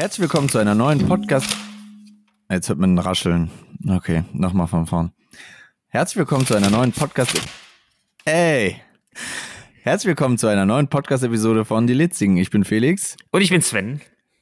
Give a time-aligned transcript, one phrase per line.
[0.00, 1.54] Herzlich willkommen zu einer neuen Podcast.
[2.50, 3.50] Jetzt hört man ein Rascheln.
[3.86, 5.12] Okay, nochmal von vorn.
[5.88, 7.38] Herzlich willkommen zu einer neuen Podcast.
[8.24, 8.80] Ey!
[9.82, 12.38] Herzlich willkommen zu einer neuen Podcast-Episode von Die Litzigen.
[12.38, 13.14] Ich bin Felix.
[13.30, 14.00] Und ich bin Sven.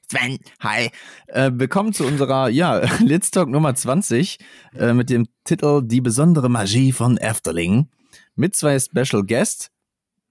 [0.09, 0.91] Sven, hi.
[1.27, 4.39] Äh, willkommen zu unserer, ja, Litz Talk Nummer 20
[4.77, 7.89] äh, mit dem Titel Die besondere Magie von Efteling.
[8.37, 9.73] Mit zwei Special Guests,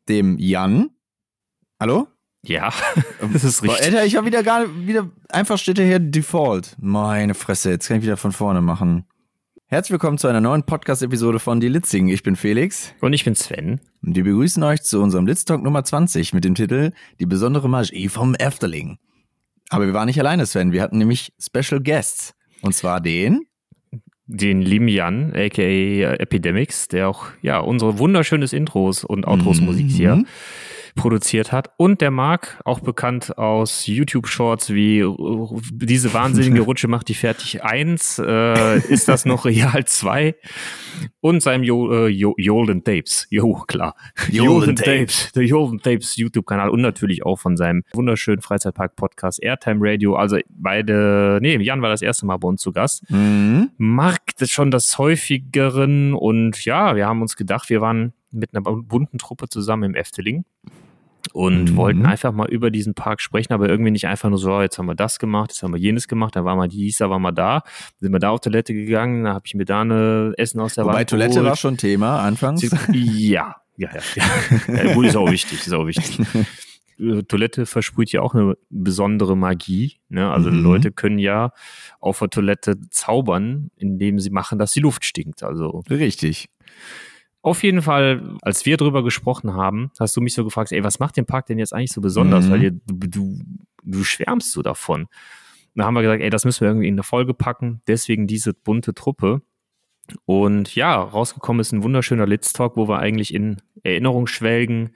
[0.08, 0.92] dem Jan.
[1.82, 2.08] Hallo?
[2.44, 2.72] Ja,
[3.34, 3.84] das ist richtig.
[3.86, 6.76] Alter, ich habe wieder gar wieder einfach steht hier Default.
[6.80, 9.06] Meine Fresse, jetzt kann ich wieder von vorne machen.
[9.70, 12.08] Herzlich willkommen zu einer neuen Podcast-Episode von Die Litzigen.
[12.08, 13.82] Ich bin Felix Und ich bin Sven.
[14.02, 17.68] und wir begrüßen euch zu unserem Litz Talk Nummer 20 mit dem Titel Die besondere
[17.68, 18.98] Magie vom Efteling.
[19.70, 20.72] Aber wir waren nicht alleine, Sven.
[20.72, 22.34] Wir hatten nämlich Special Guests.
[22.62, 23.42] Und zwar den.
[24.30, 30.16] Den lieben Jan, aka Epidemics, der auch ja unsere wunderschönes Intros und Outros Musik hier
[30.18, 30.28] Mhm.
[30.98, 31.72] Produziert hat.
[31.78, 35.16] Und der Marc, auch bekannt aus YouTube-Shorts wie äh,
[35.72, 40.36] diese wahnsinnige Rutsche macht die fertig 1, äh, ist das noch Real 2
[41.22, 43.28] und seinem jo, äh, jo, Jolden Tapes.
[43.30, 43.96] Jo, klar.
[44.30, 45.32] Jolden Tapes.
[45.32, 50.16] Der Jolden Tapes YouTube-Kanal und natürlich auch von seinem wunderschönen Freizeitpark-Podcast Airtime Radio.
[50.16, 53.10] Also beide, nee, Jan war das erste Mal bei uns zu Gast.
[53.10, 53.70] Mhm.
[53.78, 58.62] Marc das schon das häufigeren und ja, wir haben uns gedacht, wir waren mit einer
[58.62, 60.46] bunten Truppe zusammen im Efteling
[61.38, 61.76] und Mhm.
[61.76, 64.78] wollten einfach mal über diesen Park sprechen, aber irgendwie nicht einfach nur so, oh, jetzt
[64.80, 67.20] haben wir das gemacht, jetzt haben wir jenes gemacht, dann war mal dies, da war
[67.20, 67.62] mal da,
[68.00, 70.86] sind wir da auf Toilette gegangen, da habe ich mir da eine Essen aus der
[70.86, 71.46] Wobei Wand Toilette geholt.
[71.50, 72.64] war schon Thema anfangs.
[72.92, 74.02] Ja, ja, ja.
[74.16, 74.24] ja.
[74.86, 76.20] ja gut, ist auch wichtig, ist auch wichtig.
[77.00, 79.98] Äh, Toilette versprüht ja auch eine besondere Magie.
[80.10, 80.32] Ne?
[80.32, 80.64] Also Mhm.
[80.64, 81.52] Leute können ja
[82.00, 85.44] auf der Toilette zaubern, indem sie machen, dass die Luft stinkt.
[85.44, 86.50] Also Richtig.
[87.42, 91.00] Auf jeden Fall, als wir drüber gesprochen haben, hast du mich so gefragt, ey, was
[91.00, 92.48] macht den Park denn jetzt eigentlich so besonders?
[92.48, 92.52] Mhm.
[92.52, 93.40] Weil ihr, du, du,
[93.84, 95.08] du schwärmst so davon.
[95.76, 97.82] Da haben wir gesagt, ey, das müssen wir irgendwie in eine Folge packen.
[97.88, 99.42] Deswegen diese bunte Truppe.
[100.26, 104.96] Und ja, rausgekommen ist ein wunderschöner Litz Talk, wo wir eigentlich in Erinnerung schwelgen,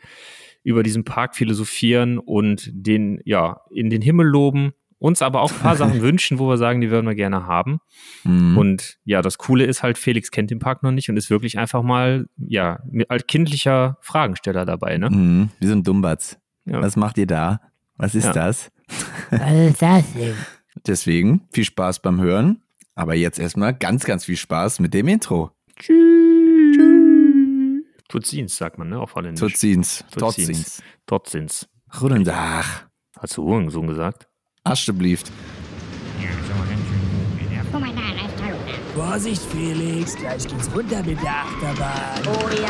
[0.63, 5.57] über diesen Park philosophieren und den, ja, in den Himmel loben, uns aber auch ein
[5.57, 7.79] paar Sachen wünschen, wo wir sagen, die würden wir gerne haben.
[8.23, 8.55] Mhm.
[8.57, 11.57] Und ja, das Coole ist halt, Felix kennt den Park noch nicht und ist wirklich
[11.57, 15.09] einfach mal, ja, mit als kindlicher Fragensteller dabei, ne?
[15.09, 15.49] Mhm.
[15.59, 16.37] Wie so ein Dummbatz.
[16.65, 16.81] Ja.
[16.81, 17.59] Was macht ihr da?
[17.97, 18.33] Was ist Ja.
[18.33, 18.71] das?
[19.31, 20.35] Was ist das denn?
[20.87, 22.61] Deswegen viel Spaß beim Hören.
[22.93, 25.49] Aber jetzt erstmal ganz, ganz viel Spaß mit dem Intro.
[28.07, 28.99] Tutzins, sagt man, ne?
[28.99, 29.39] Auf Holländisch.
[29.39, 30.05] Tutzins.
[30.11, 30.47] Tutzins.
[30.47, 30.83] Tutzins.
[31.07, 31.69] Tutzins.
[31.99, 32.65] Goedendag.
[33.17, 34.27] Hast du Hurensohn gesagt?
[37.73, 37.79] Oh
[38.37, 38.53] toll.
[38.93, 42.27] Vorsicht, Felix, gleich geht's runter mit der Achterbahn.
[42.27, 42.69] Oh ja.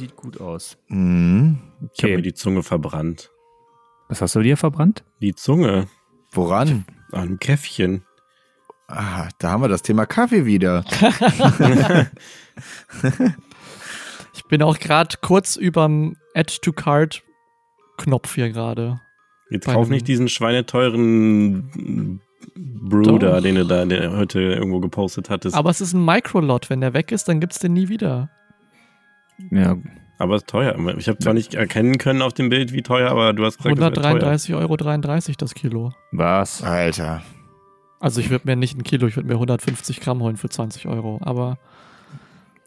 [0.00, 0.76] Sieht gut aus.
[0.88, 1.58] Mhm.
[1.94, 2.22] Ich habe mir Okay.
[2.22, 3.30] die Zunge verbrannt.
[4.08, 5.04] Was hast du dir verbrannt?
[5.22, 5.86] Die Zunge
[6.32, 6.84] Woran?
[7.12, 8.04] an einem Käffchen.
[8.88, 10.84] Ah, da haben wir das Thema Kaffee wieder.
[14.34, 19.00] Ich bin auch gerade kurz überm Add-to-Card-Knopf hier gerade.
[19.50, 22.20] Jetzt kauf nicht diesen schweineteuren
[22.56, 23.42] Bruder, Doch.
[23.42, 23.84] den du da
[24.16, 25.54] heute irgendwo gepostet hattest.
[25.54, 26.70] Aber, Aber es ist ein Microlot.
[26.70, 28.30] Wenn der weg ist, dann gibt's den nie wieder.
[29.50, 29.76] Ja,
[30.34, 30.76] ist teuer.
[30.98, 33.76] Ich habe zwar nicht erkennen können auf dem Bild, wie teuer, aber du hast gesagt,
[33.76, 34.14] es wäre teuer.
[34.16, 34.76] 133,33 Euro
[35.38, 35.92] das Kilo.
[36.12, 36.62] was?
[36.62, 37.22] Alter.
[38.00, 40.86] Also ich würde mir nicht ein Kilo, ich würde mir 150 Gramm holen für 20
[40.86, 41.20] Euro.
[41.22, 41.58] Aber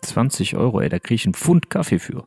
[0.01, 2.25] 20 Euro, ey, da krieg ich einen Pfund Kaffee für.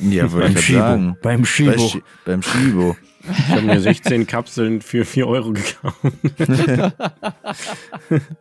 [0.00, 0.78] Ja, würde Beim ich Schibo.
[0.78, 1.16] sagen.
[1.22, 1.88] Beim Bei Schibo.
[1.88, 2.96] Schi beim Schibo.
[3.28, 5.96] Ich habe mir 16 Kapseln für 4 Euro gekauft.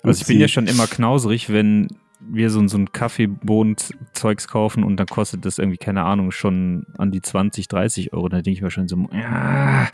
[0.04, 1.88] Also ich bin ja schon immer knauserig, wenn
[2.34, 7.12] wir so, so ein Kaffeebohnen-Zeugs kaufen und dann kostet das irgendwie, keine Ahnung, schon an
[7.12, 8.30] die 20, 30 Euro.
[8.30, 9.90] Da denke ich mir schon so, ja,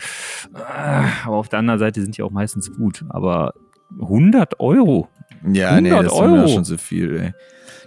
[0.54, 3.04] ah, aber auf der anderen Seite sind die auch meistens gut.
[3.08, 3.54] Aber
[4.00, 5.08] 100 Euro?
[5.52, 6.48] Ja, nee, 100 das ist mir Euro.
[6.48, 7.32] schon zu viel, ey.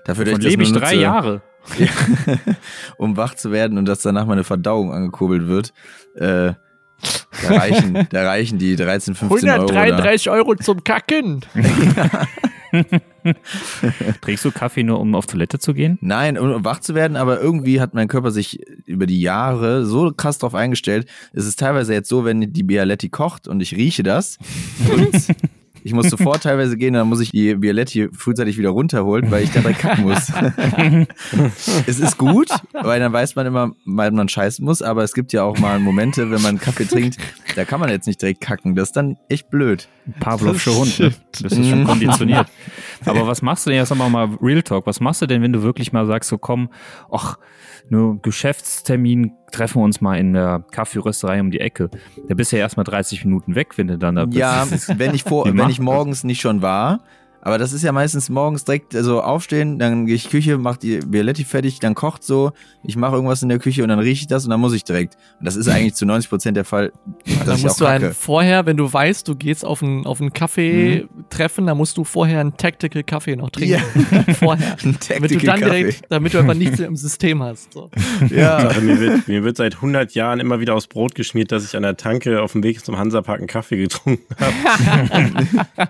[0.05, 1.41] Dafür, Davon ich das lebe ich drei nutze, Jahre.
[2.97, 5.73] um wach zu werden und dass danach meine Verdauung angekurbelt wird.
[6.15, 6.53] Äh,
[7.43, 9.65] da, reichen, da reichen die 13, 15 Euro.
[9.67, 9.81] Da.
[9.81, 11.41] 133 Euro zum Kacken.
[14.21, 15.97] Trinkst du Kaffee nur, um auf Toilette zu gehen?
[16.01, 20.11] Nein, um wach zu werden, aber irgendwie hat mein Körper sich über die Jahre so
[20.11, 21.07] krass drauf eingestellt.
[21.33, 24.37] Es ist teilweise jetzt so, wenn die Bialetti kocht und ich rieche das
[24.95, 25.27] und
[25.83, 29.51] Ich muss sofort teilweise gehen, dann muss ich die Bialetti frühzeitig wieder runterholen, weil ich
[29.51, 30.31] dabei kacken muss.
[31.87, 35.33] es ist gut, weil dann weiß man immer, weil man scheißen muss, aber es gibt
[35.33, 37.17] ja auch mal Momente, wenn man Kaffee trinkt,
[37.55, 38.75] da kann man jetzt nicht direkt kacken.
[38.75, 39.87] Das ist dann echt blöd.
[40.19, 41.13] Pavlovsche Hund, ne?
[41.41, 42.47] Das ist schon konditioniert.
[43.05, 45.41] Aber was machst du denn, jetzt sagen wir mal Real Talk, was machst du denn,
[45.41, 46.69] wenn du wirklich mal sagst, so komm,
[47.11, 47.37] ach,
[47.91, 51.89] nur Geschäftstermin, treffen wir uns mal in der Kaffeerösterei um die Ecke.
[52.27, 54.37] Da bist du ja erstmal 30 Minuten weg, wenn du dann da bist.
[54.37, 54.65] Ja,
[54.95, 57.01] wenn ich vor, wenn ich morgens nicht schon war.
[57.41, 60.99] Aber das ist ja meistens morgens direkt, also aufstehen, dann gehe ich Küche, mach die
[60.99, 62.51] Bialetti fertig, dann kocht so,
[62.83, 64.83] ich mache irgendwas in der Küche und dann rieche ich das und dann muss ich
[64.83, 65.17] direkt.
[65.39, 66.91] Und das ist eigentlich zu 90 Prozent der Fall.
[67.45, 71.65] Dann musst du einen vorher, wenn du weißt, du gehst auf ein, auf ein Kaffee-Treffen,
[71.65, 73.81] dann musst du vorher einen Tactical Kaffee noch trinken.
[74.35, 74.77] Vorher.
[74.83, 75.79] Ein Damit du Tactical dann Kaffee.
[75.83, 77.73] direkt, damit du einfach nichts mehr im System hast.
[77.73, 77.89] So.
[78.29, 78.57] Ja.
[78.57, 81.75] Also mir, wird, mir wird seit 100 Jahren immer wieder aufs Brot geschmiert, dass ich
[81.75, 85.89] an der Tanke auf dem Weg zum Hansapark einen Kaffee getrunken habe.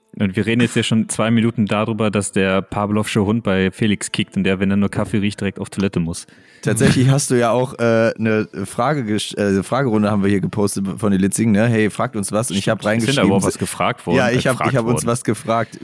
[0.21, 4.11] Und wir reden jetzt ja schon zwei Minuten darüber, dass der Pavlovsche Hund bei Felix
[4.11, 6.27] kickt und der, wenn er nur Kaffee riecht, direkt auf Toilette muss.
[6.61, 11.11] Tatsächlich hast du ja auch äh, eine Frage, äh, Fragerunde haben wir hier gepostet von
[11.11, 11.65] den Litzigen, ne?
[11.65, 13.31] Hey, fragt uns was und ich habe reingeschrieben.
[13.31, 14.17] aber auch was gefragt worden.
[14.17, 15.79] ja, ich äh, habe hab uns was gefragt.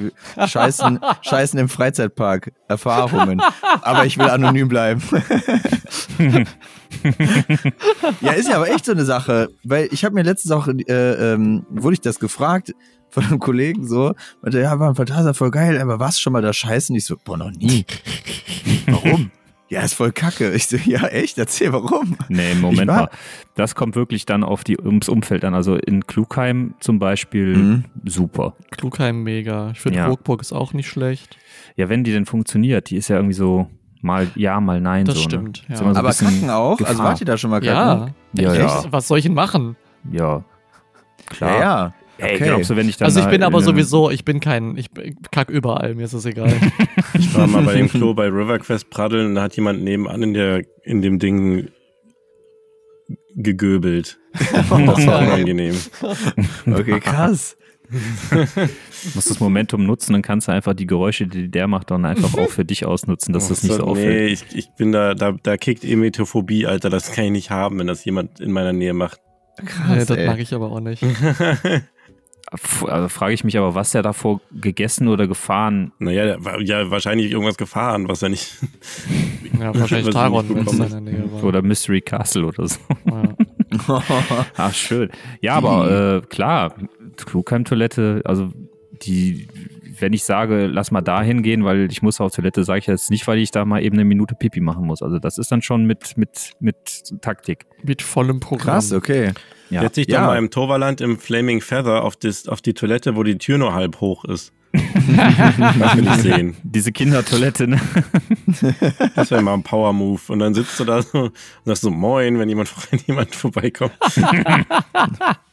[0.46, 3.42] Scheißen, Scheißen im Freizeitpark, Erfahrungen.
[3.82, 5.02] Aber ich will anonym bleiben.
[8.22, 11.34] ja, ist ja aber echt so eine Sache, weil ich habe mir letztens auch, äh,
[11.34, 12.76] ähm, wurde ich das gefragt
[13.10, 16.42] von einem Kollegen so, meinte, ja, war ein Fantasia voll geil, aber warst schon mal
[16.42, 16.96] da scheißen?
[16.96, 17.86] Ich so, boah, noch nie.
[18.88, 19.32] Warum?
[19.70, 20.52] Ja, ist voll kacke.
[20.54, 21.38] Ich so, ja, echt?
[21.38, 22.16] Erzähl, warum?
[22.30, 23.10] Nee, Moment mal.
[23.56, 25.54] Das kommt wirklich dann auf die, ums Umfeld an.
[25.54, 27.84] Also in Klugheim zum Beispiel Mhm.
[28.06, 28.54] super.
[28.72, 29.72] Klugheim mega.
[29.72, 30.08] Ich finde Ja.
[30.08, 31.38] Rockburg ist auch nicht schlecht.
[31.76, 33.68] Ja, wenn die denn funktioniert, die ist ja irgendwie so
[34.02, 35.04] mal ja, mal nein.
[35.04, 35.76] Das so, stimmt, Ne?
[35.76, 35.82] Ja.
[35.82, 36.80] so aber kacken auch?
[36.80, 37.06] Also Gefahr.
[37.06, 38.14] wart ihr da schon mal kacken?
[38.36, 38.44] Ja.
[38.44, 38.86] Ja, Echt?
[38.86, 38.92] ja.
[38.94, 39.76] Was soll ich denn machen?
[40.14, 40.46] Ja,
[41.26, 41.52] klar.
[41.52, 41.94] Ja, ja.
[42.20, 42.46] Ey, Okay.
[42.46, 44.88] glaubst du, wenn ich dann Also ich bin aber sowieso, ich bin kein, ich
[45.32, 46.54] kack überall, mir ist das egal.
[47.14, 50.34] Ich war mal bei dem Klo bei RiverQuest praddeln und da hat jemand nebenan in,
[50.34, 51.70] der, in dem Ding
[53.36, 54.20] gegöbelt.
[54.54, 55.76] Das war unangenehm.
[56.66, 57.58] Okay, krass.
[59.16, 62.38] musst das Momentum nutzen, dann kannst du einfach die Geräusche, die der macht, dann einfach
[62.38, 64.32] auch für dich ausnutzen, dass das nicht so nee, auffällt.
[64.32, 66.90] ich, ich bin da, da, da kickt Emetophobie, Alter.
[66.90, 69.22] Das kann ich nicht haben, wenn das jemand in meiner Nähe macht.
[69.66, 70.28] Krass, nee, das ey.
[70.28, 71.04] mag ich aber auch nicht.
[72.50, 76.90] Also frage ich mich aber, was der davor gegessen oder gefahren Naja, der war ja
[76.90, 78.56] wahrscheinlich irgendwas gefahren, was er nicht.
[79.60, 81.44] Ja, wahrscheinlich Taron, wenn es in Nähe war.
[81.44, 82.80] oder Mystery Castle oder so.
[83.06, 83.36] Ja.
[84.56, 85.10] Ach, schön.
[85.42, 86.74] Ja, aber äh, klar,
[87.18, 88.50] Klugheim-Toilette, also
[89.02, 89.48] die,
[90.00, 93.12] wenn ich sage, lass mal da hingehen, weil ich muss auf Toilette, sage ich jetzt
[93.12, 95.02] nicht, weil ich da mal eben eine Minute Pipi machen muss.
[95.02, 97.66] Also das ist dann schon mit, mit, mit Taktik.
[97.84, 98.76] Mit vollem Programm.
[98.76, 99.34] Krass, okay.
[99.70, 99.82] Ja.
[99.82, 100.22] Setz dich Ja.
[100.22, 103.58] doch mal im Toverland im Flaming Feather auf, das, auf die Toilette, wo die Tür
[103.58, 104.54] nur halb hoch ist.
[104.78, 106.56] Das will ich sehen.
[106.64, 107.80] Diese Kindertoilette, ne?
[109.16, 110.22] Das wäre mal ein Power-Move.
[110.28, 111.32] Und dann sitzt du da so und
[111.64, 113.94] sagst so, moin, wenn jemand, wenn jemand vorbeikommt.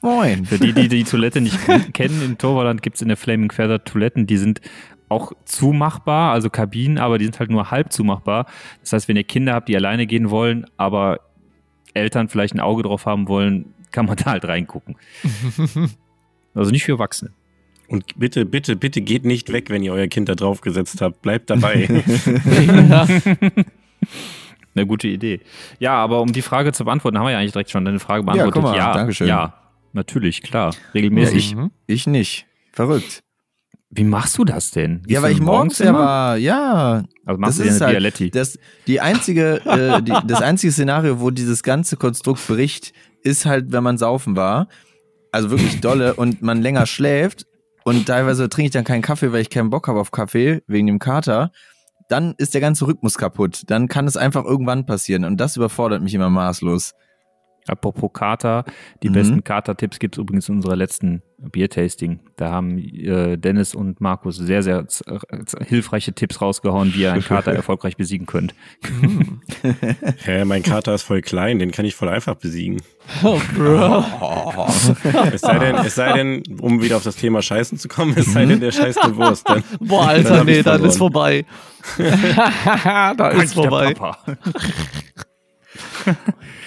[0.03, 0.45] Moin.
[0.45, 1.59] Für die, die die Toilette nicht
[1.93, 4.61] kennen, in Torvaland gibt es in der Flaming Feather Toiletten, die sind
[5.09, 8.47] auch zumachbar, also Kabinen, aber die sind halt nur halb zumachbar.
[8.81, 11.21] Das heißt, wenn ihr Kinder habt, die alleine gehen wollen, aber
[11.95, 14.97] Eltern vielleicht ein Auge drauf haben wollen, kann man da halt reingucken.
[16.57, 17.33] Also nicht für Erwachsene.
[17.89, 21.21] Und bitte, bitte, bitte geht nicht weg, wenn ihr euer Kind da drauf gesetzt habt.
[21.21, 21.89] Bleibt dabei.
[22.89, 23.09] ja.
[24.77, 25.41] Eine gute Idee.
[25.79, 28.21] Ja, aber um die Frage zu beantworten, haben wir ja eigentlich direkt schon deine Frage
[28.21, 28.55] Ja, beantwortet.
[28.55, 29.27] guck mal, ja, Dankeschön.
[29.29, 29.55] ja,
[29.93, 31.37] natürlich, klar, Ja, regelmäßig.
[31.37, 31.71] ich, Mhm.
[31.87, 32.47] ich nicht.
[32.73, 33.21] Verrückt.
[33.91, 34.99] Wie machst du das denn?
[35.03, 35.99] Gehst Ja, weil ich morgens ja immer?
[36.01, 37.05] war, ja.
[37.25, 38.31] Also machst das du ist eine halt- Bialetti?
[38.31, 42.93] Das, die einzige, äh, die, das einzige Szenario, wo dieses ganze Konstrukt bricht,
[43.25, 44.69] ist halt, wenn man saufen war.
[45.33, 47.47] Also wirklich dolle und man länger schläft
[47.85, 50.87] und teilweise trinke ich dann keinen Kaffee, weil ich keinen Bock habe auf Kaffee, wegen
[50.87, 51.51] dem Kater.
[52.09, 53.63] Dann ist der ganze Rhythmus kaputt.
[53.67, 56.95] Dann kann es einfach irgendwann passieren und das überfordert mich immer maßlos.
[57.67, 58.65] Apropos Kater,
[59.03, 59.13] die Mhm.
[59.15, 62.21] besten Kater-Tipps gibt es übrigens in unserer letzten Bier-Tasting.
[62.37, 64.87] Da haben äh, Dennis und Markus sehr, sehr
[65.67, 68.55] hilfreiche Tipps rausgehauen, wie ihr einen Kater erfolgreich besiegen könnt.
[70.25, 72.83] Hä, mein Kater ist voll klein, den kann ich voll einfach besiegen.
[73.23, 74.05] Oh, Bro.
[75.33, 78.33] Es sei denn, es sei denn, um wieder auf das Thema Scheißen zu kommen, es
[78.33, 79.49] sei denn, der scheißt eine Wurst.
[79.49, 81.45] Dann, Boah, Dann Alter, ich nee, dann ist vorbei.
[81.97, 83.95] da ist vorbei.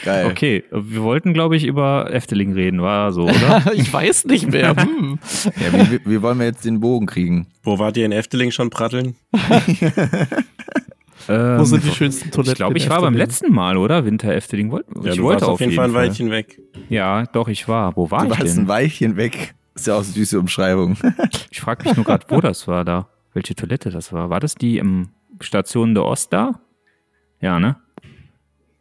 [0.04, 0.28] Geil.
[0.32, 3.64] Okay, wir wollten, glaube ich, über Efteling reden, war so, oder?
[3.74, 4.76] ich weiß nicht mehr.
[4.76, 5.20] Hm.
[5.46, 7.48] Ja, wie, wie, wollen wir jetzt den Bogen kriegen?
[7.64, 9.16] wo wart ihr in Efteling schon pratteln?
[11.30, 12.52] ähm, Wo sind die schönsten Toiletten?
[12.54, 14.06] ich glaube, ich war beim letzten Mal, oder?
[14.06, 14.72] Winter Efteling.
[14.72, 16.60] Wollt, Ja, ich du wollte warst auf jeden Fall ein Weilchen weg.
[16.90, 17.96] Ja, doch, ich war.
[17.96, 18.68] Wo war Du ich warst ein denn?
[18.68, 19.56] Weilchen weg.
[19.76, 20.98] Ist ja auch eine süße Umschreibung.
[21.52, 23.10] Ich frage mich nur gerade, wo das war da.
[23.34, 24.30] Welche Toilette das war.
[24.30, 25.10] War das die im
[25.42, 26.60] Station der Ost da?
[27.42, 27.76] Ja, ne?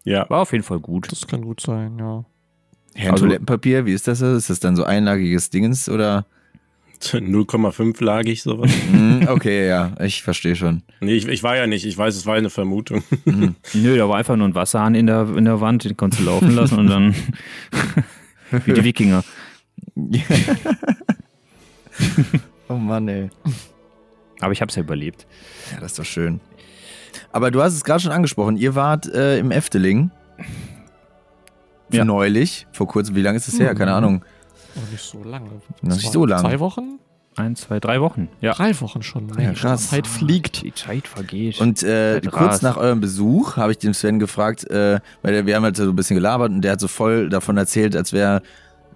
[0.06, 0.24] Ja.
[0.30, 1.10] War auf jeden Fall gut.
[1.12, 2.24] Das kann gut sein, ja.
[2.94, 4.20] Herr Also- Toilettenpapier, wie ist das?
[4.22, 6.24] Ist das dann so einlagiges Dingens oder?
[7.00, 8.70] 0,5 lagig sowas.
[8.90, 10.82] Hm, okay, ja, ich verstehe schon.
[11.00, 11.84] nee, ich, ich war ja nicht.
[11.84, 13.02] Ich weiß, es war eine Vermutung.
[13.74, 16.26] Nö, da war einfach nur ein Wasserhahn in der, in der Wand, den konntest du
[16.26, 17.14] laufen lassen und dann
[18.64, 19.22] wie die Wikinger.
[22.68, 23.28] Oh Mann, ey.
[24.40, 25.26] Aber ich habe es ja überlebt.
[25.72, 26.40] Ja, das ist doch schön.
[27.36, 28.56] Aber du hast es gerade schon angesprochen.
[28.56, 30.10] Ihr wart äh, im Efteling.
[31.92, 32.02] Ja.
[32.04, 32.66] Neulich.
[32.72, 33.14] Vor kurzem.
[33.14, 33.74] Wie lange ist das her?
[33.74, 33.96] Keine Mhm.
[33.98, 34.24] Ahnung.
[34.74, 35.50] Aber nicht so lange.
[35.82, 36.42] Noch nicht so lange.
[36.48, 36.98] Zwei Wochen?
[37.36, 38.28] Ein, zwei, drei Wochen.
[38.40, 38.54] Ja.
[38.54, 39.28] Drei Wochen schon.
[39.28, 39.82] Ja, Mensch, krass.
[39.82, 40.62] die Zeit fliegt.
[40.62, 41.60] Die Zeit vergeht.
[41.60, 45.44] Und äh, Zeit kurz nach eurem Besuch habe ich den Sven gefragt, äh, weil der,
[45.46, 48.14] wir haben halt so ein bisschen gelabert und der hat so voll davon erzählt, als
[48.14, 48.40] wäre,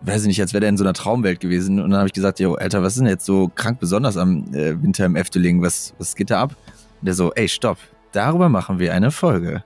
[0.01, 1.79] weiß ich nicht, als wäre der in so einer Traumwelt gewesen.
[1.81, 4.55] Und dann habe ich gesagt, jo, Alter, was ist denn jetzt so krank besonders am
[4.55, 5.61] äh, Winter im Efteling?
[5.61, 6.57] Was, was geht da ab?
[7.03, 7.77] Und der so, ey, stopp,
[8.13, 9.65] darüber machen wir eine Folge.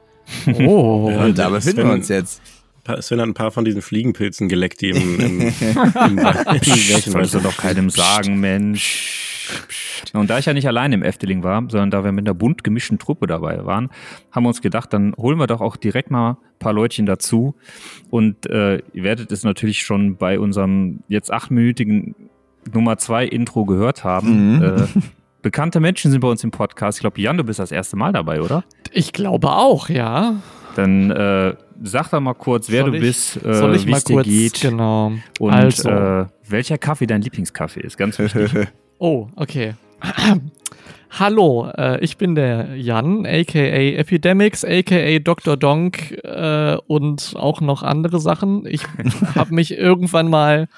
[0.66, 1.08] Oh.
[1.10, 2.42] Ja, und da der befinden Sven- wir uns jetzt.
[3.00, 5.50] Sven hat ein paar von diesen Fliegenpilzen geleckt, die im, im, im,
[6.08, 10.02] im, Das solltest du doch keinem sagen, Mensch.
[10.12, 12.62] Und da ich ja nicht allein im Efteling war, sondern da wir mit einer bunt
[12.62, 13.90] gemischten Truppe dabei waren,
[14.32, 17.54] haben wir uns gedacht, dann holen wir doch auch direkt mal ein paar Leutchen dazu.
[18.10, 22.14] Und äh, ihr werdet es natürlich schon bei unserem jetzt achtminütigen
[22.72, 24.56] Nummer zwei Intro gehört haben.
[24.56, 24.62] Mhm.
[24.62, 24.86] Äh,
[25.44, 26.98] bekannte Menschen sind bei uns im Podcast.
[26.98, 28.64] Ich glaube, Jan, du bist das erste Mal dabei, oder?
[28.90, 30.36] Ich glaube auch, ja.
[30.74, 34.22] Dann äh, sag doch mal kurz, wer Soll du ich- bist, äh, wie es dir
[34.22, 35.12] geht genau.
[35.38, 37.96] und also, äh, welcher Kaffee dein Lieblingskaffee ist.
[37.98, 38.50] Ganz wichtig.
[38.98, 39.74] oh, okay.
[41.10, 45.56] Hallo, äh, ich bin der Jan, aka Epidemics, aka Dr.
[45.56, 48.66] Donk äh, und auch noch andere Sachen.
[48.66, 48.82] Ich
[49.36, 50.68] habe mich irgendwann mal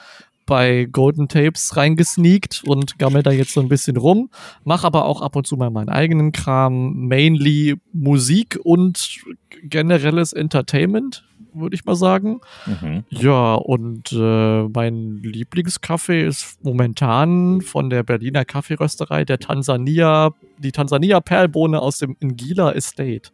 [0.47, 4.31] bei Golden Tapes reingesneakt und gammel da jetzt so ein bisschen rum,
[4.65, 9.21] mache aber auch ab und zu mal meinen eigenen Kram, mainly Musik und
[9.63, 12.41] generelles Entertainment, würde ich mal sagen.
[12.67, 13.05] Mhm.
[13.11, 21.21] Ja, und äh, mein Lieblingskaffee ist momentan von der Berliner Kaffeerösterei der Tansania, die Tansania
[21.21, 23.31] Perlbohne aus dem Ingila Estate.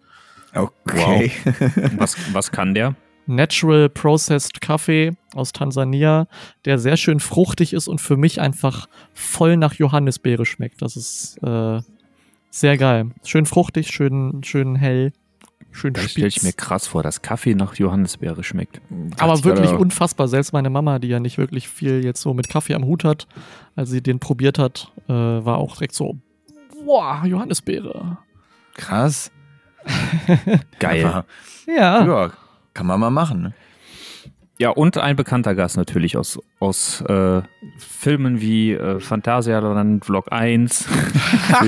[0.55, 1.33] Okay.
[1.97, 2.95] Was, was kann der?
[3.27, 6.27] Natural Processed Kaffee aus Tansania,
[6.65, 10.83] der sehr schön fruchtig ist und für mich einfach voll nach Johannisbeere schmeckt.
[10.83, 11.81] Das ist äh,
[12.51, 13.11] sehr geil.
[13.25, 15.13] Schön fruchtig, schön, schön hell,
[15.71, 16.45] schön Das stelle ich spitz.
[16.45, 18.81] mir krass vor, dass Kaffee nach Johannisbeere schmeckt.
[19.19, 20.29] Aber wirklich un unfassbar.
[20.29, 23.27] Selbst meine Mama, die ja nicht wirklich viel jetzt so mit Kaffee am Hut hat,
[23.77, 26.17] als sie den probiert hat, äh, war auch direkt so,
[26.85, 28.19] boah, Johannisbeere.
[28.75, 29.31] Krass.
[30.79, 31.25] Geil.
[31.67, 32.05] Ja.
[32.05, 32.33] ja,
[32.75, 33.43] kann man mal machen.
[33.43, 33.53] Ne?
[34.59, 37.43] Ja, und ein bekannter Gast natürlich aus, aus äh,
[37.79, 40.87] Filmen wie äh, Phantasialand Vlog 1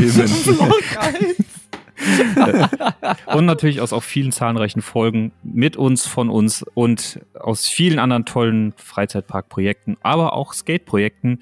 [3.26, 8.26] und natürlich aus auch vielen zahlreichen Folgen mit uns, von uns und aus vielen anderen
[8.26, 11.40] tollen Freizeitparkprojekten, aber auch Skateprojekten.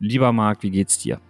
[0.00, 1.20] Lieber Marc, wie geht's dir?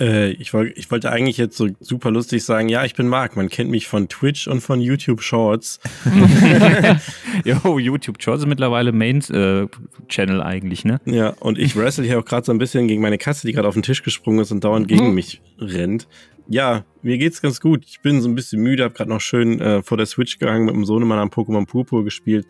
[0.00, 3.36] Äh, ich, wollt, ich wollte eigentlich jetzt so super lustig sagen, ja, ich bin Marc.
[3.36, 5.78] Man kennt mich von Twitch und von YouTube Shorts.
[7.44, 11.00] Jo, YouTube Shorts ist mittlerweile Main-Channel eigentlich, ne?
[11.04, 13.68] Ja, und ich wrestle hier auch gerade so ein bisschen gegen meine Katze, die gerade
[13.68, 15.14] auf den Tisch gesprungen ist und dauernd gegen Mhm.
[15.14, 16.08] mich rennt.
[16.48, 17.84] Ja, mir geht's ganz gut.
[17.86, 20.66] Ich bin so ein bisschen müde, hab gerade noch schön äh, vor der Switch gehangen
[20.66, 22.46] mit dem Sohnemann am Pokémon Purpur gespielt.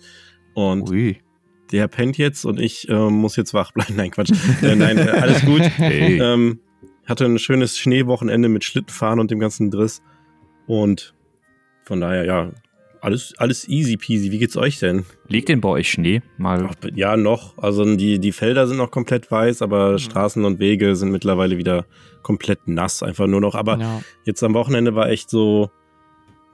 [0.54, 1.18] Und Ui.
[1.72, 3.94] der pennt jetzt und ich äh, muss jetzt wach bleiben.
[3.96, 4.32] Nein, Quatsch.
[4.62, 5.60] äh, nein, äh, alles gut.
[5.76, 6.20] Hey.
[6.20, 6.58] Ähm,
[7.06, 10.02] hatte ein schönes Schneewochenende mit Schlittenfahren und dem ganzen Driss.
[10.66, 11.14] Und
[11.84, 12.50] von daher, ja,
[13.04, 14.32] alles, alles easy peasy.
[14.32, 15.04] Wie geht's euch denn?
[15.28, 16.22] Liegt denn bei euch Schnee?
[16.38, 16.70] Mal.
[16.70, 17.58] Ach, ja, noch.
[17.58, 21.84] Also die, die Felder sind noch komplett weiß, aber Straßen und Wege sind mittlerweile wieder
[22.22, 23.02] komplett nass.
[23.02, 23.54] Einfach nur noch.
[23.54, 24.00] Aber ja.
[24.24, 25.70] jetzt am Wochenende war echt so.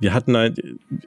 [0.01, 0.61] Wir hatten halt,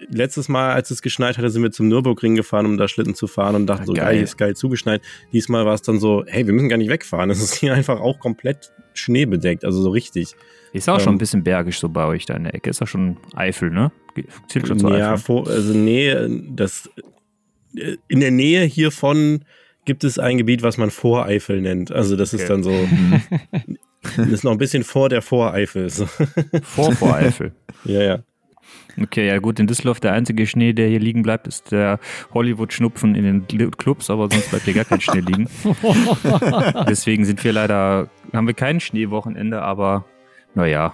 [0.07, 3.27] letztes Mal, als es geschneit hatte, sind wir zum Nürburgring gefahren, um da Schlitten zu
[3.27, 4.05] fahren und dachten Ja, so, geil.
[4.05, 5.01] geil, ist geil zugeschneit.
[5.33, 7.31] Diesmal war es dann so, hey, wir müssen gar nicht wegfahren.
[7.31, 10.35] Es ist hier einfach auch komplett schneebedeckt, also so richtig.
[10.73, 12.69] Ist auch schon Ähm, ein bisschen bergisch so bei euch da in der Ecke.
[12.69, 13.91] Ist ja schon Eifel, ne?
[14.47, 15.23] Zählt schon zu ja, Eifel.
[15.23, 16.15] vor, also nee,
[16.55, 16.89] das,
[17.77, 19.45] äh, in der Nähe hiervon
[19.85, 21.91] gibt es ein Gebiet, was man Voreifel nennt.
[21.91, 22.47] Also das ist Okay.
[22.49, 22.87] dann so,
[24.17, 25.89] das ist noch ein bisschen vor der Voreifel.
[25.89, 26.05] So.
[26.63, 27.53] Vor, vor Eifel.
[27.85, 28.19] ja, ja.
[29.01, 31.99] Okay, ja gut, in Düsseldorf der einzige Schnee, der hier liegen bleibt, ist der
[32.33, 35.49] Hollywood-Schnupfen in den Cl- Clubs, aber sonst bleibt hier gar kein Schnee liegen.
[36.87, 40.05] Deswegen sind wir leider, haben wir kein Schneewochenende, aber
[40.55, 40.93] naja,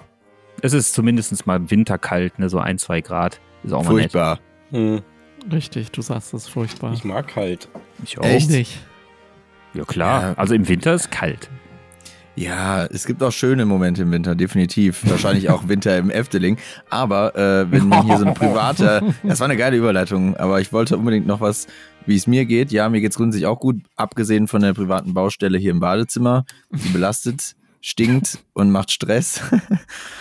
[0.61, 3.39] es ist zumindest mal winterkalt, ne, so ein, zwei Grad.
[3.63, 4.11] Ist auch mal nett.
[4.11, 4.39] Furchtbar.
[4.71, 5.01] Hm,
[5.51, 6.91] Richtig, du sagst das ist furchtbar.
[6.93, 7.69] Ich mag halt.
[8.03, 8.23] Ich auch.
[8.25, 8.49] Echt?
[8.49, 8.77] nicht.
[9.73, 10.21] Ja, klar.
[10.21, 10.33] Ja.
[10.35, 11.49] Also im Winter ist kalt.
[12.39, 15.01] Ja, es gibt auch schöne Momente im Winter, definitiv.
[15.09, 16.57] Wahrscheinlich auch Winter im Efteling.
[16.89, 20.71] Aber äh, wenn man hier so eine private, das war eine geile Überleitung, aber ich
[20.71, 21.67] wollte unbedingt noch was,
[22.05, 22.71] wie es mir geht.
[22.71, 26.45] Ja, mir geht's grundsätzlich auch gut, abgesehen von der privaten Baustelle hier im Badezimmer.
[26.71, 29.41] Die belastet, stinkt und macht Stress.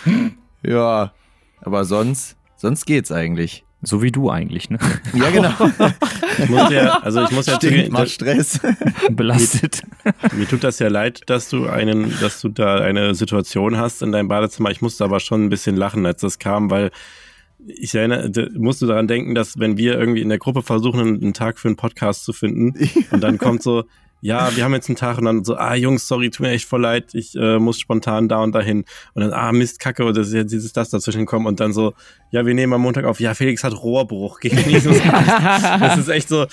[0.61, 1.13] ja,
[1.61, 3.63] aber sonst, sonst geht's eigentlich.
[3.81, 4.77] So wie du eigentlich, ne?
[5.13, 5.53] Ja, genau.
[6.37, 8.59] Ich muss ja, also ich muss ja zugeben, macht Stress.
[9.09, 9.83] Belastet.
[10.35, 14.11] Mir tut das ja leid, dass du einen, dass du da eine Situation hast in
[14.11, 14.69] deinem Badezimmer.
[14.71, 16.91] Ich musste aber schon ein bisschen lachen, als das kam, weil
[17.67, 21.21] ich erinnere, musst du daran denken, dass wenn wir irgendwie in der Gruppe versuchen, einen,
[21.21, 22.73] einen Tag für einen Podcast zu finden
[23.11, 23.83] und dann kommt so,
[24.21, 26.65] ja, wir haben jetzt einen Tag und dann so, ah Jungs, sorry, tut mir echt
[26.65, 30.21] voll leid, ich äh, muss spontan da und dahin und dann, ah Mist, Kacke, oder
[30.21, 31.93] ist jetzt dieses das dazwischen kommen und dann so,
[32.31, 34.39] ja, wir nehmen am Montag auf, ja, Felix hat Rohrbruch.
[34.39, 34.91] Geht nicht so.
[34.91, 36.47] das ist echt so,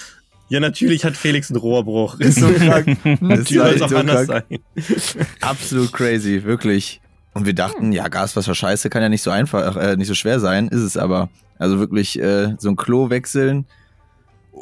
[0.49, 2.21] ja, natürlich hat Felix einen Rohrbruch.
[2.21, 2.99] Ist so krank.
[3.05, 4.45] Das Natürlich soll es auch so anders krank.
[4.49, 5.27] sein.
[5.41, 7.01] Absolut crazy, wirklich.
[7.35, 10.41] Und wir dachten, ja, Gaswasser scheiße kann ja nicht so einfach, äh, nicht so schwer
[10.41, 11.29] sein, ist es aber.
[11.59, 13.67] Also wirklich äh, so ein Klo wechseln,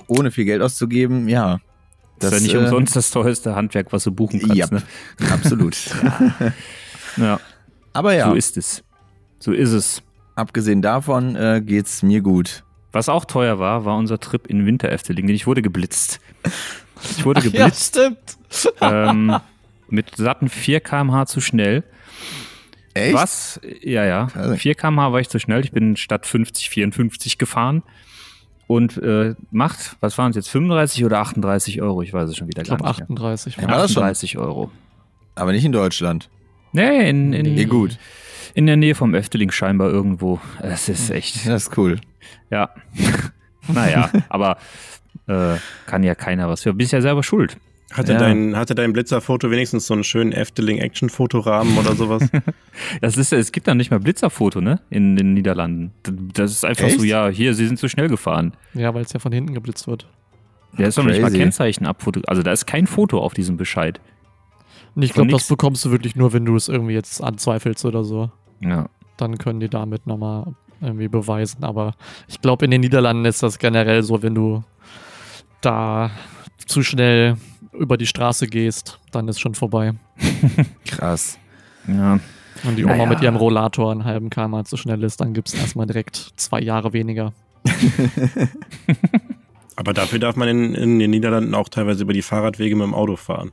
[0.07, 1.61] ohne viel Geld auszugeben, ja.
[2.19, 4.57] Das, ist ja nicht äh, umsonst das teuerste Handwerk, was du buchen kannst.
[4.57, 4.83] Ja, Ne?
[5.33, 5.77] absolut.
[7.17, 7.39] Ja,
[7.93, 8.83] aber ja, so ist es.
[9.39, 10.03] So ist es.
[10.35, 12.65] abgesehen davon äh, geht's mir gut.
[12.91, 16.19] Was auch teuer war, war unser Trip in Winter Efteling, denn ich wurde geblitzt.
[17.17, 18.37] Ich wurde Ja, geblitzt stimmt.
[18.81, 19.37] ähm,
[19.89, 21.85] mit satten 4 km/h zu schnell.
[22.95, 23.15] Echt?
[23.15, 23.61] Was?
[23.83, 24.27] Ja, ja.
[24.27, 24.59] Krass.
[24.59, 25.61] 4 km/h war ich zu schnell.
[25.65, 27.83] Ich bin statt 50, 54 gefahren.
[28.67, 32.01] Und äh, macht, was waren es jetzt, 35 oder 38 Euro?
[32.03, 33.05] Ich weiß es schon wieder Ich gar glaube nicht mehr.
[33.19, 33.57] 38.
[33.57, 34.03] Ja, war das schon?
[34.03, 34.71] 38 Euro.
[35.35, 36.31] Aber nicht in Deutschland.
[36.73, 37.99] Nee, in, in, Eh gut.
[38.55, 40.41] in der Nähe vom Efteling scheinbar irgendwo.
[40.61, 42.01] Es ist echt, Das ist cool.
[42.51, 42.71] ja.
[43.69, 44.57] naja, aber
[45.27, 45.57] äh,
[45.87, 46.73] kann ja keiner was für.
[46.75, 47.57] Bist ja selber schuld.
[47.95, 48.19] Hatte, Ja.
[48.19, 52.29] dein, hatte dein Blitzerfoto wenigstens so einen schönen Efteling-Action-Fotorahmen oder sowas?
[53.01, 54.81] Das ist, es gibt da nicht mal Blitzerfoto, ne?
[54.91, 55.93] In den Niederlanden.
[56.35, 56.99] Das ist einfach Echt?
[56.99, 58.53] so, ja, hier, sie sind zu schnell gefahren.
[58.75, 60.09] Ja, weil es ja von hinten geblitzt wird.
[60.77, 61.31] Der ist doch nicht mal.
[61.31, 62.21] Kennzeichen abfoto.
[62.27, 64.01] Also da ist kein Foto auf diesem Bescheid.
[64.97, 68.03] Und ich glaube, das bekommst du wirklich nur, wenn du es irgendwie jetzt anzweifelst oder
[68.03, 68.33] so.
[68.61, 68.89] Ja.
[69.17, 70.47] Dann können die damit nochmal
[70.81, 71.63] irgendwie beweisen.
[71.63, 71.95] Aber
[72.27, 74.65] ich glaube, in den Niederlanden ist das generell so, wenn du
[75.61, 76.11] da
[76.67, 77.37] zu schnell
[77.79, 79.95] über die Straße gehst, dann ist schon vorbei.
[80.87, 81.39] Krass.
[81.87, 82.19] ja.
[82.63, 83.07] Und die Oma Naja.
[83.11, 86.61] mit ihrem Rollator einen halben km zu schnell ist, dann gibt es erstmal direkt zwei
[86.61, 87.33] Jahre weniger.
[89.77, 92.95] Aber dafür darf man in, in den Niederlanden auch teilweise über die Fahrradwege mit dem
[92.95, 93.51] Auto fahren.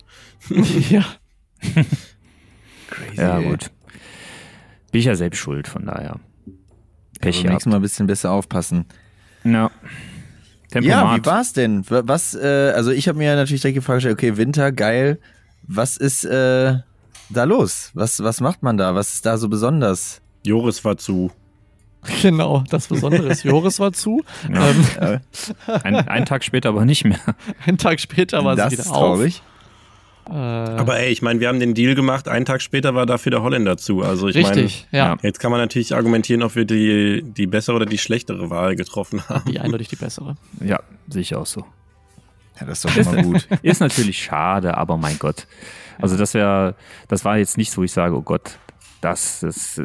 [0.90, 1.04] ja.
[2.90, 3.16] Crazy.
[3.18, 3.72] Ja, gut.
[4.92, 6.20] Bin ich ja selbst schuld, von daher.
[7.20, 7.50] Pech Beim gehabt.
[7.54, 8.86] nächsten Mal ein bisschen besser aufpassen.
[9.44, 9.52] Ja.
[9.52, 9.72] Ja,
[10.72, 11.22] Tempomat.
[11.22, 11.86] wie war's denn?
[11.88, 15.20] Was, äh, also ich habe mir natürlich direkt die Frage gestellt, okay, Winter, geil.
[15.68, 16.78] Was ist äh,
[17.30, 17.92] da los?
[17.94, 18.96] Was, was macht man da?
[18.96, 20.22] Was ist da so besonders?
[20.44, 21.32] Joris war zu.
[22.24, 24.24] Genau, das Besondere ist, Joris war zu.
[24.52, 24.70] Ja.
[24.70, 25.20] Ähm,
[25.84, 27.20] ein, einen Tag später aber nicht mehr.
[27.68, 29.42] einen Tag später war das sie wieder ist traurig.
[29.46, 29.51] auf.
[30.30, 33.32] Äh, Aber ey, ich meine, wir haben den Deal gemacht, einen Tag später war dafür
[33.32, 34.02] der Holländer zu.
[34.02, 35.18] Also ich meine, richtig, ja.
[35.22, 39.28] jetzt kann man natürlich argumentieren, ob wir die, die bessere oder die schlechtere Wahl getroffen
[39.30, 39.52] haben.
[39.52, 40.36] Die eindeutig die bessere.
[40.64, 41.66] Ja, sehe ich auch so.
[42.60, 43.48] Ja, das ist doch schon mal gut.
[43.64, 45.48] Ist natürlich schade, aber mein Gott.
[46.00, 46.76] Also das wäre,
[47.08, 48.58] das war jetzt nicht so, ich sage, oh Gott,
[49.02, 49.84] das, das äh,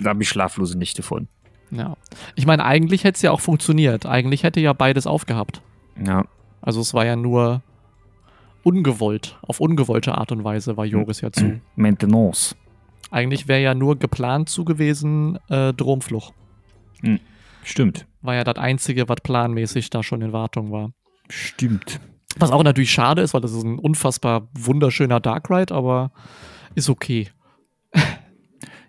[0.00, 1.26] da habe ich schlaflose Nächte von.
[1.70, 1.96] Ja.
[2.36, 4.06] Ich meine, eigentlich hätte es ja auch funktioniert.
[4.06, 5.62] Eigentlich hätte ja beides aufgehabt.
[6.04, 6.24] Ja,
[6.60, 7.62] Also es war ja nur
[8.62, 9.38] ungewollt.
[9.42, 11.60] Auf ungewollte Art und Weise war Joris ja zu.
[11.76, 12.56] Maintenance.
[13.10, 16.32] Eigentlich wäre ja nur geplant zu gewesen, äh, Dromfluch.
[17.64, 18.06] Stimmt.
[18.22, 20.92] War ja das Einzige, was planmäßig da schon in Wartung war.
[21.28, 22.00] Stimmt.
[22.38, 26.10] Was auch natürlich schade ist, weil das ist ein unfassbar wunderschöner Dark Ride, aber
[26.74, 27.28] ist okay.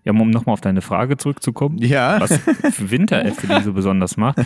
[0.06, 2.40] Ja, um nochmal auf deine Frage zurückzukommen, Ja, was
[2.80, 4.38] Winter Efteling so besonders macht.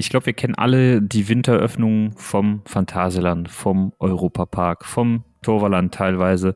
[0.00, 6.54] Ich glaube, wir kennen alle die Winteröffnungen vom Phantasialand, vom Europapark, vom Torvaland teilweise.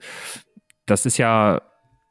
[0.86, 1.60] Das ist ja,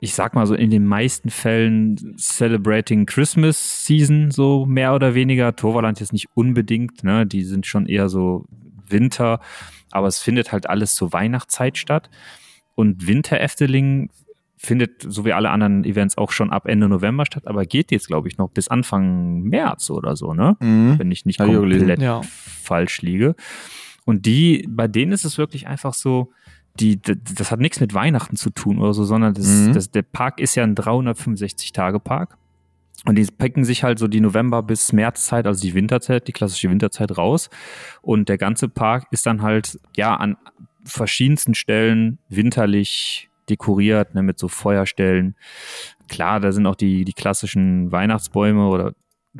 [0.01, 5.55] ich sag mal so, in den meisten Fällen celebrating Christmas Season, so mehr oder weniger.
[5.55, 7.25] Torvaland jetzt nicht unbedingt, ne?
[7.25, 8.45] Die sind schon eher so
[8.85, 9.39] Winter,
[9.89, 12.09] aber es findet halt alles zur Weihnachtszeit statt.
[12.75, 14.09] Und Winter Efteling
[14.63, 18.05] findet, so wie alle anderen Events, auch schon ab Ende November statt, aber geht jetzt,
[18.07, 20.55] glaube ich, noch bis Anfang März oder so, ne?
[20.59, 20.99] mhm.
[20.99, 22.21] Wenn ich nicht Hab komplett Ja.
[22.63, 23.35] falsch liege.
[24.05, 26.31] Und die, bei denen ist es wirklich einfach so,
[26.79, 29.73] die, das hat nichts mit Weihnachten zu tun oder so, sondern das, Mhm.
[29.73, 32.37] das, der Park ist ja ein 365-Tage-Park.
[33.05, 36.69] Und die picken sich halt so die November- bis Märzzeit, also die Winterzeit, die klassische
[36.69, 37.49] Winterzeit raus.
[38.03, 40.37] Und der ganze Park ist dann halt, ja, an
[40.85, 45.35] verschiedensten Stellen winterlich dekoriert, ne, mit so Feuerstellen.
[46.07, 48.93] Klar, da sind auch die, die klassischen Weihnachtsbäume oder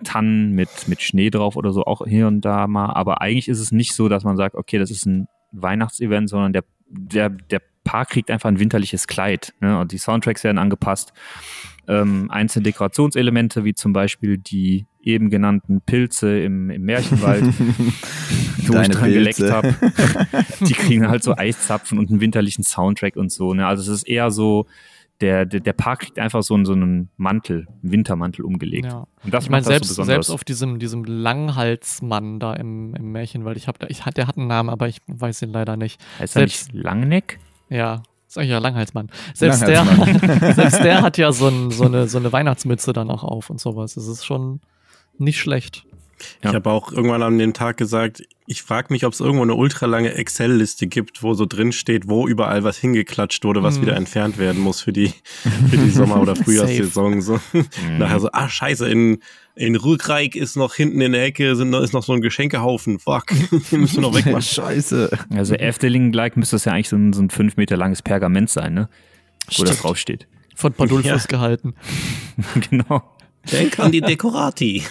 [0.04, 2.94] Tannen mit, mit Schnee drauf oder so auch hier und da mal.
[2.94, 6.54] Aber eigentlich ist es nicht so, dass man sagt, okay, das ist ein Weihnachtsevent, sondern
[6.54, 9.54] der, der, der Park kriegt einfach ein winterliches Kleid.
[9.60, 9.80] Ne?
[9.80, 11.14] Und die Soundtracks werden angepasst.
[11.88, 17.44] Ähm, einzelne Dekorationselemente, wie zum Beispiel die eben genannten Pilze im, im Märchenwald,
[18.68, 19.76] wo ich dran geleckt habe,
[20.62, 23.54] die kriegen halt so Eiszapfen und einen winterlichen Soundtrack und so.
[23.54, 23.66] Ne?
[23.66, 24.68] Also es ist eher so,
[25.22, 28.86] der, der, der Park kriegt einfach so, einen- so einen Mantel, einen Wintermantel umgelegt.
[28.86, 29.08] Ja.
[29.24, 30.28] Und das ich meine, macht das selbst, so besonders.
[30.28, 34.28] selbst auf diesem, diesem Langhalsmann da im, im Märchen, weil ich habe, ich hat, der
[34.28, 36.00] hat einen Namen, aber ich weiß ihn leider nicht.
[36.20, 37.40] heißt er selbst- nicht Langneck?
[37.70, 39.10] Ja, sag ich ja, Langhalsmann.
[39.34, 40.54] Selbst der, Langhalsmann.
[40.56, 43.60] selbst der hat ja so, ein, so, eine, so eine Weihnachtsmütze dann auch auf und
[43.60, 43.96] sowas.
[43.96, 44.62] Das ist schon
[45.18, 45.84] nicht schlecht.
[46.44, 46.50] Ja.
[46.50, 49.56] Ich habe auch irgendwann an dem Tag gesagt, ich frage mich, ob es irgendwo eine
[49.56, 53.82] ultralange Excel-Liste gibt, wo so drin steht, wo überall was hingeklatscht wurde, was Mhm.
[53.84, 55.14] wieder entfernt werden muss für die,
[55.70, 57.22] für die Sommer- oder Frühjahrssaison.
[57.22, 57.40] So.
[57.98, 59.20] Nachher so, ah scheiße, in,
[59.56, 63.00] in Rückreich ist noch hinten in der Ecke sind, noch- ist noch so ein Geschenkehaufen.
[63.00, 63.28] Fuck,
[63.72, 64.42] den müssen wir noch wegmachen.
[64.42, 65.10] Scheiße.
[65.34, 68.74] Also Efteling-like müsste das ja eigentlich so ein, so ein fünf Meter langes Pergament sein,
[68.74, 68.90] ne?
[69.56, 69.84] Wo das Stimmt.
[69.84, 70.28] draufsteht.
[70.56, 71.28] Von Padulfus Ja.
[71.28, 71.74] gehalten.
[72.70, 73.02] genau.
[73.50, 74.84] Denk an die Dekorati.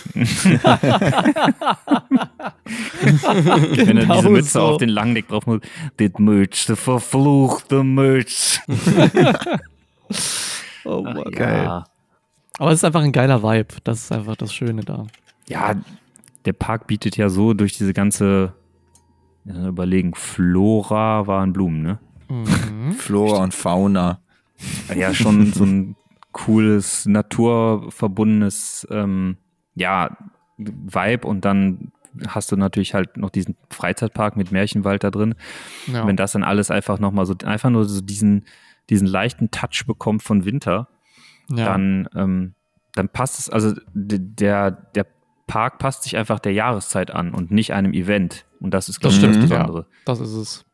[3.74, 4.60] Wenn er diese Mütze so.
[4.62, 5.60] auf den Langneck drauf muss.
[5.96, 8.60] Das Merch, der verfluchte Merch.
[10.84, 11.30] Oh Ach, Mann.
[11.30, 11.64] geil.
[11.64, 11.84] Ja.
[12.58, 13.74] Aber es ist einfach ein geiler Vibe.
[13.84, 15.06] Das ist einfach das Schöne da.
[15.48, 15.74] ja,
[16.46, 18.54] der Park bietet ja so durch diese ganze,
[19.44, 21.98] ja, überlegen, Flora waren Blumen, ne?
[22.28, 22.92] Mhm.
[22.92, 24.20] Flora und Fauna.
[24.96, 25.96] Ja, schon so ein
[26.32, 29.36] cooles, naturverbundenes, ähm,
[29.74, 30.16] ja,
[30.58, 31.92] Vibe und dann
[32.28, 35.34] hast du natürlich halt noch diesen Freizeitpark mit Märchenwald da drin.
[35.86, 36.06] Ja.
[36.06, 38.44] Wenn das dann alles einfach nochmal so, einfach nur so diesen,
[38.90, 40.88] diesen leichten Touch bekommt von Winter,
[41.50, 41.64] ja.
[41.64, 42.54] dann, ähm,
[42.94, 45.06] dann passt es, also der, der
[45.46, 48.46] Park passt sich einfach der Jahreszeit an und nicht einem Event.
[48.60, 49.86] Und das ist, glaube Das ich, das Besondere.
[50.04, 50.64] das ist es.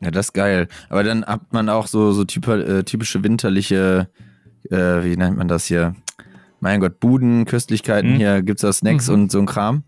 [0.00, 0.68] Ja, das ist geil.
[0.90, 4.08] Aber dann hat man auch so, so typ, äh, typische winterliche,
[4.70, 5.94] äh, wie nennt man das hier?
[6.60, 8.16] Mein Gott, Buden, Köstlichkeiten Mhm.
[8.16, 9.14] hier, gibt's da Snacks Mhm.
[9.14, 9.82] und so ein Kram?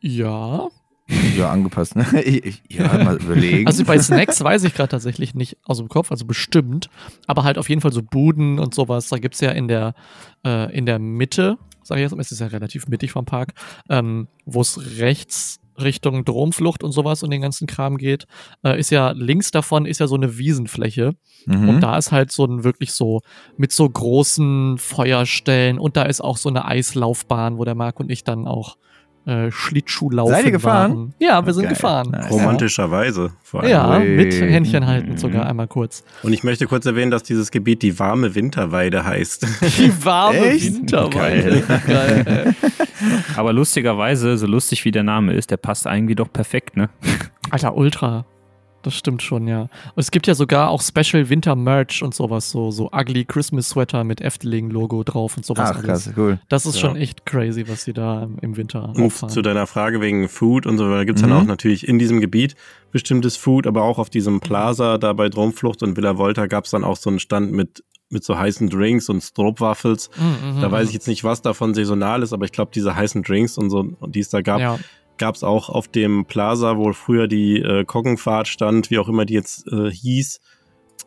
[0.00, 0.68] Ja.
[1.36, 2.06] Ja, angepasst, ne?
[2.24, 3.66] Ich- ja, mal überlegen.
[3.66, 6.88] Also bei Snacks weiß ich gerade tatsächlich nicht aus dem Kopf, also bestimmt.
[7.26, 9.08] Aber halt auf jeden Fall so Buden und sowas.
[9.08, 9.94] Da gibt es ja in der,
[10.44, 13.52] äh, in der Mitte, sag ich jetzt mal, es ist ja relativ mittig vom Park,
[13.90, 18.26] ähm, wo es rechts Richtung Dromflucht und sowas und den ganzen Kram geht,
[18.64, 21.14] äh, ist ja links davon ist ja so eine Wiesenfläche.
[21.46, 21.68] mhm.
[21.68, 23.20] Und da ist halt so ein wirklich so
[23.56, 28.10] mit so großen Feuerstellen und da ist auch so eine Eislaufbahn, wo der Marc und
[28.10, 28.76] ich dann auch
[29.26, 30.92] äh, Schlittschuhlaufen Seid ihr gefahren?
[30.96, 31.14] waren.
[31.18, 31.72] Ja, wir sind Geil.
[31.74, 32.10] gefahren.
[32.10, 32.30] Nice.
[32.30, 33.70] Romantischerweise vor allem.
[33.70, 34.08] Ja, Ui.
[34.16, 35.50] mit Händchen halten sogar Mhm.
[35.50, 36.02] einmal kurz.
[36.22, 39.46] Und ich möchte kurz erwähnen, dass dieses Gebiet die warme Winterweide heißt.
[39.78, 40.74] Die warme Echt?
[40.74, 41.62] Winterweide.
[41.86, 42.24] Geil.
[42.26, 42.70] ey.
[43.36, 46.88] Aber lustigerweise, so lustig wie der Name ist, der passt irgendwie doch perfekt, ne?
[47.50, 48.24] Alter, Ultra.
[48.82, 49.62] Das stimmt schon, ja.
[49.62, 53.68] Und es gibt ja sogar auch Special Winter Merch und sowas, so, so ugly Christmas
[53.68, 55.70] Sweater mit Efteling-Logo drauf und sowas.
[55.72, 55.86] Ach, alles.
[56.06, 56.40] krass, cool.
[56.48, 56.80] Das ist Ja.
[56.82, 59.32] schon echt crazy, was die da im- Winter auffahren.
[59.32, 61.28] zu deiner Frage wegen Food und so, da gibt's Mhm.
[61.28, 62.54] dann auch natürlich in diesem Gebiet
[62.90, 66.84] bestimmtes Food, aber auch auf diesem Plaza da bei Dromflucht und Villa Volta gab's dann
[66.84, 70.10] auch so einen Stand mit, mit so heißen Drinks und Stroopwafels.
[70.18, 72.94] Mhm, Da mhm, weiß ich jetzt nicht, was davon saisonal ist, aber ich glaube, diese
[72.94, 74.78] heißen Drinks und so, die es da gab, Ja,
[75.22, 79.34] gab's auch auf dem Plaza, wo früher die äh, Koggenfahrt stand, wie auch immer die
[79.34, 80.40] jetzt äh, hieß,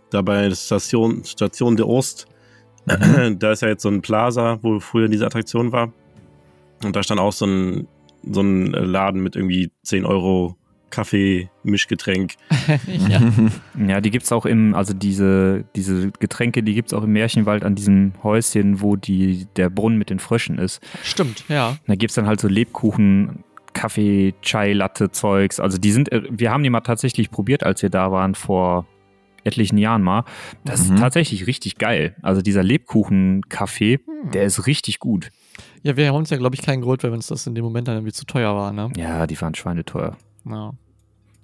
[0.10, 2.25] da bei der Station, Station de Ost.
[2.86, 5.91] da ist ja jetzt so ein Plaza, wo früher diese Attraktion war.
[6.82, 7.89] Und da stand auch so ein,
[8.23, 10.56] so ein äh, Laden mit irgendwie 10 Euro
[10.91, 12.36] Kaffee, Mischgetränk.
[13.10, 13.19] ja.
[13.86, 17.75] Ja, die gibt's auch im, also diese, diese Getränke, die gibt's auch im Märchenwald an
[17.75, 20.80] diesem Häuschen, wo die, der Brunnen mit den Fröschen ist.
[21.04, 21.75] Stimmt, ja.
[21.86, 23.43] Da gibt's dann halt so Lebkuchen,
[23.75, 25.59] Kaffee, Chai, Latte, Zeugs.
[25.59, 28.88] Also die sind, äh, wir haben die mal tatsächlich probiert, als wir da waren vor
[29.43, 30.23] etlichen Jahren mal.
[30.63, 30.95] Das Mhm.
[30.95, 32.15] ist tatsächlich richtig geil.
[32.23, 34.31] Also dieser Lebkuchen-Kaffee, Hm.
[34.31, 35.29] der ist richtig gut.
[35.83, 37.88] Ja, wir haben uns ja, glaube ich, keinen geholt, weil uns das in dem Moment
[37.88, 38.89] dann irgendwie zu teuer war, ne?
[38.97, 40.17] Ja, die waren schweineteuer.
[40.49, 40.73] Ja.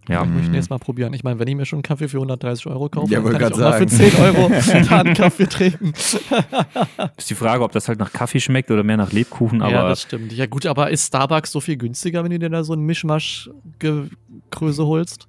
[0.09, 0.23] Ja.
[0.23, 0.51] Ich möchte Mhm.
[0.53, 1.13] nächstes Mal probieren.
[1.13, 3.41] Ich meine, wenn ich mir schon einen Kaffee für 130 Euro kaufe, Ja, dann kann
[3.41, 4.11] ich auch grad mal für sagen.
[4.11, 4.47] 10 Euro
[4.99, 5.93] einen Kaffee trinken.
[7.17, 9.87] Ist die Frage, ob das halt nach Kaffee schmeckt oder mehr nach Lebkuchen, aber ja,
[9.89, 10.33] das stimmt.
[10.33, 14.85] Ja gut, aber ist Starbucks so viel günstiger, wenn du dir da so ein Mischmasch-Größe
[14.85, 15.27] holst?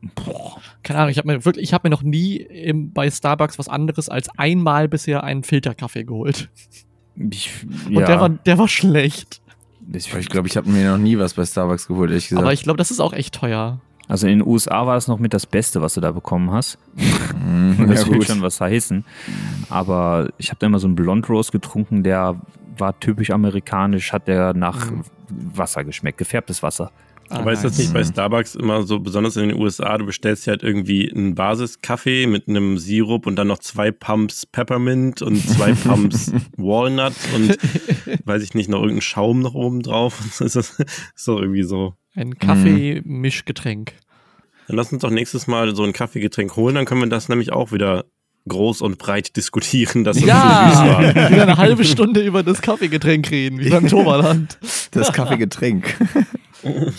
[0.82, 3.68] Keine Ahnung, ich habe mir wirklich, ich habe mir noch nie im, bei Starbucks was
[3.68, 6.48] anderes als einmal bisher einen Filterkaffee geholt.
[7.16, 7.50] ich,
[7.86, 9.40] Und ja, der, war, der war schlecht.
[9.92, 12.42] ich, Ich glaube, ich habe mir noch nie was bei Starbucks geholt, ehrlich gesagt.
[12.42, 13.80] Aber ich glaube, das ist auch echt teuer.
[14.12, 16.76] Also in den USA war es noch mit das Beste, was du da bekommen hast.
[16.96, 19.06] Mhm, Das ja, will schon was heißen.
[19.70, 22.38] Aber ich habe da immer so einen Blond Rose getrunken, der
[22.76, 25.04] war typisch amerikanisch, hat der nach Mhm.
[25.54, 26.92] Wasser geschmeckt, gefärbtes Wasser.
[27.30, 30.44] Ah, Aber ist das nicht bei Starbucks immer so, besonders in den USA, du bestellst
[30.44, 35.36] ja halt irgendwie einen Basiskaffee mit einem Sirup und dann noch zwei Pumps Peppermint und
[35.48, 37.56] zwei Pumps Walnut und
[38.26, 40.20] weiß ich nicht, noch irgendeinen Schaum noch oben drauf.
[40.38, 40.84] Das ist,
[41.26, 41.94] doch irgendwie so.
[42.14, 43.94] Ein Kaffee-Mischgetränk.
[44.72, 47.52] Dann lass uns doch nächstes Mal so ein Kaffeegetränk holen, dann können wir das nämlich
[47.52, 48.06] auch wieder
[48.48, 51.30] groß und breit diskutieren, dass das Ja, so süß war.
[51.30, 54.58] wieder eine halbe Stunde über das Kaffeegetränk reden, wie beim Toberland.
[54.92, 55.94] Das Kaffeegetränk.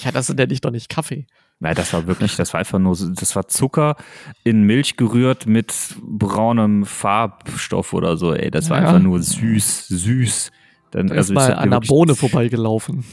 [0.03, 1.25] Ja, das nenne ich doch nicht Kaffee.
[1.61, 3.95] Nein, das war wirklich, das war einfach nur, das war Zucker
[4.43, 8.33] in Milch gerührt mit braunem Farbstoff oder so.
[8.33, 8.87] Ey, das war Ja.
[8.89, 10.51] einfach nur süß, süß.
[10.91, 13.05] Dann, Da ist also, es mal an der Bohne vorbeigelaufen.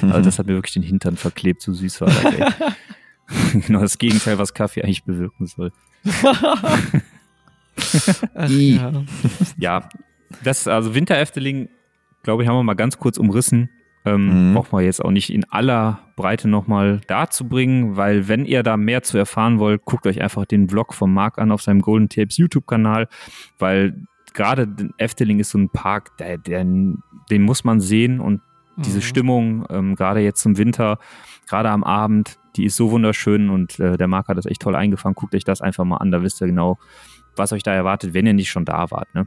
[0.00, 2.46] Also das hat mir wirklich den Hintern verklebt, so süß war das, ey.
[3.66, 5.72] genau das Gegenteil, was Kaffee eigentlich bewirken soll.
[8.34, 8.92] Ach, ja.
[9.58, 9.88] Ja,
[10.44, 11.68] das, also Winter Efteling,
[12.22, 13.70] glaube ich, haben wir mal ganz kurz umrissen.
[14.04, 14.54] Ähm, Mhm.
[14.54, 19.02] Brauchen wir jetzt auch nicht in aller Breite nochmal darzubringen, weil wenn ihr da mehr
[19.02, 22.36] zu erfahren wollt, guckt euch einfach den Vlog von Marc an auf seinem Golden Tapes
[22.36, 23.08] YouTube-Kanal,
[23.58, 23.94] weil
[24.34, 24.66] gerade
[24.98, 28.40] Efteling ist so ein Park, der, der, den muss man sehen und
[28.78, 29.02] diese Mhm.
[29.02, 30.98] Stimmung, ähm, gerade jetzt im Winter,
[31.46, 34.74] gerade am Abend, die ist so wunderschön und äh, der Marc hat das echt toll
[34.74, 35.14] eingefangen.
[35.14, 36.78] Guckt euch das einfach mal an, da wisst ihr genau,
[37.36, 39.14] was euch da erwartet, wenn ihr nicht schon da wart.
[39.14, 39.26] Ne?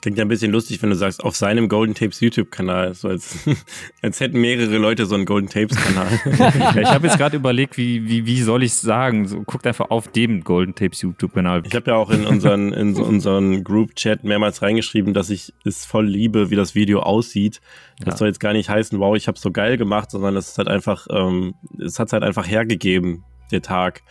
[0.00, 2.94] Klingt ja ein bisschen lustig, wenn du sagst, auf seinem Golden Tapes YouTube-Kanal.
[2.94, 3.36] So als,
[4.02, 6.20] als hätten mehrere Leute so einen Golden Tapes-Kanal.
[6.38, 9.26] Ja, ich habe jetzt gerade überlegt, wie, wie, wie soll ich es sagen?
[9.26, 11.62] So, guckt einfach auf dem Golden Tapes YouTube-Kanal.
[11.66, 15.84] Ich habe ja auch in unseren, in so unseren Group-Chat mehrmals reingeschrieben, dass ich es
[15.84, 17.60] voll liebe, wie das Video aussieht.
[17.98, 18.16] Das Ja.
[18.18, 20.68] soll jetzt gar nicht heißen, wow, ich habe so geil gemacht, sondern es ist halt
[20.68, 21.54] einfach, ähm,
[21.84, 24.02] es hat halt einfach hergegeben, der Tag.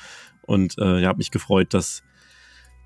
[0.46, 2.04] Und äh, ja, habe mich gefreut, dass,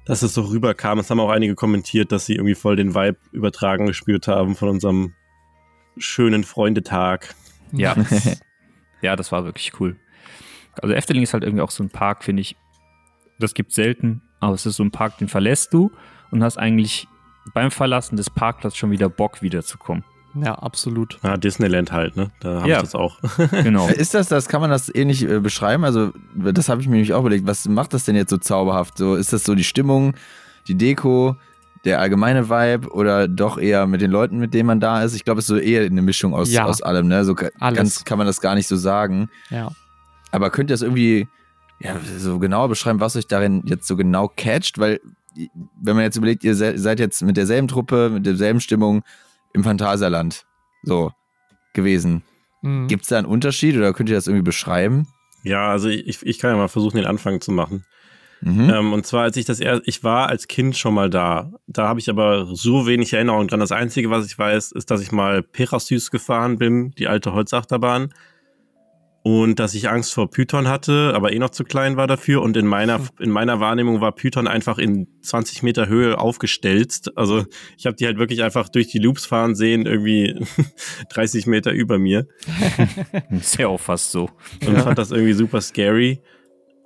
[0.06, 1.00] dass es so rüberkam.
[1.00, 4.70] Es haben auch einige kommentiert, dass sie irgendwie voll den Vibe übertragen gespürt haben von
[4.70, 5.14] unserem
[5.98, 7.36] schönen Freundetag.
[7.72, 7.96] Ja.
[9.02, 9.98] ja, das war wirklich cool.
[10.82, 12.56] Also Efteling ist halt irgendwie auch so ein Park, finde ich.
[13.40, 15.92] Das gibt selten, aber es ist so ein Park, den verlässt du
[16.32, 17.08] und hast eigentlich
[17.54, 20.04] beim Verlassen des Parkplatzes schon wieder Bock wiederzukommen.
[20.34, 21.20] Ja, absolut.
[21.24, 22.32] Ah, Disneyland halt, ne?
[22.40, 22.78] Da habe Ja.
[22.78, 23.20] ich das auch.
[23.52, 23.88] Genau.
[23.88, 25.84] Ist das, das kann man das ähnlich äh, beschreiben?
[25.84, 27.46] Also, das habe ich mir nämlich auch überlegt.
[27.48, 28.98] Was macht das denn jetzt so zauberhaft?
[28.98, 30.14] So, ist das so die Stimmung,
[30.68, 31.36] die Deko,
[31.84, 35.16] der allgemeine Vibe oder doch eher mit den Leuten, mit denen man da ist?
[35.16, 36.66] Ich glaube, es ist so eher eine Mischung aus, Ja.
[36.66, 37.26] aus allem, ne?
[37.26, 37.78] So Alles.
[37.78, 39.30] ganz kann man das gar nicht so sagen.
[39.50, 39.70] Ja.
[40.32, 41.28] Aber könnt ihr das irgendwie
[41.80, 44.78] ja, so genauer beschreiben, was euch darin jetzt so genau catcht?
[44.78, 45.02] Weil,
[45.82, 49.02] wenn man jetzt überlegt, ihr se- seid jetzt mit derselben Truppe, mit derselben Stimmung
[49.54, 50.46] im Phantasialand
[50.84, 51.12] so
[51.74, 52.24] gewesen.
[52.62, 52.88] Mhm.
[52.88, 55.08] Gibt es da einen Unterschied oder könnt ihr das irgendwie beschreiben?
[55.44, 57.86] Ja, also ich, ich kann ja mal versuchen, den Anfang zu machen.
[58.42, 58.70] Mhm.
[58.70, 61.52] Ähm, und zwar, als ich das erst, ich war als Kind schon mal da.
[61.68, 63.60] Da habe ich aber so wenig Erinnerung dran.
[63.60, 68.14] Das Einzige, was ich weiß, ist, dass ich mal Perasys gefahren bin, die alte Holzachterbahn.
[69.24, 72.42] Und dass ich Angst vor Python hatte, aber eh noch zu klein war dafür.
[72.42, 77.16] Und in meiner, in meiner Wahrnehmung war Python einfach in 20 Meter Höhe aufgestelzt.
[77.16, 77.46] Also
[77.78, 80.44] ich habe die halt wirklich einfach durch die Loops fahren sehen, irgendwie
[81.14, 82.28] 30 Meter über mir.
[83.30, 84.30] Ist ja auch fast so.
[84.66, 86.22] und fand das irgendwie super scary.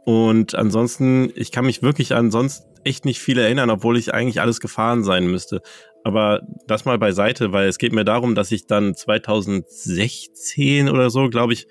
[0.03, 4.41] Und ansonsten, ich kann mich wirklich an sonst echt nicht viel erinnern, obwohl ich eigentlich
[4.41, 5.61] alles gefahren sein müsste.
[6.03, 11.29] Aber das mal beiseite, weil es geht mir darum, dass ich dann 2016 oder so,
[11.29, 11.65] glaube ich,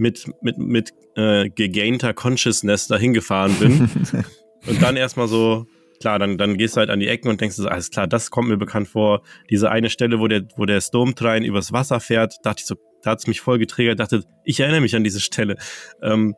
[0.00, 3.82] mit, mit, mit äh, gegainter Consciousness dahin gefahren bin.
[4.66, 5.66] und dann erstmal so,
[6.00, 8.30] klar, dann, dann gehst du halt an die Ecken und denkst so, alles klar, das
[8.30, 9.22] kommt mir bekannt vor.
[9.50, 13.10] Diese eine Stelle, wo der, wo der Sturmtrein übers Wasser fährt, dachte ich so, da
[13.10, 15.56] hat's mich voll getriggert, dachte, ich erinnere mich an diese Stelle.
[16.02, 16.34] Ähm,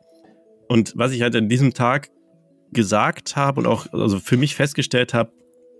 [0.68, 2.08] und was ich halt an diesem Tag
[2.72, 5.32] gesagt habe und auch also für mich festgestellt habe,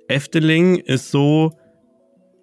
[0.07, 1.53] Efteling ist so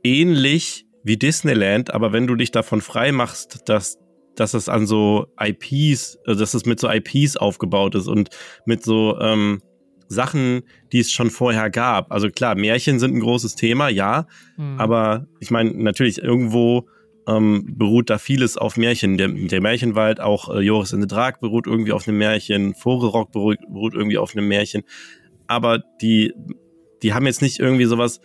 [0.03, 3.99] ähnlich wie Disneyland, aber wenn du dich davon frei machst, dass,
[4.35, 8.29] dass es an so IPs, also dass es mit so IPs aufgebaut ist und
[8.65, 9.61] mit so ähm,
[10.07, 10.61] Sachen,
[10.91, 12.11] die es schon vorher gab.
[12.11, 14.25] Also klar, Märchen sind ein großes Thema, ja,
[14.57, 14.79] Mhm.
[14.79, 16.87] aber ich meine, natürlich, irgendwo
[17.27, 19.17] ähm, beruht da vieles auf Märchen.
[19.17, 23.31] Der, der Märchenwald, auch äh, Joris in the Drag beruht irgendwie auf einem Märchen, Vogelrock
[23.31, 24.81] beruht, beruht irgendwie auf einem Märchen.
[25.45, 26.33] Aber die,
[27.03, 28.19] die haben jetzt nicht irgendwie sowas,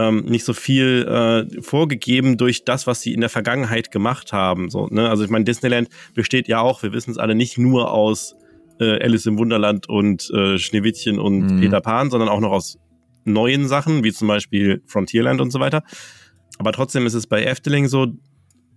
[0.00, 4.70] ähm, nicht so viel äh, vorgegeben durch das, was sie in der Vergangenheit gemacht haben.
[4.70, 5.10] So, ne?
[5.10, 8.34] Also ich meine, Disneyland besteht ja auch, wir wissen es alle, nicht nur aus
[8.80, 11.60] äh, Alice im Wunderland und äh, Schneewittchen und Mhm.
[11.60, 12.78] Peter Pan, sondern auch noch aus
[13.24, 15.82] neuen Sachen, wie zum Beispiel Frontierland und so weiter.
[16.58, 18.06] Aber trotzdem ist es bei Efteling so,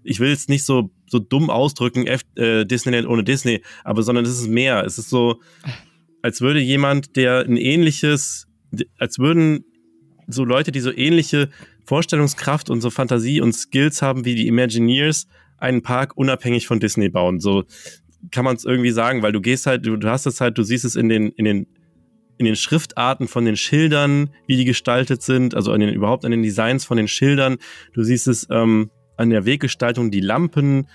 [0.04, 4.26] ich will es nicht so, so dumm ausdrücken, F, äh, Disneyland ohne Disney, aber sondern
[4.26, 4.84] es ist mehr.
[4.84, 5.40] Es ist so,
[6.22, 8.48] als würde jemand, der ein ähnliches,
[8.98, 9.64] als würden
[10.28, 11.50] so Leute, die so ähnliche
[11.86, 17.10] Vorstellungskraft und so Fantasie und Skills haben wie die Imagineers, einen Park unabhängig von Disney
[17.10, 17.40] bauen.
[17.40, 17.64] So
[18.32, 20.86] kann man es irgendwie sagen, weil du gehst halt, du, hast es halt, du siehst
[20.86, 21.68] es in den, in den
[22.38, 26.32] in den Schriftarten von den Schildern, wie die gestaltet sind, also an den, überhaupt an
[26.32, 27.58] den Designs von den Schildern.
[27.94, 30.88] Du siehst es ähm, an der Weggestaltung, die Lampen,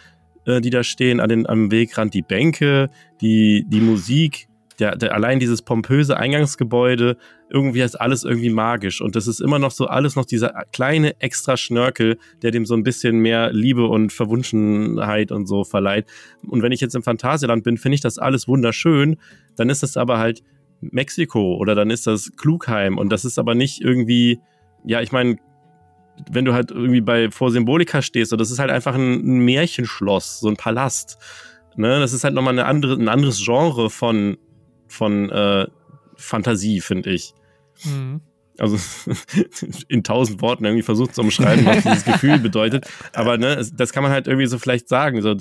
[0.46, 5.14] äh, die da stehen, an den, am Wegrand die Bänke, die, die Musik, der, der,
[5.14, 7.16] allein dieses pompöse Eingangsgebäude,
[7.50, 9.00] irgendwie ist alles irgendwie magisch.
[9.00, 12.74] Und das ist immer noch so alles noch dieser kleine extra Schnörkel, der dem so
[12.74, 16.06] ein bisschen mehr Liebe und Verwunschenheit und so verleiht.
[16.46, 19.16] Und wenn ich jetzt im Phantasialand bin, finde ich das alles wunderschön.
[19.56, 20.42] Dann ist das aber halt
[20.80, 22.98] Mexiko oder dann ist das Klugheim.
[22.98, 24.38] Und das ist aber nicht irgendwie,
[24.84, 25.38] ja, ich meine,
[26.30, 30.40] wenn du halt irgendwie bei vor Symbolika stehst, das ist halt einfach ein, ein Märchenschloss,
[30.40, 31.18] so ein Palast.
[31.76, 32.00] Ne?
[32.00, 34.36] Das ist halt nochmal eine andere, ein anderes Genre von,
[34.88, 35.66] von äh,
[36.16, 37.34] Fantasie, finde ich.
[37.84, 38.20] Mhm.
[38.58, 38.76] Also
[39.88, 42.86] in tausend Worten irgendwie versucht zu umschreiben, was dieses Gefühl bedeutet.
[43.12, 45.22] Aber ne, das kann man halt irgendwie so vielleicht sagen.
[45.22, 45.36] So,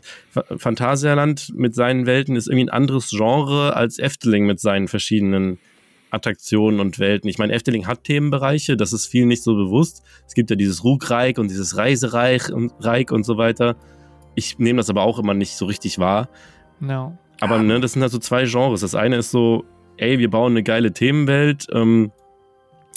[0.57, 5.57] Phantasialand mit seinen Welten ist irgendwie ein anderes Genre als Efteling mit seinen verschiedenen
[6.11, 7.29] Attraktionen und Welten.
[7.29, 10.03] Ich meine, Efteling hat Themenbereiche, das ist vielen nicht so bewusst.
[10.27, 13.75] Es gibt ja dieses Rugreich und dieses Reisereich und, Reich und so weiter.
[14.35, 16.29] Ich nehme das aber auch immer nicht so richtig wahr.
[16.79, 17.17] No.
[17.39, 18.81] Aber ne, das sind halt so zwei Genres.
[18.81, 19.65] Das eine ist so,
[19.97, 22.11] ey, wir bauen eine geile Themenwelt, ähm,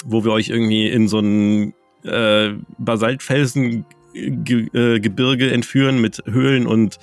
[0.05, 1.74] wo wir euch irgendwie in so ein
[2.05, 6.98] äh, Basaltfelsen Ge äh, entführen mit Höhlen und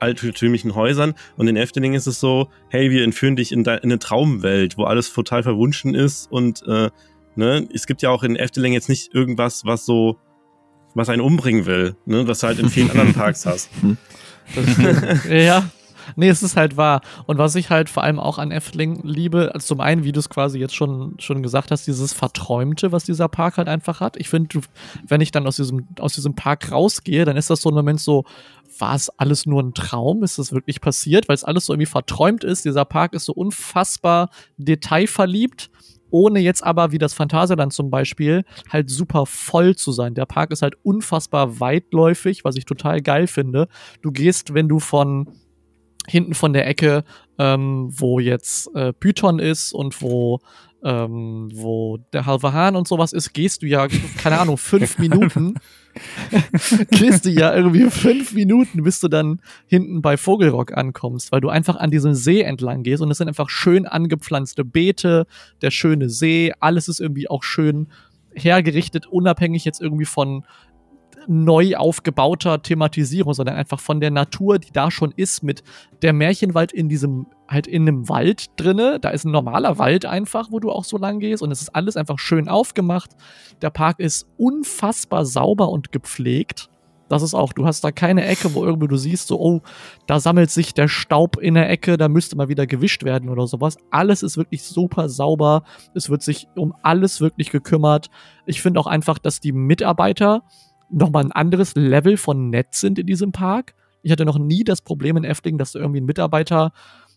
[0.00, 1.14] altertümlichen Häusern.
[1.36, 4.84] Und in Efteling ist es so, hey, wir entführen dich in, in eine Traumwelt, wo
[4.84, 6.30] alles total verwunschen ist.
[6.30, 6.90] Und äh,
[7.36, 10.18] ne, es gibt ja auch in Efteling jetzt nicht irgendwas, was so,
[10.94, 13.70] was einen umbringen will, ne, was du halt in vielen anderen Parks hast.
[15.30, 15.70] ja.
[16.16, 17.00] Nee, es ist halt wahr.
[17.26, 20.20] Und was ich halt vor allem auch an Efteling liebe, also zum einen, wie du
[20.20, 24.16] es quasi jetzt schon, schon gesagt hast, dieses Verträumte, was dieser Park halt einfach hat.
[24.16, 24.60] Ich finde,
[25.06, 28.00] wenn ich dann aus diesem, aus diesem Park rausgehe, dann ist das so ein Moment
[28.00, 28.24] so,
[28.78, 30.22] war es alles nur ein Traum?
[30.22, 31.28] Ist das wirklich passiert?
[31.28, 32.64] Weil es alles so irgendwie verträumt ist.
[32.64, 35.70] Dieser Park ist so unfassbar detailverliebt,
[36.10, 40.14] ohne jetzt aber, wie das Phantasialand zum Beispiel, halt super voll zu sein.
[40.14, 43.68] Der Park ist halt unfassbar weitläufig, was ich total geil finde.
[44.02, 45.28] Du gehst, wenn du von
[46.08, 47.04] hinten von der Ecke,
[47.38, 50.40] ähm, wo jetzt äh, Python ist und wo
[50.84, 53.86] ähm, wo der halbe Hahn und sowas ist, gehst du ja,
[54.18, 55.54] keine Ahnung, fünf Minuten.
[56.90, 61.50] gehst du ja irgendwie fünf Minuten, bis du dann hinten bei Vogelrock ankommst, weil du
[61.50, 65.26] einfach an diesem See entlang gehst und es sind einfach schön angepflanzte Beete,
[65.60, 67.88] der schöne See, alles ist irgendwie auch schön
[68.34, 70.44] hergerichtet, unabhängig jetzt irgendwie von
[71.26, 75.62] neu aufgebauter Thematisierung, sondern einfach von der Natur, die da schon ist, mit
[76.02, 78.98] der Märchenwald in diesem, halt in einem Wald drinne.
[79.00, 81.74] Da ist ein normaler Wald einfach, wo du auch so lang gehst und es ist
[81.74, 83.10] alles einfach schön aufgemacht.
[83.60, 86.68] Der Park ist unfassbar sauber und gepflegt.
[87.12, 89.60] Das ist auch, du hast da keine Ecke, wo irgendwie du siehst, so, oh,
[90.06, 93.46] da sammelt sich der Staub in der Ecke, da müsste mal wieder gewischt werden oder
[93.46, 93.76] sowas.
[93.90, 95.64] Alles ist wirklich super sauber.
[95.94, 98.08] Es wird sich um alles wirklich gekümmert.
[98.46, 100.42] Ich finde auch einfach, dass die Mitarbeiter,
[100.92, 103.74] nochmal ein anderes Level von nett sind in diesem Park.
[104.02, 106.72] Ich hatte noch nie das Problem in Efteling, dass da irgendwie ein Mitarbeiter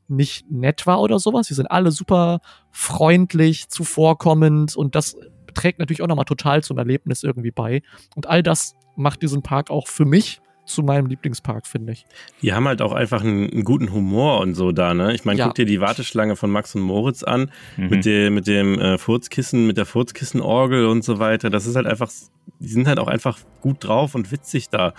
[0.07, 1.47] nicht nett war oder sowas.
[1.47, 5.17] Sie sind alle super freundlich, zuvorkommend und das
[5.53, 7.81] trägt natürlich auch nochmal total zum Erlebnis irgendwie bei.
[8.15, 12.05] Und all das macht diesen Park auch für mich zu meinem Lieblingspark, finde ich.
[12.41, 15.13] Die haben halt auch einfach einen, einen, guten Humor und so da, ne?
[15.13, 15.45] Ich meine, ja.
[15.45, 17.89] guck dir die Warteschlange von Max und Moritz an, mhm.
[17.89, 21.49] mit, der, mit dem äh, Furzkissen, mit der Furzkissenorgel und so weiter.
[21.49, 22.11] Das ist halt einfach,
[22.59, 24.93] die sind halt auch einfach gut drauf und witzig da.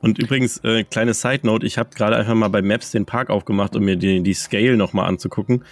[0.00, 3.30] Und übrigens, äh, kleine Side Note, ich habe gerade einfach mal bei Maps den Park
[3.30, 5.64] aufgemacht, um mir die, die Scale nochmal anzugucken.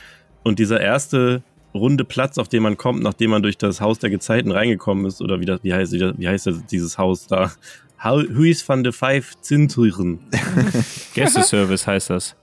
[0.42, 1.42] Und dieser erste
[1.74, 5.20] runde Platz, auf den man kommt, nachdem man durch das Haus der Gezeiten reingekommen ist,
[5.20, 7.52] oder wie, das, wie, heißt, wie heißt das, dieses Haus da?
[8.04, 10.20] Huis van de Five Zinturen.
[11.14, 12.36] Gästeservice heißt das.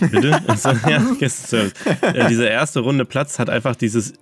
[0.00, 0.40] Bitte?
[0.48, 1.74] Also, ja, Gästeservice.
[2.02, 4.14] Äh, dieser erste runde Platz hat einfach dieses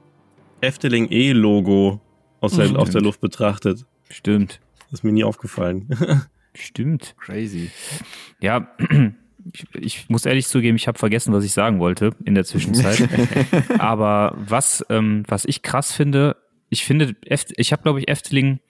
[0.61, 2.01] Efteling E-Logo
[2.41, 3.87] aus der, aus der Luft betrachtet.
[4.11, 4.61] Stimmt.
[4.91, 5.89] Das ist mir nie aufgefallen.
[6.55, 7.15] Stimmt.
[7.19, 7.71] Crazy.
[8.41, 8.75] Ja,
[9.53, 13.09] ich, ich, muss ehrlich zugeben, ich habe vergessen, was ich sagen wollte in der Zwischenzeit.
[13.79, 16.37] Aber was, ähm, was ich krass finde,
[16.69, 18.61] ich finde, ich habe, glaube ich, Efteling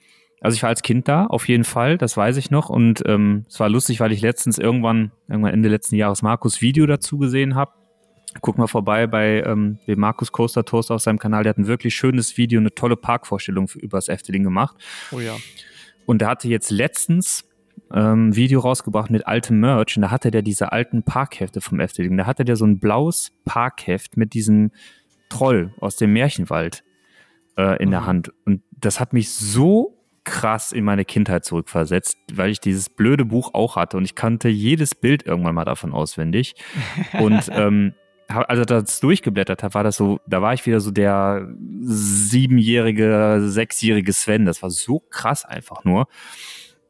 [0.43, 2.69] also ich war als Kind da, auf jeden Fall, das weiß ich noch.
[2.69, 6.85] Und ähm, es war lustig, weil ich letztens irgendwann, irgendwann Ende letzten Jahres Markus Video
[6.85, 7.71] dazu gesehen habe.
[8.41, 11.43] Guck mal vorbei bei ähm, dem Markus Coaster Toast auf seinem Kanal.
[11.43, 14.75] Der hat ein wirklich schönes Video, eine tolle Parkvorstellung für, über das Efteling gemacht.
[15.13, 15.33] Oh ja.
[16.05, 17.45] Und der hatte jetzt letztens
[17.93, 22.17] ähm, Video rausgebracht mit altem Merch und da hatte der diese alten Parkhefte vom Efteling.
[22.17, 24.71] Da hatte der so ein blaues Parkheft mit diesem
[25.29, 26.83] Troll aus dem Märchenwald
[27.57, 28.33] äh, in der Hand.
[28.45, 33.53] Und das hat mich so krass in meine Kindheit zurückversetzt, weil ich dieses blöde Buch
[33.53, 36.55] auch hatte und ich kannte jedes Bild irgendwann mal davon auswendig.
[37.19, 37.93] Und ähm,
[38.27, 41.47] als ich das durchgeblättert habe, war das so, da war ich wieder so der
[41.81, 44.45] siebenjährige, sechsjährige Sven.
[44.45, 46.07] Das war so krass einfach nur.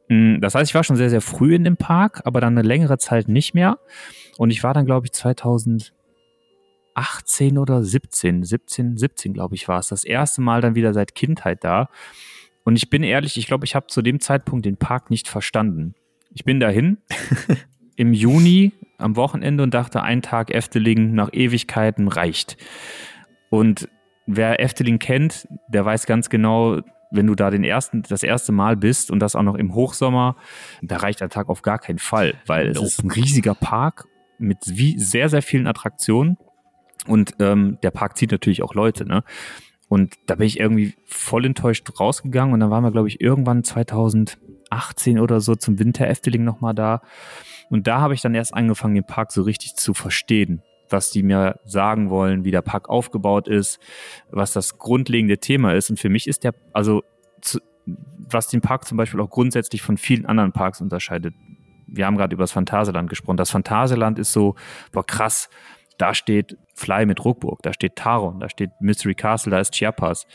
[0.08, 2.66] Mm, Das heißt, ich war schon sehr, sehr früh in dem Park, aber dann eine
[2.66, 3.78] längere Zeit nicht mehr.
[4.38, 5.92] Und ich war dann, glaube ich, 2018
[7.58, 9.88] oder 17, 17, 17, glaube ich, war es.
[9.88, 11.88] Das erste Mal dann wieder seit Kindheit da.
[12.64, 15.94] Und ich bin ehrlich, ich glaube, ich habe zu dem Zeitpunkt den Park nicht verstanden.
[16.30, 16.98] Ich bin dahin
[17.96, 22.56] im Juni am Wochenende und dachte, ein Tag Efteling nach Ewigkeiten reicht.
[23.50, 23.88] Und
[24.26, 28.76] wer Efteling kennt, der weiß ganz genau, wenn du da den ersten, das erste Mal
[28.76, 30.36] bist und das auch noch im Hochsommer,
[30.82, 34.06] da reicht ein Tag auf gar keinen Fall, weil es ist ein riesiger Park
[34.38, 36.36] mit wie, sehr, sehr vielen Attraktionen
[37.06, 39.22] und ähm, der Park zieht natürlich auch Leute, ne?
[39.94, 43.62] Und da bin ich irgendwie voll enttäuscht rausgegangen und dann waren wir, glaube ich, irgendwann
[43.62, 47.00] 2018 oder so zum Winter Efteling nochmal da.
[47.70, 51.22] Und da habe ich dann erst angefangen, den Park so richtig zu verstehen, was die
[51.22, 53.78] mir sagen wollen, wie der Park aufgebaut ist,
[54.32, 55.90] was das grundlegende Thema ist.
[55.90, 57.04] Und für mich ist der, also
[57.40, 61.34] zu, was den Park zum Beispiel auch grundsätzlich von vielen anderen Parks unterscheidet.
[61.86, 63.36] Wir haben gerade über das Phantasialand gesprochen.
[63.36, 64.56] Das Phantasialand ist so,
[64.90, 65.48] boah, krass,
[65.98, 70.26] da steht Fly mit Ruckburg, da steht Taron, da steht Mystery Castle, da ist Chiapas.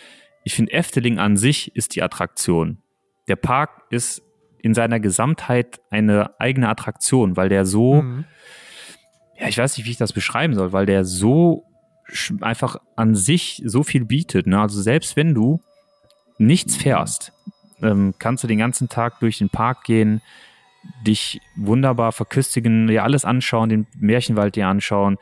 [0.44, 2.78] Ich finde, Efteling an sich ist die Attraktion.
[3.28, 4.22] Der Park ist
[4.62, 8.26] in seiner Gesamtheit eine eigene Attraktion, weil der so, Mhm.
[9.40, 11.66] ja, ich weiß nicht, wie ich das beschreiben soll, weil der so
[12.42, 14.48] einfach an sich so viel bietet.
[14.48, 14.60] Ne?
[14.60, 15.62] Also selbst wenn du
[16.38, 17.34] nichts fährst,
[17.82, 20.22] ähm, kannst du den ganzen Tag durch den Park gehen,
[21.06, 25.18] dich wunderbar verköstigen, dir alles anschauen, den Märchenwald dir anschauen.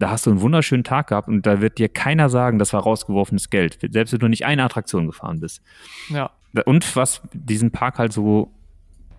[0.00, 2.82] Da hast du einen wunderschönen Tag gehabt und da wird dir keiner sagen, das war
[2.82, 3.78] rausgeworfenes Geld.
[3.92, 5.62] Selbst wenn du nicht eine Attraktion gefahren bist.
[6.08, 6.30] Ja.
[6.64, 8.50] Und was diesen Park halt so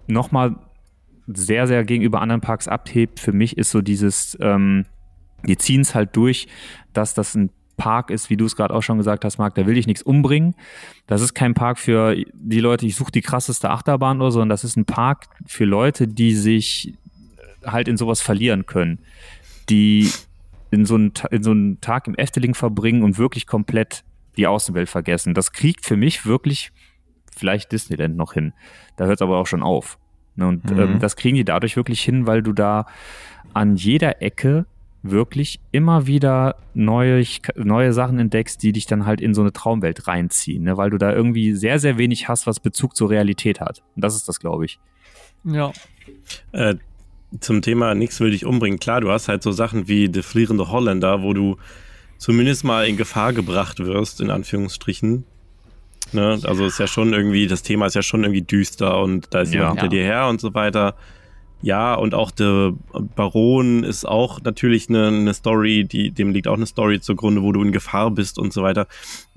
[0.08, 0.56] nochmal
[1.28, 4.86] sehr, sehr gegenüber anderen Parks abhebt, für mich ist so dieses, ähm,
[5.46, 6.48] die ziehen es halt durch,
[6.94, 9.68] dass das ein Park ist, wie du es gerade auch schon gesagt hast, Marc, da
[9.68, 10.56] will ich nichts umbringen.
[11.06, 14.50] Das ist kein Park für die Leute, ich suche die krasseste Achterbahn oder so, sondern
[14.50, 16.96] das ist ein Park für Leute, die sich
[17.66, 19.00] halt in sowas verlieren können.
[19.70, 20.12] Die
[20.72, 24.03] in so einen, in so einen Tag im Efteling verbringen und wirklich komplett
[24.38, 25.34] die Außenwelt vergessen.
[25.34, 26.72] Das kriegt für mich wirklich
[27.36, 28.53] vielleicht Disneyland noch hin.
[28.97, 29.97] Da hört es aber auch schon auf.
[30.36, 30.80] Ne, Und Mhm.
[30.80, 32.86] ähm, das kriegen die dadurch wirklich hin, weil du da
[33.53, 34.65] an jeder Ecke
[35.03, 37.24] wirklich immer wieder neue,
[37.55, 40.78] neue Sachen entdeckst, die dich dann halt in so eine Traumwelt reinziehen, ne?
[40.78, 43.82] weil du da irgendwie sehr, sehr wenig hast, was Bezug zur Realität hat.
[43.95, 44.80] Und das ist das, glaube ich.
[45.43, 45.72] Ja.
[46.51, 46.76] Äh,
[47.40, 48.80] zum Thema nichts will dich umbringen.
[48.80, 51.58] Klar, du hast halt so Sachen wie Der flierende Holländer, wo du
[52.18, 55.24] zumindest mal in Gefahr gebracht wirst, in Anführungsstrichen.
[56.12, 56.40] Ne?
[56.44, 59.54] Also ist ja schon irgendwie, das Thema ist ja schon irgendwie düster und da ist
[59.54, 59.62] Ja.
[59.62, 60.02] jemand hinter Ja.
[60.02, 60.96] dir her und so weiter.
[61.64, 62.74] Ja, und auch der
[63.16, 67.52] Baron ist auch natürlich eine, eine Story, die, dem liegt auch eine Story zugrunde, wo
[67.52, 68.88] du in Gefahr bist und so weiter.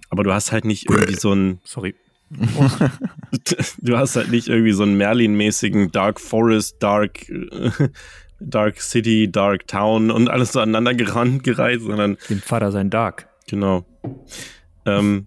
[0.09, 1.95] Aber du hast halt nicht irgendwie so ein, Sorry.
[2.31, 7.70] Du hast halt nicht irgendwie so einen Merlin-mäßigen Dark Forest, Dark, äh,
[8.41, 13.29] Dark City, Dark Town und alles so aneinander gerannt, gereiht, sondern Dem Vater sein Dark.
[13.49, 13.85] genau.
[14.87, 15.27] Ähm,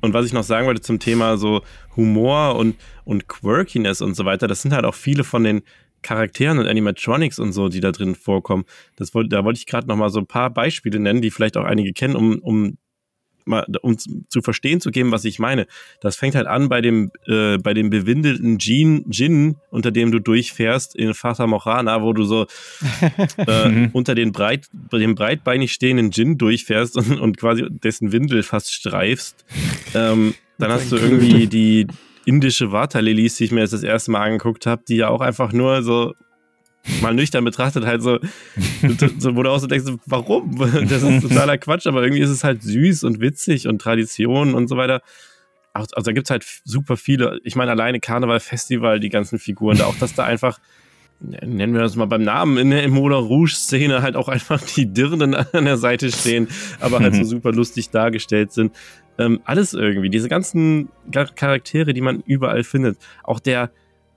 [0.00, 1.62] und was ich noch sagen wollte zum Thema so
[1.96, 5.62] Humor und, und Quirkiness und so weiter, das sind halt auch viele von den
[6.02, 8.64] Charakteren und Animatronics und so, die da drin vorkommen.
[8.96, 11.56] Das wollte, da wollte ich gerade noch mal so ein paar Beispiele nennen, die vielleicht
[11.56, 12.78] auch einige kennen, um, um
[13.44, 15.66] mal, um zu verstehen zu geben, was ich meine.
[16.00, 20.18] Das fängt halt an bei dem, äh, bei dem bewindelten Gin, Gin, unter dem du
[20.18, 22.46] durchfährst in Fata Morgana, wo du so
[23.36, 28.72] äh, unter den breit, dem breitbeinig stehenden Gin durchfährst und, und quasi dessen Windel fast
[28.72, 29.44] streifst.
[29.94, 31.86] Ähm, dann hast du irgendwie die
[32.24, 35.52] indische Waterlilies, die ich mir jetzt das erste Mal angeguckt habe, die ja auch einfach
[35.52, 36.14] nur so
[37.02, 38.18] mal nüchtern betrachtet halt so,
[39.18, 40.56] so wo du auch so denkst, warum?
[40.88, 44.68] Das ist totaler Quatsch, aber irgendwie ist es halt süß und witzig und Tradition und
[44.68, 45.02] so weiter.
[45.72, 49.78] Auch, also da gibt's halt super viele, ich meine alleine Karneval, Festival, die ganzen Figuren,
[49.78, 50.58] da auch, dass da einfach,
[51.20, 55.34] nennen wir das mal beim Namen, in der Moulin Rouge-Szene halt auch einfach die Dirnen
[55.34, 56.48] an der Seite stehen,
[56.80, 58.74] aber halt so super lustig dargestellt sind.
[59.18, 62.98] Ähm, alles irgendwie, diese ganzen Char- Charaktere, die man überall findet.
[63.22, 63.70] Auch der,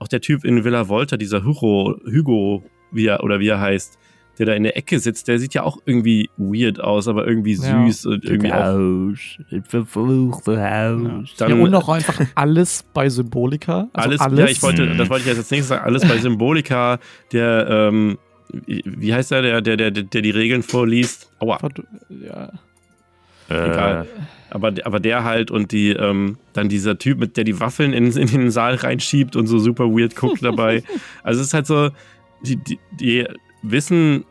[0.04, 3.98] auch der Typ in Villa Volta, dieser Hugo, Hugo wie er, oder wie er heißt,
[4.40, 7.54] der da in der Ecke sitzt, der sieht ja auch irgendwie weird aus, aber irgendwie
[7.54, 7.86] Ja.
[7.86, 8.66] süß und irgendwie auch.
[8.66, 11.36] Haus, das verfluchte Haus.
[11.38, 13.90] Dann, ja, und auch einfach alles bei Symbolika.
[13.94, 16.18] Also alles, alles, ja, ich wollte, das wollte ich jetzt als nächstes sagen, alles bei
[16.18, 17.00] Symbolika,
[17.32, 18.18] der, ähm,
[18.66, 21.32] wie wie heißt der, der, der, der, der die Regeln vorliest?
[21.40, 21.58] Aua.
[22.10, 22.52] Ja.
[23.50, 24.08] Egal.
[24.50, 28.12] Aber, aber der halt und die, ähm, dann dieser Typ, mit der die Waffeln in,
[28.12, 30.84] in den Saal reinschiebt und so super weird guckt dabei.
[31.24, 31.90] Also es ist halt so,
[32.44, 33.26] die, die, die
[33.64, 34.26] wissen,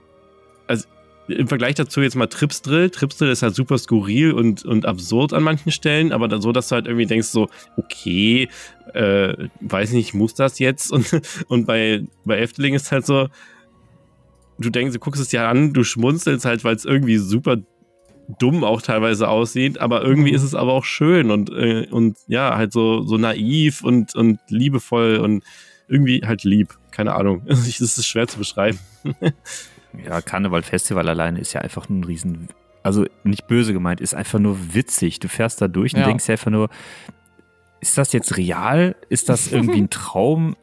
[0.68, 0.86] also
[1.28, 2.90] im Vergleich dazu jetzt mal Trips Drill.
[2.90, 6.52] Trips Drill ist halt super skurril und, und absurd an manchen Stellen, aber dann so,
[6.52, 8.48] dass du halt irgendwie denkst so, okay,
[8.94, 10.92] äh, weiß nicht, muss das jetzt?
[10.92, 13.28] Und, und bei, bei Efteling ist halt so,
[14.58, 17.56] du denkst, du guckst es dir an, du schmunzelst halt, weil es irgendwie super
[18.39, 20.37] dumm auch teilweise aussieht, aber irgendwie Mhm.
[20.37, 24.39] ist es aber auch schön und, äh, und ja, halt so, so naiv und, und
[24.49, 25.45] liebevoll und
[25.89, 26.79] irgendwie halt lieb.
[26.91, 27.43] Keine Ahnung.
[27.47, 28.79] Das ist schwer zu beschreiben.
[30.07, 32.49] Ja, Karneval Festival alleine ist ja einfach nur ein Riesen.
[32.83, 35.20] Also nicht böse gemeint, ist einfach nur witzig.
[35.20, 36.07] Du fährst da durch und Ja.
[36.07, 36.70] denkst einfach nur,
[37.83, 38.97] ist das jetzt real?
[39.11, 40.57] Ist das irgendwie ein Traum?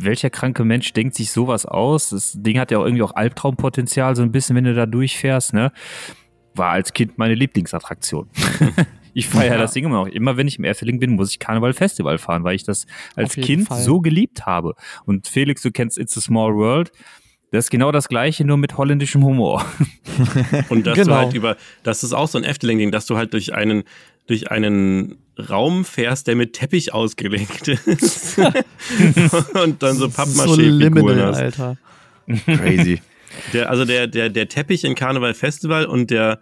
[0.00, 2.08] Welcher kranke Mensch denkt sich sowas aus?
[2.08, 5.52] Das Ding hat ja auch irgendwie auch Albtraumpotenzial, so ein bisschen, wenn du da durchfährst,
[5.52, 5.70] ne?
[6.54, 8.28] War als Kind meine Lieblingsattraktion.
[9.14, 9.58] ich feiere Ja.
[9.58, 10.06] das Ding immer noch.
[10.08, 12.86] Immer wenn ich im Efteling bin, muss ich Karneval Festival fahren, weil ich das
[13.16, 13.80] als Kind Fall.
[13.82, 14.74] so geliebt habe.
[15.04, 16.92] Und Felix, du kennst It's a Small World.
[17.50, 19.64] Das ist genau das gleiche, nur mit holländischem Humor.
[20.70, 21.06] Und dass Genau.
[21.06, 23.84] du halt über, das ist auch so ein Efteling-Ding, dass du halt durch einen,
[24.26, 25.16] durch einen
[25.50, 28.38] Raum fährst, der mit Teppich ausgelegt ist.
[29.54, 31.38] und dann so so Pappmaché-Figuren Liminal, hast.
[31.40, 31.76] Alter.
[32.46, 33.00] Crazy.
[33.52, 36.40] Der, also der, der, der Teppich in Karneval Festival und der,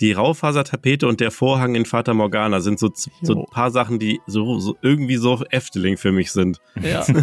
[0.00, 2.90] die Raufasertapete und der Vorhang in Fata Morgana sind so,
[3.22, 6.60] so ein paar Sachen, die so, so irgendwie so Efteling für mich sind.
[6.82, 7.04] Ja.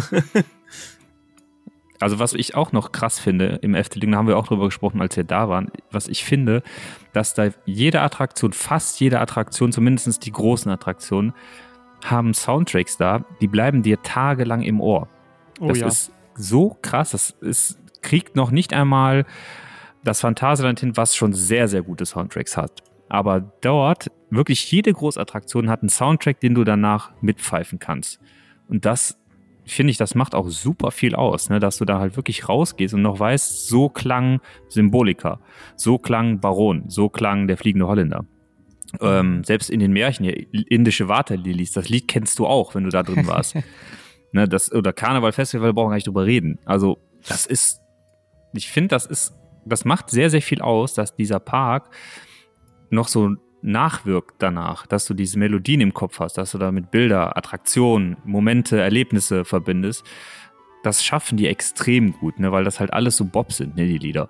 [2.02, 5.00] Also was ich auch noch krass finde im Efteling, da haben wir auch drüber gesprochen,
[5.00, 6.64] als wir da waren, was ich finde,
[7.12, 11.32] dass da jede Attraktion, fast jede Attraktion, zumindest die großen Attraktionen,
[12.04, 15.08] haben Soundtracks da, die bleiben dir tagelang im Ohr.
[15.60, 15.86] Oh Das ja.
[15.86, 19.24] ist so krass, das ist, kriegt noch nicht einmal
[20.04, 22.82] das Phantasialand hin, was schon sehr, sehr gute Soundtracks hat.
[23.08, 28.20] Aber dort, wirklich jede Großattraktion hat einen Soundtrack, den du danach mitpfeifen kannst.
[28.68, 29.18] Und das
[29.64, 31.60] finde ich, das macht auch super viel aus, ne?
[31.60, 35.40] dass du da halt wirklich rausgehst und noch weißt, so klang Symbolika,
[35.76, 38.24] so klang Baron, so klang der fliegende Holländer.
[39.00, 42.90] Ähm, selbst in den Märchen hier, indische Waterlilies, das Lied kennst du auch, wenn du
[42.90, 43.56] da drin warst.
[44.32, 46.58] ne, das, oder Karneval Festival brauchen wir gar nicht drüber reden.
[46.64, 47.81] Also, das ist,
[48.54, 49.34] ich finde, das ist,
[49.64, 51.90] das macht sehr, sehr viel aus, dass dieser Park
[52.90, 57.36] noch so nachwirkt danach, dass du diese Melodien im Kopf hast, dass du damit Bilder,
[57.36, 60.04] Attraktionen, Momente, Erlebnisse verbindest.
[60.82, 63.98] Das schaffen die extrem gut, ne, weil das halt alles so Bob sind, ne, die
[63.98, 64.28] Lieder.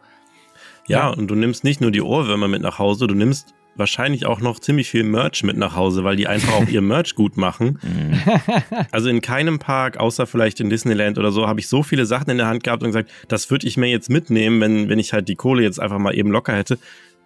[0.86, 1.08] Ja, Ja.
[1.16, 4.58] und du nimmst nicht nur die Ohrwürmer mit nach Hause, du nimmst wahrscheinlich auch noch
[4.58, 7.78] ziemlich viel Merch mit nach Hause, weil die einfach auch ihr Merch gut machen.
[8.90, 12.30] Also in keinem Park, außer vielleicht in Disneyland oder so, habe ich so viele Sachen
[12.30, 15.12] in der Hand gehabt und gesagt, das würde ich mir jetzt mitnehmen, wenn, wenn ich
[15.12, 16.78] halt die Kohle jetzt einfach mal eben locker hätte.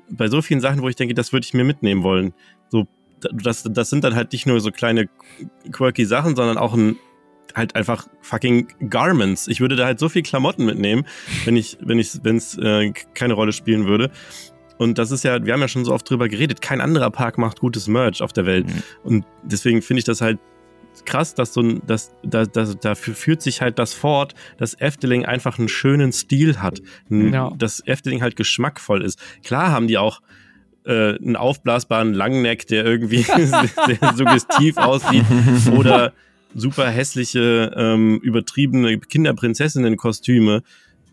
[0.08, 2.32] Bei so vielen Sachen, wo ich denke, das würde ich mir mitnehmen wollen.
[2.68, 2.86] So,
[3.20, 5.08] das, das sind dann halt nicht nur so kleine
[5.72, 6.96] quirky Sachen, sondern auch ein,
[7.56, 9.48] halt einfach fucking Garments.
[9.48, 11.06] Ich würde da halt so viel Klamotten mitnehmen,
[11.44, 14.10] wenn ich, wenn ich, wenn es äh, keine Rolle spielen würde.
[14.78, 17.38] Und das ist ja, wir haben ja schon so oft drüber geredet, kein anderer Park
[17.38, 18.66] macht gutes Merch auf der Welt.
[18.66, 18.82] Mhm.
[19.04, 20.38] Und deswegen finde ich das halt
[21.04, 25.24] krass, dass so ein, dass, da, da, dafür führt sich halt das fort, dass Efteling
[25.26, 26.80] einfach einen schönen Stil hat.
[27.10, 27.52] N- Ja.
[27.58, 29.18] Dass Efteling halt geschmackvoll ist.
[29.44, 30.20] Klar haben die auch
[30.84, 33.22] äh, einen aufblasbaren Langneck, der irgendwie
[33.86, 35.24] sehr suggestiv aussieht
[35.76, 36.12] oder
[36.54, 38.98] super hässliche, ähm, übertriebene
[39.66, 40.62] Kinderprinzessinnen-Kostüme.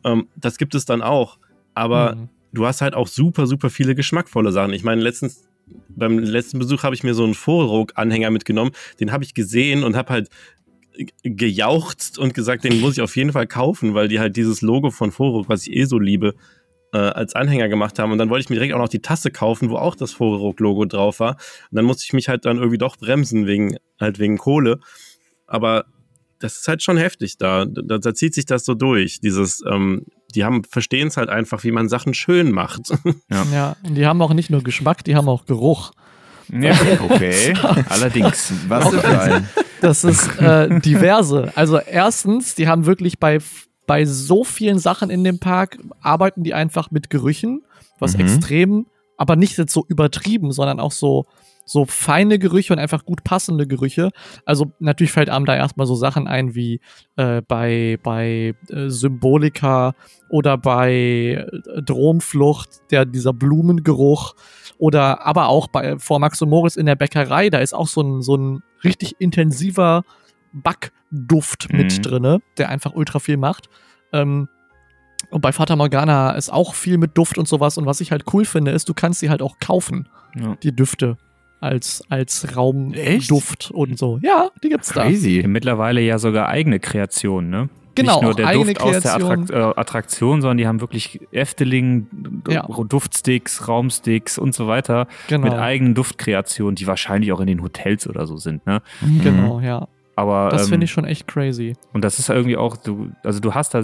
[0.04, 1.38] Ähm, das gibt es dann auch.
[1.74, 2.30] Aber Mhm.
[2.54, 4.74] Du hast halt auch super, super viele geschmackvolle Sachen.
[4.74, 5.44] Ich meine, letztens,
[5.90, 8.72] beim letzten Besuch habe ich mir so einen Vorrog-Anhänger mitgenommen.
[9.00, 10.30] Den habe ich gesehen und habe halt
[11.24, 14.92] gejauchzt und gesagt, den muss ich auf jeden Fall kaufen, weil die halt dieses Logo
[14.92, 16.36] von Vorrog, was ich eh so liebe,
[16.94, 18.12] äh, als Anhänger gemacht haben.
[18.12, 20.86] Und dann wollte ich mir direkt auch noch die Tasse kaufen, wo auch das Vorrog-Logo
[20.86, 21.38] drauf war.
[21.72, 24.80] Und dann musste ich mich halt dann irgendwie doch bremsen, wegen, halt wegen Kohle.
[25.48, 25.86] Aber
[26.44, 27.66] das ist halt schon heftig da.
[27.66, 29.20] Da, da zieht sich das so durch.
[29.22, 32.92] Dieses, ähm, die haben, verstehen es halt einfach, wie man Sachen schön macht.
[33.52, 35.92] Ja, und die haben auch nicht nur Geschmack, die haben auch Geruch.
[36.52, 36.76] Ja,
[37.10, 37.54] Okay.
[37.90, 38.52] allerdings.
[38.68, 39.48] Was für ein.
[39.82, 41.52] Das ist äh, diverse.
[41.56, 43.40] Also erstens, die haben wirklich bei,
[43.88, 47.64] bei so vielen Sachen in dem Park, arbeiten die einfach mit Gerüchen,
[48.00, 48.22] was Mhm.
[48.22, 48.86] extrem,
[49.18, 51.26] aber nicht jetzt so übertrieben, sondern auch so
[51.66, 54.10] so feine Gerüche und einfach gut passende Gerüche.
[54.46, 56.82] Also natürlich fällt einem da erstmal so Sachen ein wie
[57.16, 59.94] äh, bei, bei äh, Symbolika
[60.30, 64.34] oder bei äh, Dromflucht, der, dieser Blumengeruch
[64.78, 68.02] oder aber auch bei vor Max und Moritz in der Bäckerei, da ist auch so
[68.02, 70.04] ein, so ein richtig intensiver
[70.52, 71.78] Backduft Mhm.
[71.78, 73.70] mit drinne, der einfach ultra viel macht.
[74.12, 74.48] Ähm,
[75.30, 77.78] und bei Fata Morgana ist auch viel mit Duft und sowas.
[77.78, 80.56] Und was ich halt cool finde, ist, du kannst sie halt auch kaufen, Ja.
[80.62, 81.18] die Düfte.
[81.64, 82.56] Als, als?
[82.56, 84.20] Raumduft und so.
[84.22, 85.04] Ja, die gibt's da.
[85.04, 85.44] Crazy.
[85.48, 87.70] Mittlerweile ja sogar eigene Kreationen, ne?
[87.96, 89.32] Genau, Nicht nur der eigene Duft aus der Kreation.
[89.44, 92.08] Attrakt äh, Attraktion, sondern die haben wirklich Efteling,
[92.50, 92.64] Ja.
[92.68, 98.08] Duftsticks, Raumsticks und so weiter Genau, mit eigenen Duftkreationen, die wahrscheinlich auch in den Hotels
[98.08, 98.82] oder so sind, ne?
[99.22, 99.88] genau, ja.
[100.16, 101.76] Aber Das ähm, finde ich schon echt crazy.
[101.94, 103.84] und das ist ja irgendwie auch, du, also du hast da,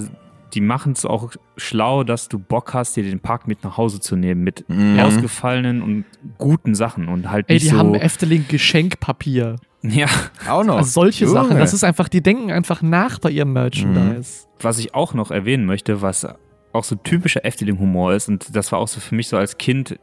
[0.54, 4.00] die machen es auch schlau, dass du Bock hast, dir den Park mit nach Hause
[4.00, 5.00] zu nehmen, mit Mhm.
[5.00, 6.06] ausgefallenen und
[6.38, 7.78] guten Sachen und halt Ey, nicht die so.
[7.78, 9.56] haben Efteling Geschenkpapier.
[9.84, 10.08] ja,
[10.50, 10.78] Auch noch.
[10.78, 11.34] Also solche Junge.
[11.34, 11.58] Sachen.
[11.58, 14.48] Das ist einfach, die denken einfach nach bei ihrem Merchandise.
[14.62, 16.28] was ich auch noch erwähnen möchte, was
[16.74, 19.98] auch so typischer Efteling-Humor ist, und das war auch so für mich so als Kind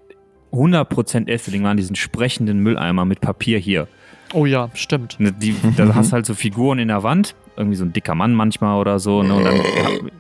[0.53, 3.88] 100% Efteling, waren diesen sprechenden Mülleimer mit Papier hier.
[4.32, 5.20] Oh ja, stimmt.
[5.20, 8.14] Ne, Die, da hast du halt so Figuren in der Wand, irgendwie so ein dicker
[8.14, 9.55] Mann manchmal oder so, ne, und dann.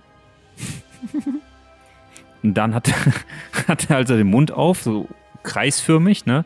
[2.42, 2.88] Und dann hat,
[3.68, 5.08] hat er also den Mund auf, so
[5.42, 6.44] kreisförmig, ne?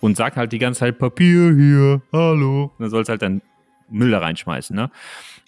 [0.00, 2.64] Und sagt halt die ganze Zeit Papier hier, hallo.
[2.64, 3.40] Und dann sollst halt dann
[3.88, 4.90] Müll da reinschmeißen, ne?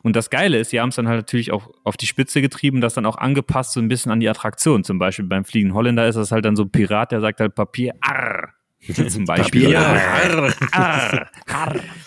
[0.02, 2.80] Und das Geile ist, sie haben es dann halt natürlich auch auf die Spitze getrieben,
[2.80, 4.84] das dann auch angepasst so ein bisschen an die Attraktion.
[4.84, 7.54] Zum Beispiel beim Fliegen Holländer ist das halt dann so ein Pirat, der sagt halt
[7.54, 8.50] Papier, arr.
[9.08, 9.72] Zum Beispiel.
[9.72, 10.54] Papier.
[10.72, 11.26] Arr.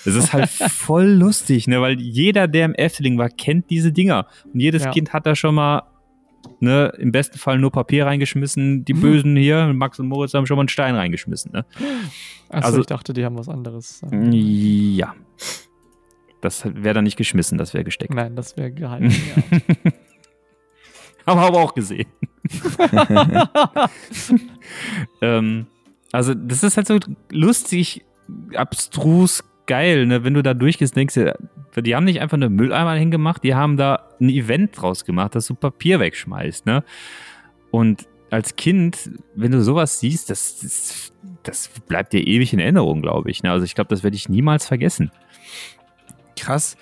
[0.06, 1.82] Das ist halt voll lustig, ne?
[1.82, 4.28] Weil jeder, der im Efteling war, kennt diese Dinger.
[4.54, 4.92] Und jedes Ja.
[4.92, 5.84] Kind hat da schon mal,
[6.60, 8.86] ne, im besten Fall nur Papier reingeschmissen.
[8.86, 11.66] Die Bösen hier, Max und Moritz haben schon mal einen Stein reingeschmissen, ne?
[12.50, 14.02] Achso, Also- ich dachte, die haben was anderes.
[14.12, 15.16] Ja.
[16.42, 18.14] Das wäre dann nicht geschmissen, das wäre gesteckt.
[18.14, 19.10] Nein, das wäre gehalten.
[19.12, 19.92] ja.
[21.28, 22.08] Haben wir aber auch gesehen.
[25.22, 25.68] ähm,
[26.12, 26.98] also, das ist halt so
[27.32, 28.06] lustig,
[28.56, 30.24] abstrus, geil, ne?
[30.26, 31.34] Wenn du da durchgehst, denkst du,
[31.82, 35.46] die haben nicht einfach eine Mülleimer hingemacht, die haben da ein Event draus gemacht, dass
[35.46, 36.84] du Papier wegschmeißt, ne?
[37.72, 41.14] Und als Kind, wenn du sowas siehst, das, das,
[41.44, 43.44] das bleibt dir ewig in Erinnerung, glaube ich.
[43.44, 43.52] Ne?
[43.52, 45.12] Also ich glaube, das werde ich niemals vergessen.
[46.38, 46.78] Krass.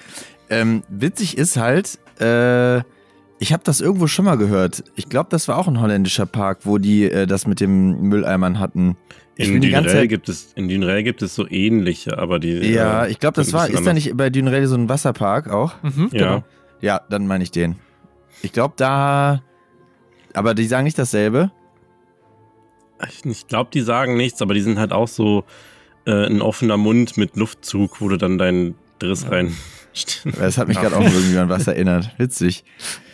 [0.49, 2.79] Ähm, witzig ist halt, äh,
[3.39, 4.83] ich habe das irgendwo schon mal gehört.
[4.95, 8.59] Ich glaube, das war auch ein holländischer Park, wo die äh, das mit dem Mülleimern
[8.59, 8.97] hatten.
[9.37, 10.09] In Dünrell Zeit.
[10.09, 12.53] gibt es, in Dünrell gibt es so ähnliche, aber die.
[12.73, 13.69] Ja, äh, ich glaube, das war.
[13.69, 15.75] Ist da nicht bei Dünrell so ein Wasserpark auch?
[15.83, 16.17] Mhm, Ja.
[16.19, 16.43] genau.
[16.81, 17.75] Ja, dann meine ich den.
[18.41, 19.41] Ich glaube, da.
[20.33, 21.51] Aber die sagen nicht dasselbe.
[23.09, 25.43] Ich, ich glaube, die sagen nichts, aber die sind halt auch so
[26.05, 29.55] äh, ein offener Mund mit Luftzug, wo du dann deinen Driss rein.
[30.39, 32.11] Das hat mich gerade auch irgendwie an was erinnert.
[32.17, 32.63] Witzig.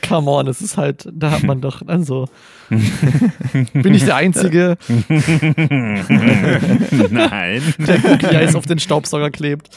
[0.08, 2.28] Come on, es ist halt, da hat man doch, also.
[3.74, 4.78] bin ich der Einzige,
[7.10, 7.62] Nein.
[7.78, 9.70] der Cookie Eis auf den Staubsauger klebt?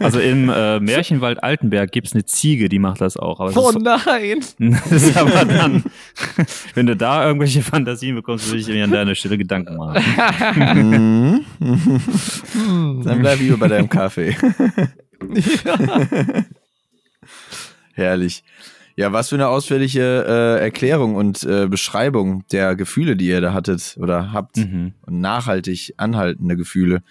[0.00, 3.40] Also im äh, Märchenwald Altenberg gibt es eine Ziege, die macht das auch.
[3.40, 4.40] Oh ist, nein!
[4.90, 5.84] das ist aber dann,
[6.74, 10.02] wenn du da irgendwelche Fantasien bekommst, würde ich mir an deiner Stelle Gedanken machen.
[10.74, 11.44] Mhm.
[11.58, 13.02] Hm.
[13.04, 14.36] Dann bleib lieber bei deinem Kaffee.
[17.94, 18.44] Herrlich.
[18.96, 23.54] Ja, was für eine ausführliche äh, Erklärung und äh, Beschreibung der Gefühle, die ihr da
[23.54, 24.58] hattet oder habt.
[24.58, 24.92] Mhm.
[25.02, 27.02] Und nachhaltig anhaltende Gefühle.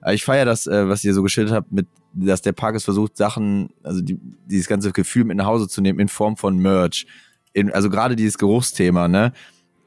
[0.00, 2.84] Aber ich feiere das, äh, was ihr so geschildert habt, mit, dass der Park es
[2.84, 6.56] versucht, Sachen, also die, dieses ganze Gefühl mit nach Hause zu nehmen in Form von
[6.56, 7.06] Merch.
[7.52, 9.32] In, also gerade dieses Geruchsthema, ne?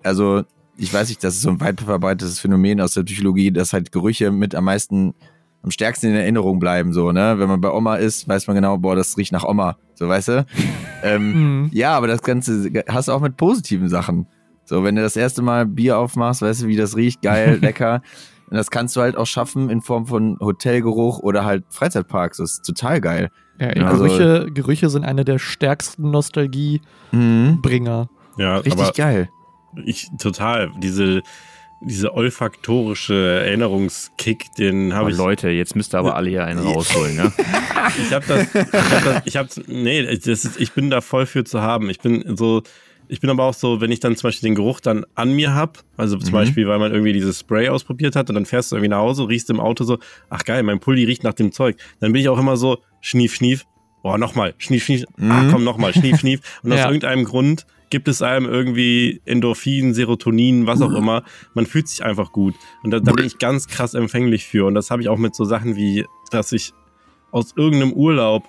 [0.03, 0.43] Also,
[0.77, 3.91] ich weiß nicht, das ist so ein weit verbreitetes Phänomen aus der Psychologie, dass halt
[3.91, 5.13] Gerüche mit am meisten,
[5.63, 7.35] am stärksten in Erinnerung bleiben, so, ne?
[7.37, 10.27] Wenn man bei Oma ist, weiß man genau, boah, das riecht nach Oma, so, weißt
[10.29, 10.45] du?
[11.03, 11.69] ähm, Mhm.
[11.71, 14.27] ja, aber das Ganze hast du auch mit positiven Sachen.
[14.65, 18.01] So, wenn du das erste Mal Bier aufmachst, weißt du, wie das riecht, geil, lecker.
[18.49, 22.37] Und das kannst du halt auch schaffen in Form von Hotelgeruch oder halt Freizeitparks.
[22.37, 23.29] Das ist total geil.
[23.59, 26.09] Ja, also- Gerüche, Gerüche sind eine der stärksten
[27.11, 28.09] Nostalgiebringer.
[28.37, 29.29] Ja, Richtig aber geil.
[29.85, 30.71] ich total.
[30.79, 31.21] Diese,
[31.81, 33.15] diese olfaktorische
[33.45, 35.17] Erinnerungskick, den habe ich.
[35.17, 37.31] Leute, jetzt müsst ihr aber alle hier einen rausholen, ne?
[37.97, 41.25] Ich habe das, ich hab das, ich hab's, nee, das ist, ich bin da voll
[41.25, 41.89] für zu haben.
[41.89, 42.61] Ich bin so,
[43.09, 45.53] ich bin aber auch so, wenn ich dann zum Beispiel den Geruch dann an mir
[45.53, 46.33] hab, also zum Mhm.
[46.33, 49.27] Beispiel, weil man irgendwie dieses Spray ausprobiert hat und dann fährst du irgendwie nach Hause,
[49.27, 49.97] riechst im Auto so,
[50.29, 51.75] ach geil, mein Pulli riecht nach dem Zeug.
[51.99, 53.65] Dann bin ich auch immer so, schnief, schnief,
[54.03, 55.51] oh, nochmal, schnief, schnief, ah, Mhm.
[55.51, 56.39] komm, nochmal, schnief, schnief.
[56.63, 56.85] Und aus Ja.
[56.87, 61.23] irgendeinem Grund gibt es einem irgendwie Endorphin, Serotonin, was auch immer.
[61.53, 62.55] Man fühlt sich einfach gut.
[62.81, 64.65] Und da, da bin ich ganz krass empfänglich für.
[64.65, 66.73] Und das habe ich auch mit so Sachen wie, dass ich
[67.29, 68.45] aus irgendeinem Urlaub,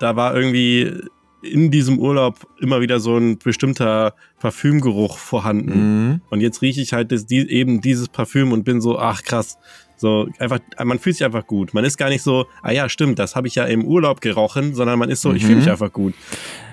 [0.00, 0.92] da war irgendwie
[1.42, 6.08] in diesem Urlaub immer wieder so ein bestimmter Parfümgeruch vorhanden.
[6.08, 6.20] Mhm.
[6.28, 9.56] Und jetzt rieche ich halt das, die, eben dieses Parfüm und bin so, ach krass.
[10.00, 11.74] So, einfach, man fühlt sich einfach gut.
[11.74, 14.74] Man ist gar nicht so, ah ja, stimmt, das habe ich ja im Urlaub gerochen,
[14.74, 15.46] sondern man ist so, ich Mhm.
[15.46, 16.14] fühle mich einfach gut.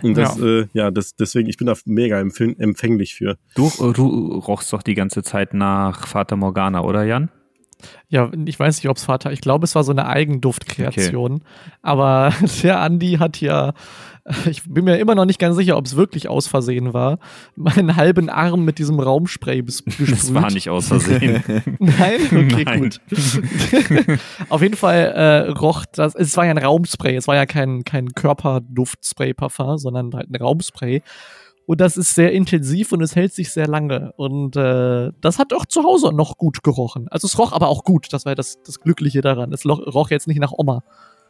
[0.01, 0.45] Und das, Ja.
[0.45, 3.35] äh, ja, das, deswegen, ich bin da mega empfäng- empfänglich für.
[3.53, 7.29] Du, du rochst doch die ganze Zeit nach Vater Morgana, oder Jan?
[8.09, 11.43] Ja, ich weiß nicht, ob es Vater, ich glaube, es war so eine Eigenduftkreation.
[11.81, 13.73] Aber der Andi hat ja,
[14.49, 17.19] ich bin mir immer noch nicht ganz sicher, ob es wirklich aus Versehen war,
[17.55, 20.11] meinen halben Arm mit diesem Raumspray bes- gesprüht.
[20.11, 21.43] Das war nicht aus Versehen.
[21.79, 22.19] Nein?
[22.31, 22.79] Okay, Nein.
[22.81, 22.99] gut.
[24.49, 27.83] Auf jeden Fall äh, roch das, es war ja ein Raumspray, es war ja kein,
[27.85, 31.01] kein Körperduftspray-Parfum, sondern halt ein Raumspray.
[31.67, 34.13] Und das ist sehr intensiv und es hält sich sehr lange.
[34.15, 37.07] Und äh, das hat auch zu Hause noch gut gerochen.
[37.09, 39.51] Also es roch aber auch gut, das war das, das Glückliche daran.
[39.53, 40.81] Es roch jetzt nicht nach Oma.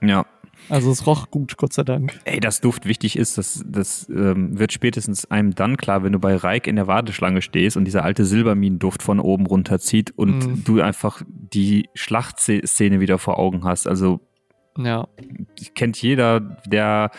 [0.02, 0.26] ja.
[0.70, 2.20] Also es roch gut, Gott sei Dank.
[2.26, 6.20] Ey, dass Duft wichtig ist, das, das ähm, wird spätestens einem dann klar, wenn du
[6.20, 10.64] bei Reik in der Warteschlange stehst und dieser alte Silberminenduft von oben runterzieht und Mhm.
[10.66, 13.88] du einfach die Schlachtszene wieder vor Augen hast.
[13.88, 14.20] Also
[14.78, 15.08] Ja.
[15.76, 17.12] kennt jeder, der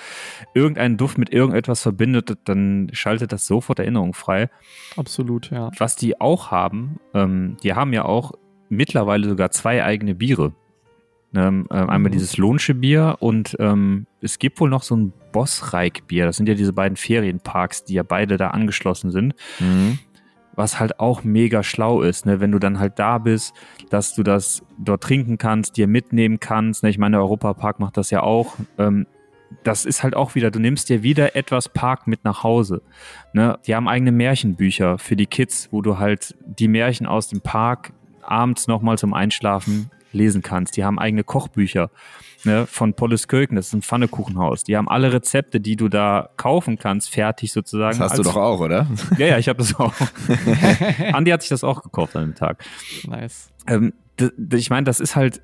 [0.55, 4.49] irgendeinen Duft mit irgendetwas verbindet, dann schaltet das sofort Erinnerung frei.
[4.97, 5.71] Absolut, ja.
[5.79, 8.33] Was die auch haben, ähm, die haben ja auch
[8.69, 10.53] mittlerweile sogar zwei eigene Biere.
[11.35, 12.13] Ähm, äh, einmal Mhm.
[12.13, 16.25] dieses Lohnsche Bier und ähm, es gibt wohl noch so ein Bossreik-Bier.
[16.25, 19.35] Das sind ja diese beiden Ferienparks, die ja beide da angeschlossen sind.
[19.61, 19.99] Mhm.
[20.59, 22.41] Was halt auch mega schlau ist, ne?
[22.41, 23.55] wenn du dann halt da bist,
[23.91, 26.83] dass du das dort trinken kannst, dir mitnehmen kannst.
[26.83, 26.91] Ne?
[26.91, 28.57] Ich meine, der Europapark macht das ja auch.
[28.77, 29.07] Ähm,
[29.63, 32.83] das ist halt auch wieder, du nimmst dir wieder etwas Park mit nach Hause.
[33.33, 33.57] Ne?
[33.69, 37.93] Die haben eigene Märchenbücher für die Kids, wo du halt die Märchen aus dem Park
[38.23, 40.77] abends nochmal zum Einschlafen lesen kannst.
[40.77, 41.91] Die haben eigene Kochbücher
[42.45, 44.65] ne, von Polles Köken, das ist ein Pfannekuchenhaus.
[44.65, 47.99] Die haben alle Rezepte, die du da kaufen kannst, fertig sozusagen.
[47.99, 48.87] Das hast du doch auch, oder?
[49.19, 49.95] Ja, ja, ich habe das auch.
[51.13, 52.65] Andi hat sich das auch gekauft an dem Tag.
[53.07, 53.51] Nice.
[53.67, 53.93] Ähm,
[54.53, 55.43] ich meine, das ist halt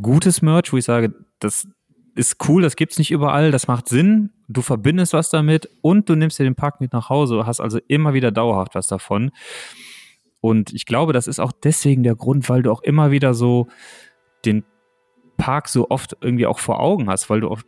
[0.00, 1.66] gutes Merch, wo ich sage, das
[2.14, 6.14] ist cool, das gibt's nicht überall, das macht Sinn, du verbindest was damit und du
[6.14, 9.30] nimmst dir den Park mit nach Hause, hast also immer wieder dauerhaft was davon.
[10.42, 13.68] Und ich glaube, das ist auch deswegen der Grund, weil du auch immer wieder so
[14.44, 14.64] den
[15.38, 17.62] Park so oft irgendwie auch vor Augen hast, weil du auch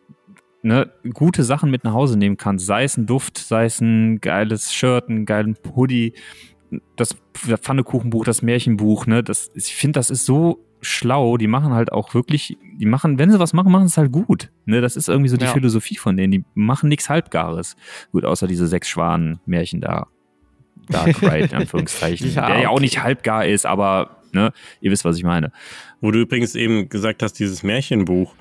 [0.63, 2.67] ne, gute Sachen mit nach Hause nehmen kannst.
[2.67, 6.15] Sei es ein Duft, sei es ein geiles Shirt, ein geilen Hoodie,
[6.97, 11.37] das Pfannekuchenbuch, das Märchenbuch, ne, das, ich finde, das ist so schlau.
[11.37, 14.51] Die machen halt auch wirklich, die machen, wenn sie was machen, machen es halt gut.
[14.67, 15.53] Ne, das ist irgendwie so die Ja.
[15.53, 16.33] Philosophie von denen.
[16.33, 17.77] Die machen nichts Halbgares.
[18.11, 20.09] Gut, außer diese sechs Schwanen-Märchen da.
[20.89, 22.31] Dark Ride, in Anführungszeichen.
[22.35, 25.53] Ja, der ja auch nicht halbgar ist, aber ne, ihr wisst, was ich meine.
[26.01, 28.35] Wo du übrigens eben gesagt hast, dieses Märchenbuch.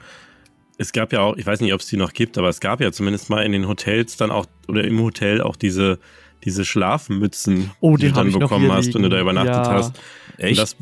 [0.77, 2.81] Es gab ja auch, ich weiß nicht, ob es die noch gibt, aber es gab
[2.81, 5.99] ja zumindest mal in den Hotels dann auch, oder im Hotel auch diese,
[6.43, 9.71] diese Schlafmützen, Oh, die du dann bekommen hast, wenn du da übernachtet Ja.
[9.71, 9.99] hast.
[10.41, 10.75] Und Das,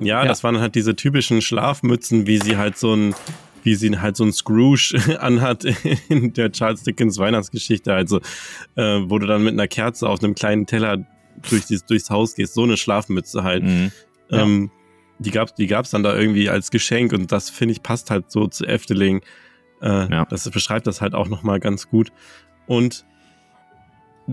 [0.00, 0.24] ja, Ja.
[0.28, 3.14] das waren halt diese typischen Schlafmützen, wie sie halt so ein,
[3.62, 5.64] wie sie halt so ein Scrooge anhat
[6.08, 8.18] in der Charles Dickens Weihnachtsgeschichte, also
[8.76, 11.06] äh, wo du dann mit einer Kerze auf einem kleinen Teller
[11.48, 13.64] durch dies, durchs Haus gehst, so eine Schlafmütze halt.
[13.64, 13.92] Mhm.
[14.30, 14.42] Ja.
[14.42, 14.70] Ähm,
[15.18, 18.30] die gab's, die gab's dann da irgendwie als Geschenk und das finde ich passt halt
[18.30, 19.22] so zu Efteling.
[19.80, 20.24] Äh, Ja.
[20.26, 22.12] Das beschreibt das halt auch nochmal ganz gut.
[22.66, 23.04] Und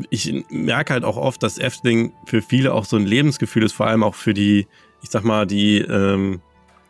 [0.09, 3.87] ich merke halt auch oft, dass Efteling für viele auch so ein Lebensgefühl ist, vor
[3.87, 4.67] allem auch für die,
[5.01, 6.41] ich sag mal, die, ähm,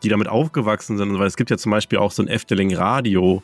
[0.04, 1.18] die damit aufgewachsen sind.
[1.18, 3.44] Weil es gibt ja zum Beispiel auch so ein Efteling-Radio.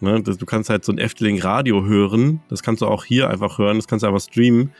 [0.00, 0.22] Ne?
[0.22, 2.42] Du kannst halt so ein Efteling-Radio hören.
[2.48, 3.76] Das kannst du auch hier einfach hören.
[3.76, 4.72] Das kannst du einfach streamen.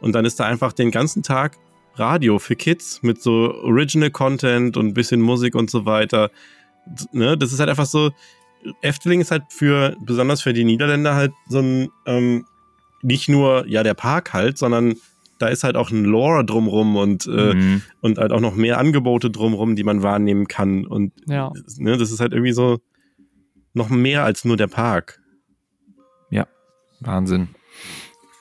[0.00, 1.58] Und dann ist da einfach den ganzen Tag
[1.96, 6.30] Radio für Kids mit so Original Content und ein bisschen Musik und so weiter.
[7.12, 7.36] Ne?
[7.38, 8.10] Das ist halt einfach so.
[8.80, 12.46] Efteling ist halt für, besonders für die Niederländer halt so ein, ähm,
[13.02, 14.94] nicht nur, ja, der Park halt, sondern
[15.44, 17.82] da ist halt auch ein Lore drumrum und, äh, Mhm.
[18.00, 20.86] und halt auch noch mehr Angebote drumrum, die man wahrnehmen kann.
[20.86, 21.52] Und Ja.
[21.76, 22.78] ne, das ist halt irgendwie so
[23.74, 25.20] noch mehr als nur der Park.
[27.00, 27.48] Wahnsinn.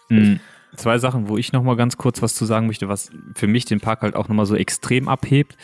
[0.10, 0.40] Mhm.
[0.78, 3.66] Zwei Sachen, wo ich noch mal ganz kurz was zu sagen möchte, was für mich
[3.66, 5.58] den Park halt auch noch mal so extrem abhebt,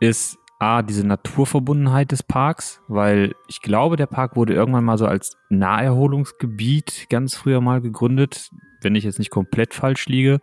[0.00, 5.06] ist A, diese Naturverbundenheit des Parks, weil ich glaube, der Park wurde irgendwann mal so
[5.06, 8.50] als Naherholungsgebiet ganz früher mal gegründet,
[8.80, 10.40] wenn ich jetzt nicht komplett falsch liege,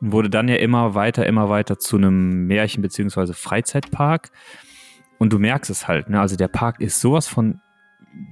[0.00, 3.32] und wurde dann ja immer weiter, immer weiter zu einem Märchen- bzw.
[3.34, 4.30] Freizeitpark.
[5.18, 6.20] Und du merkst es halt, ne?
[6.20, 7.60] Also der Park ist sowas von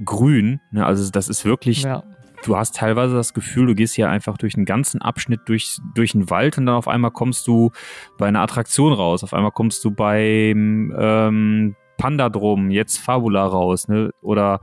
[0.05, 0.61] grün.
[0.71, 0.87] Ne?
[0.87, 2.03] Also das ist wirklich Ja.
[2.45, 6.13] Du hast teilweise das Gefühl, du gehst hier einfach durch einen ganzen Abschnitt durch, durch
[6.13, 7.71] den Wald und dann auf einmal kommst du
[8.19, 9.25] bei einer Attraktion raus.
[9.25, 14.11] Auf einmal kommst du beim ähm, Pandadrom, jetzt Fabula raus, ne?
[14.21, 14.61] Oder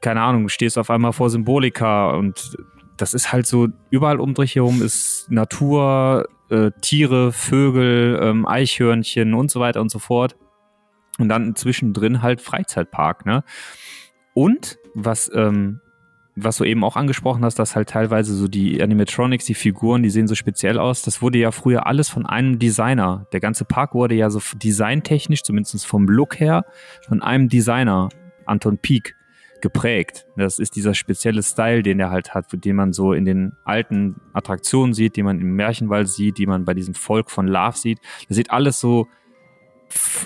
[0.00, 2.56] keine Ahnung, stehst auf einmal vor Symbolika und
[2.96, 9.34] das ist halt so, überall um dich herum ist Natur, äh, Tiere, Vögel, ähm, Eichhörnchen
[9.34, 10.36] und so weiter und so fort.
[11.18, 13.44] Und dann zwischendrin halt Freizeitpark, ne?
[14.34, 15.80] Und was ähm,
[16.36, 20.10] was du eben auch angesprochen hast, dass halt teilweise so die Animatronics, die Figuren, die
[20.10, 21.02] sehen so speziell aus.
[21.02, 23.26] Das wurde ja früher alles von einem Designer.
[23.32, 26.64] Der ganze Park wurde ja so designtechnisch, zumindest vom Look her,
[27.06, 28.08] von einem Designer,
[28.46, 29.16] Anton Pieck,
[29.60, 30.26] geprägt.
[30.36, 34.16] Das ist dieser spezielle Style, den er halt hat, den man so in den alten
[34.32, 37.98] Attraktionen sieht, die man im Märchenwald sieht, die man bei diesem Volk von Love sieht.
[38.28, 39.08] Das sieht alles so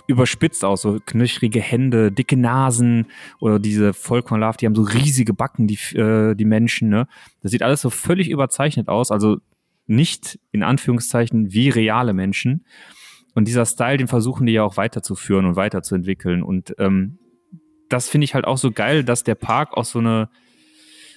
[0.07, 3.07] überspitzt aus, so knöchrige Hände, dicke Nasen
[3.41, 7.07] oder diese Love, die haben so riesige Backen, die, äh, die Menschen, ne?
[7.43, 9.39] Das sieht alles so völlig überzeichnet aus, also
[9.87, 12.65] nicht in Anführungszeichen wie reale Menschen.
[13.35, 16.43] Und dieser Style, den versuchen die ja auch weiterzuführen und weiterzuentwickeln.
[16.43, 17.19] Und ähm,
[17.89, 20.29] das finde ich halt auch so geil, dass der Park auch so eine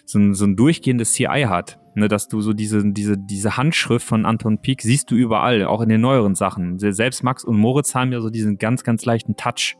[0.07, 1.79] so ein, so ein durchgehendes CI hat.
[1.93, 5.81] Ne, dass du so diese, diese, diese Handschrift von Anton Pieck siehst du überall, auch
[5.81, 6.77] in den neueren Sachen.
[6.77, 9.77] Selbst Max und Moritz haben ja so diesen ganz, ganz leichten Touch.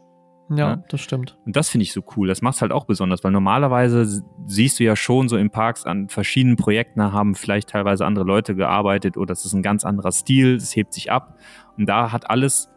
[0.49, 0.83] Ja, Ja.
[0.89, 1.37] das stimmt.
[1.45, 2.27] Und das finde ich so cool.
[2.27, 6.09] Das macht's halt auch besonders, weil normalerweise siehst du ja schon so in Parks an
[6.09, 10.11] verschiedenen Projekten, da haben vielleicht teilweise andere Leute gearbeitet oder es ist ein ganz anderer
[10.11, 11.37] Stil, es hebt sich ab.
[11.77, 12.67] Und da hat alles,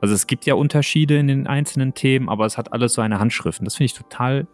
[0.00, 3.18] also es gibt ja Unterschiede in den einzelnen Themen, aber es hat alles so eine
[3.18, 3.58] Handschrift.
[3.58, 4.46] Und das finde ich total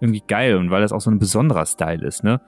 [0.00, 2.40] irgendwie geil und weil das auch so ein besonderer Style ist, ne?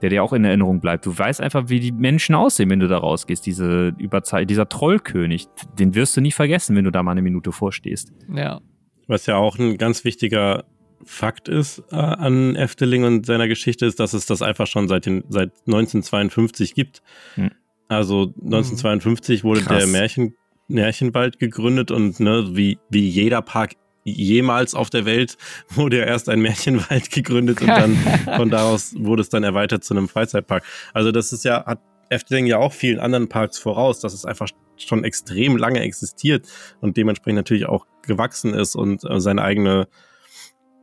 [0.00, 1.06] Der dir auch in Erinnerung bleibt.
[1.06, 3.44] Du weißt einfach, wie die Menschen aussehen, wenn du da rausgehst.
[3.44, 7.50] Diese Überzei dieser Trollkönig, den wirst du nie vergessen, wenn du da mal eine Minute
[7.50, 8.12] vorstehst.
[8.32, 8.60] Ja.
[9.08, 10.64] Was ja auch ein ganz wichtiger
[11.04, 15.06] Fakt ist äh, an Efteling und seiner Geschichte, ist, dass es das einfach schon seit,
[15.06, 17.02] den, seit 1952 gibt.
[17.34, 17.50] Hm.
[17.88, 19.78] Also 1952 wurde Krass.
[19.78, 20.34] der Märchen,
[20.68, 23.72] Märchenwald gegründet und ne, wie, wie jeder Park
[24.12, 25.36] jemals auf der Welt
[25.68, 27.96] wurde ja erst ein Märchenwald gegründet und dann
[28.36, 30.64] von daraus wurde es dann erweitert zu einem Freizeitpark.
[30.92, 31.80] Also das ist ja, hat
[32.10, 36.46] Efteling ja auch vielen anderen Parks voraus, dass es einfach schon extrem lange existiert
[36.80, 39.88] und dementsprechend natürlich auch gewachsen ist und äh, seine eigene,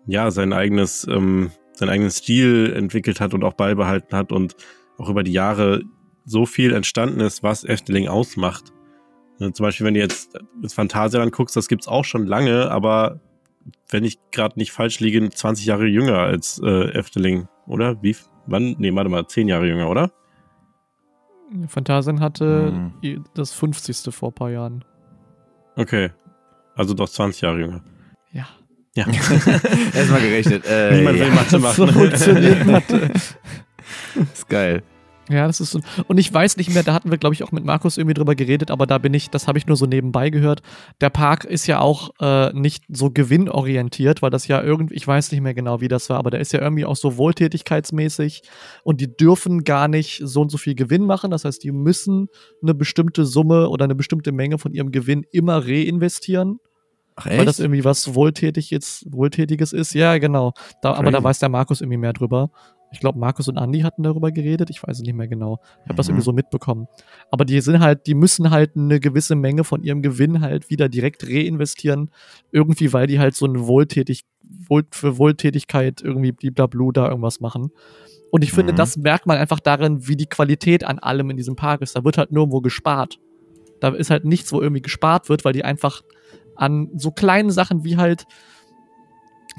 [0.06, 4.56] ja, sein eigenes, ähm, seinen eigenen Stil entwickelt hat und auch beibehalten hat und
[4.98, 5.82] auch über die Jahre
[6.26, 8.75] so viel entstanden ist, was Efteling ausmacht.
[9.40, 13.20] Ne, Zum Beispiel, wenn du jetzt das Phantasialand guckst, das gibt's auch schon lange, aber
[13.90, 18.02] wenn ich gerade nicht falsch liege, 20 Jahre jünger als äh, Efteling, oder?
[18.02, 18.16] Wie?
[18.46, 18.76] Wann?
[18.78, 20.12] Nee, warte mal, 10 Jahre jünger, oder?
[21.68, 24.14] Phantasien hatte i- das 50.
[24.14, 24.84] vor ein paar Jahren.
[25.76, 26.12] Okay.
[26.76, 27.82] Also doch 20 Jahre jünger.
[28.32, 28.48] Ja.
[28.96, 29.06] Ja.
[29.94, 30.66] Erstmal gerechnet.
[30.70, 31.34] Äh, Niemand will ja.
[31.34, 31.76] Mathe machen.
[31.76, 33.12] So funktioniert Mathe.
[34.34, 34.84] Ist geil.
[35.30, 35.80] Ja, das ist so.
[36.08, 38.36] Und ich weiß nicht mehr, da hatten wir, glaube ich, auch mit Markus irgendwie drüber
[38.36, 40.62] geredet, aber da bin ich, das habe ich nur so nebenbei gehört.
[41.02, 45.32] Der Park ist ja auch äh, nicht so gewinnorientiert, weil das ja irgendwie, ich weiß
[45.32, 48.44] nicht mehr genau, wie das war, aber der ist ja irgendwie auch so wohltätigkeitsmäßig
[48.84, 51.32] und die dürfen gar nicht so und so viel Gewinn machen.
[51.32, 52.28] Das heißt, die müssen
[52.62, 56.60] eine bestimmte Summe oder eine bestimmte Menge von ihrem Gewinn immer reinvestieren,
[57.16, 59.94] Ach, weil das irgendwie was wohltätig jetzt, Wohltätiges ist.
[59.94, 60.54] Ja, genau.
[60.82, 62.52] Da, aber da weiß der Markus irgendwie mehr drüber.
[62.92, 64.70] Ich glaube, Markus und Andy hatten darüber geredet.
[64.70, 65.60] Ich weiß es nicht mehr genau.
[65.84, 66.12] Ich habe das Mhm.
[66.14, 66.88] irgendwie so mitbekommen.
[67.32, 70.88] Aber die sind halt, die müssen halt eine gewisse Menge von ihrem Gewinn halt wieder
[70.88, 72.10] direkt reinvestieren.
[72.52, 74.24] Irgendwie, weil die halt so eine Wohltätig,
[74.70, 77.72] Wohl, für Wohltätigkeit irgendwie bliblablু da irgendwas machen.
[78.32, 78.78] Und ich finde, Mhm.
[78.78, 81.96] das merkt man einfach darin, wie die Qualität an allem in diesem Park ist.
[81.96, 83.20] Da wird halt nirgendwo gespart.
[83.82, 86.02] Da ist halt nichts, wo irgendwie gespart wird, weil die einfach
[86.56, 88.26] an so kleinen Sachen wie halt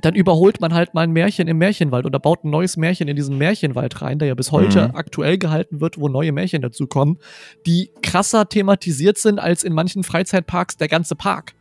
[0.03, 3.17] dann überholt man halt mal ein Märchen im Märchenwald oder baut ein neues Märchen in
[3.17, 4.95] diesen Märchenwald rein, der ja bis heute Mhm.
[4.95, 7.19] aktuell gehalten wird, wo neue Märchen dazukommen,
[7.67, 11.55] die krasser thematisiert sind als in manchen Freizeitparks der ganze Park.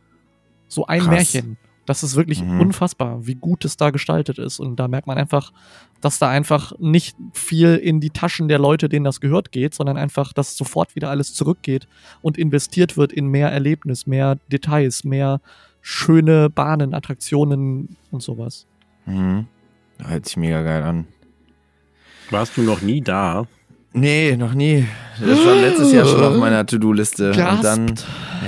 [0.68, 1.10] So ein Krass.
[1.32, 1.56] Märchen.
[1.86, 2.60] Das ist wirklich Mhm.
[2.60, 4.58] unfassbar, wie gut es da gestaltet ist.
[4.58, 5.52] Und da merkt man einfach,
[6.00, 9.96] dass da einfach nicht viel in die Taschen der Leute, denen das gehört, geht, sondern
[9.96, 11.86] einfach, dass sofort wieder alles zurückgeht
[12.22, 15.40] und investiert wird in mehr Erlebnis, mehr Details, mehr
[15.88, 18.66] schöne Bahnen, Attraktionen und sowas.
[19.06, 19.46] Mhm.
[20.04, 21.06] Hört sich mega geil an.
[22.30, 23.46] Warst du noch nie da?
[23.92, 24.84] Nee, noch nie.
[25.20, 27.30] Das war letztes Jahr schon auf meiner To-Do-Liste.
[27.30, 27.94] Und dann,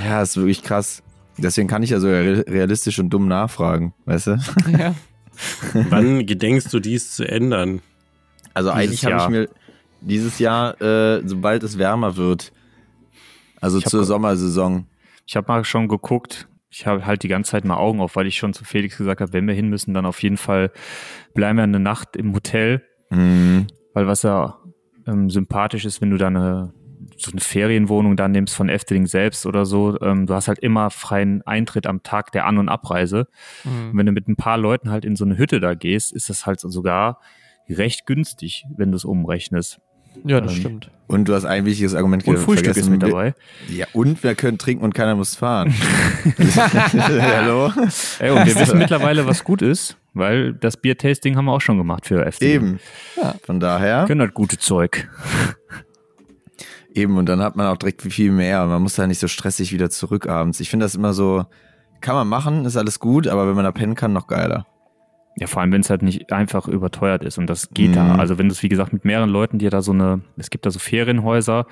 [0.05, 1.01] ja, ist wirklich krass.
[1.37, 4.37] Deswegen kann ich ja so re- realistisch und dumm nachfragen, weißt du?
[4.77, 4.93] Ja.
[5.89, 7.79] Wann gedenkst du dies zu ändern?
[8.53, 9.49] Also Dieses eigentlich habe ich mir
[10.01, 12.51] dieses Jahr, äh, sobald es wärmer wird,
[13.61, 14.85] also zur Sommersaison.
[15.25, 18.27] Ich habe mal schon geguckt, ich habe halt die ganze Zeit mal Augen auf, weil
[18.27, 20.71] ich schon zu Felix gesagt habe, wenn wir hin müssen, dann auf jeden Fall
[21.33, 23.67] bleiben wir eine Nacht im Hotel, Mhm.
[23.93, 24.59] weil was ja
[25.07, 26.73] ähm, sympathisch ist, wenn du da eine,
[27.17, 30.91] so eine Ferienwohnung da nimmst von Efteling selbst oder so, ähm, du hast halt immer
[30.91, 33.27] freien Eintritt am Tag der An- und Abreise.
[33.65, 33.97] Und Mhm.
[33.97, 36.45] wenn du mit ein paar Leuten halt in so eine Hütte da gehst, ist das
[36.45, 37.19] halt sogar
[37.67, 39.79] recht günstig, wenn du es umrechnest.
[40.23, 40.91] Ja, das Ähm, stimmt.
[41.07, 42.93] Und du hast ein wichtiges Argument Und Frühstück vergessen.
[42.93, 43.33] ist mit dabei.
[43.67, 45.73] Ja, und wir können trinken und keiner muss fahren.
[46.37, 47.71] Hallo?
[48.19, 51.77] Ey, und wir wissen mittlerweile, was gut ist, weil das Biertasting haben wir auch schon
[51.79, 52.53] gemacht für Efteling.
[52.55, 52.79] Eben.
[53.19, 53.33] Ja.
[53.43, 55.07] Von daher, Können halt gute Zeug.
[56.93, 58.63] eben, und dann hat man auch direkt viel mehr.
[58.63, 60.59] Und man muss da nicht so stressig wieder zurück abends.
[60.59, 61.45] Ich finde das immer so,
[62.01, 64.65] kann man machen, ist alles gut, aber wenn man da pennen kann, noch geiler.
[65.37, 68.15] Ja, vor allem, wenn es halt nicht einfach überteuert ist und das geht da.
[68.15, 68.19] Mhm.
[68.19, 70.65] Also wenn du es, wie gesagt, mit mehreren Leuten dir da so eine, es gibt
[70.65, 71.65] da so Ferienhäuser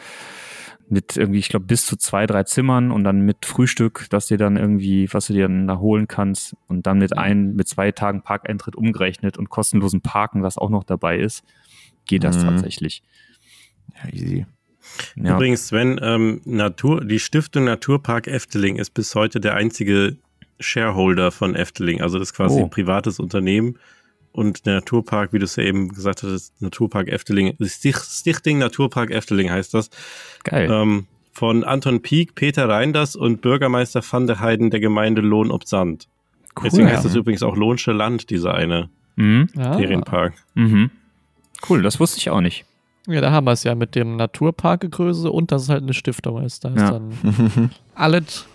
[0.89, 4.38] mit irgendwie, ich glaube, bis zu zwei, drei Zimmern und dann mit Frühstück, dass dir
[4.38, 7.91] dann irgendwie, was du dir dann da holen kannst und dann mit ein, mit zwei
[7.91, 11.43] Tagen Parkeintritt umgerechnet und kostenlosen Parken, was auch noch dabei ist,
[12.05, 12.47] geht das Mhm.
[12.47, 13.03] tatsächlich.
[13.95, 14.45] Ja, easy.
[15.18, 15.36] Ja.
[15.36, 20.16] Übrigens, Sven, ähm, Natur, die Stiftung Naturpark Efteling ist bis heute der einzige
[20.60, 22.01] Shareholder von Efteling.
[22.01, 22.64] Also das ist quasi Oh.
[22.64, 23.78] ein privates Unternehmen.
[24.32, 29.10] Und der Naturpark, wie du es ja eben gesagt hast, Naturpark Efteling, Stich- Stichting Naturpark
[29.12, 29.89] Efteling heißt das.
[30.43, 30.70] Geil.
[30.72, 35.68] Ähm, von Anton Pieck, Peter Reinders und Bürgermeister van der Heiden der Gemeinde Lohn ob
[35.68, 36.08] Sand.
[36.64, 36.93] Deswegen Cool.
[36.93, 39.47] heißt das übrigens auch Lohnsche Land, dieser eine Mhm.
[39.55, 39.78] Ja.
[39.78, 40.34] Ferienpark.
[40.55, 40.89] Mhm.
[41.70, 42.66] Cool, das wusste ich auch nicht.
[43.08, 46.43] ja, da haben wir es ja mit dem Naturparkgegröße und dass es halt eine Stiftung
[46.43, 46.66] ist.
[46.66, 46.91] Da ist Ja.
[46.91, 47.12] dann
[47.95, 48.45] alles,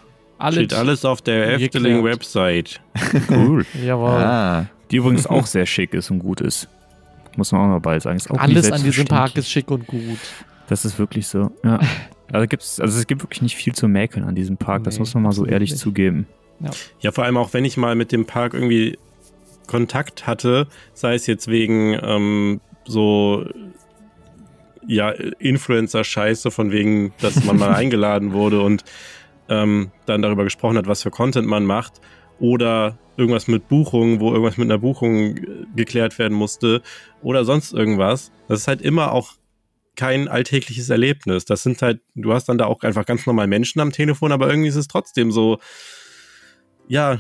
[0.43, 0.57] alles.
[0.57, 1.55] Steht alles auf der.
[1.55, 2.81] Efteling-Website.
[3.31, 3.65] Cool.
[3.85, 4.09] Jawohl.
[4.11, 6.69] Ah, Die übrigens auch sehr schick ist und gut ist.
[7.37, 8.17] Muss man auch noch bald sagen.
[8.17, 10.19] Ist auch nicht Alles an diesem Park ist schick und gut.
[10.69, 11.51] Das ist wirklich so.
[11.65, 11.81] Ja.
[12.35, 14.85] Also, gibt's, also es gibt wirklich nicht viel zu mäkeln an diesem Park.
[14.85, 15.81] Das Nee, muss man mal so ehrlich nicht.
[15.81, 16.27] zugeben.
[17.01, 18.99] Ja, vor allem auch, wenn ich mal mit dem Park irgendwie
[19.67, 23.45] Kontakt hatte, sei es jetzt wegen ähm, so
[24.87, 28.83] ja, Influencer-Scheiße, von wegen, dass man mal eingeladen wurde und
[29.53, 32.01] ähm, dann darüber gesprochen hat, was für Content man macht.
[32.39, 35.45] Oder irgendwas mit Buchungen, wo irgendwas mit einer Buchung äh,
[35.77, 36.81] geklärt werden musste.
[37.23, 38.33] Oder sonst irgendwas.
[38.49, 39.35] Das ist halt immer auch
[39.95, 41.45] kein alltägliches Erlebnis.
[41.45, 44.49] Das sind halt, du hast dann da auch einfach ganz normal Menschen am Telefon, aber
[44.49, 45.59] irgendwie ist es trotzdem so,
[46.89, 47.19] ja,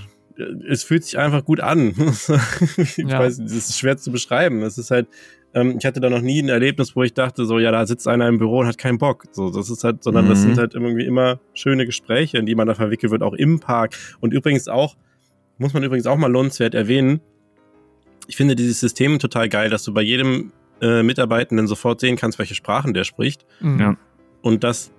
[0.68, 1.88] es fühlt sich einfach gut an.
[2.78, 3.18] ich Ja.
[3.18, 4.62] weiß, das ist schwer zu beschreiben.
[4.62, 5.06] Es ist halt,
[5.54, 8.08] ähm, ich hatte da noch nie ein Erlebnis, wo ich dachte, so, ja, da sitzt
[8.08, 9.24] einer im Büro und hat keinen Bock.
[9.32, 10.42] So, das ist halt, sondern das Mhm.
[10.48, 13.94] sind halt irgendwie immer schöne Gespräche, in die man da verwickelt wird, auch im Park.
[14.20, 14.96] Und übrigens auch,
[15.58, 17.20] muss man übrigens auch mal lohnenswert erwähnen,
[18.28, 22.38] ich finde dieses System total geil, dass du bei jedem äh, Mitarbeitenden sofort sehen kannst,
[22.38, 23.78] welche Sprachen der spricht Mhm.
[23.80, 23.96] Ja.
[24.42, 24.90] und dass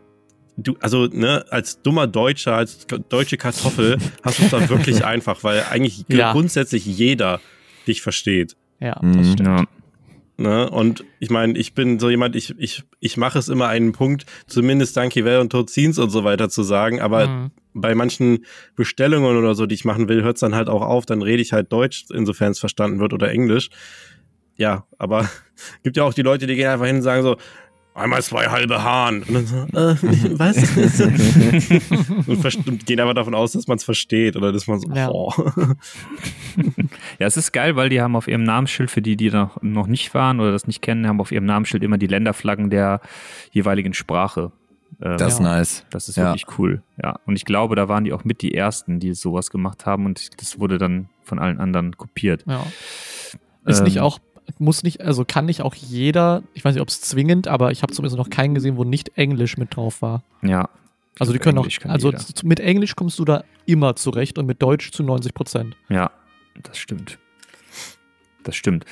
[0.56, 5.44] du, also ne, als dummer Deutscher, als deutsche Kartoffel, hast du es da wirklich einfach,
[5.44, 6.32] weil eigentlich Ja.
[6.32, 7.40] grundsätzlich jeder
[7.88, 8.56] dich versteht.
[8.80, 9.18] Ja, Mhm.
[9.18, 9.48] das stimmt.
[9.50, 9.66] Ja.
[10.44, 10.70] Ne?
[10.70, 14.26] Und ich meine, ich bin so jemand, ich, ich, ich mache es immer einen Punkt,
[14.46, 17.52] zumindest Danke Well und Tozins und so weiter zu sagen, aber Mhm.
[17.74, 18.44] bei manchen
[18.76, 21.42] Bestellungen oder so, die ich machen will, hört es dann halt auch auf, dann rede
[21.42, 23.70] ich halt Deutsch, insofern es verstanden wird oder Englisch.
[24.58, 25.30] Ja, aber
[25.84, 27.38] gibt ja auch die Leute, die gehen einfach hin und sagen so,
[27.96, 29.24] einmal zwei halbe Hahn.
[29.24, 29.96] Und dann so, äh,
[30.40, 30.58] was?
[32.28, 35.10] und, und gehen aber davon aus, dass man es versteht oder dass man so, Ja.
[35.10, 35.32] oh.
[37.20, 39.88] ja, es ist geil, weil die haben auf ihrem Namensschild, für die, die noch, noch
[39.88, 43.02] nicht waren oder das nicht kennen, haben auf ihrem Namensschild immer die Länderflaggen der
[43.52, 44.52] jeweiligen Sprache.
[45.02, 45.44] Ähm, das ist Ja.
[45.46, 45.86] nice.
[45.90, 46.26] Das ist Ja.
[46.26, 46.84] wirklich cool.
[47.02, 47.20] Ja.
[47.26, 50.42] Und ich glaube, da waren die auch mit die ersten, die sowas gemacht haben und
[50.42, 52.44] das wurde dann von allen anderen kopiert.
[52.48, 52.64] Ja.
[53.66, 54.20] Ist nicht Ähm, auch,
[54.60, 57.82] muss nicht, also kann nicht auch jeder, ich weiß nicht, ob es zwingend, aber ich
[57.84, 60.24] habe zumindest noch keinen gesehen, wo nicht Englisch mit drauf war.
[60.42, 60.70] Ja.
[61.20, 62.12] Also die können Englisch auch, also
[62.44, 65.76] mit Englisch kommst du da immer zurecht und mit Deutsch zu 90 Prozent.
[65.90, 66.12] Ja,
[66.64, 67.20] das stimmt.
[68.44, 68.86] Das stimmt.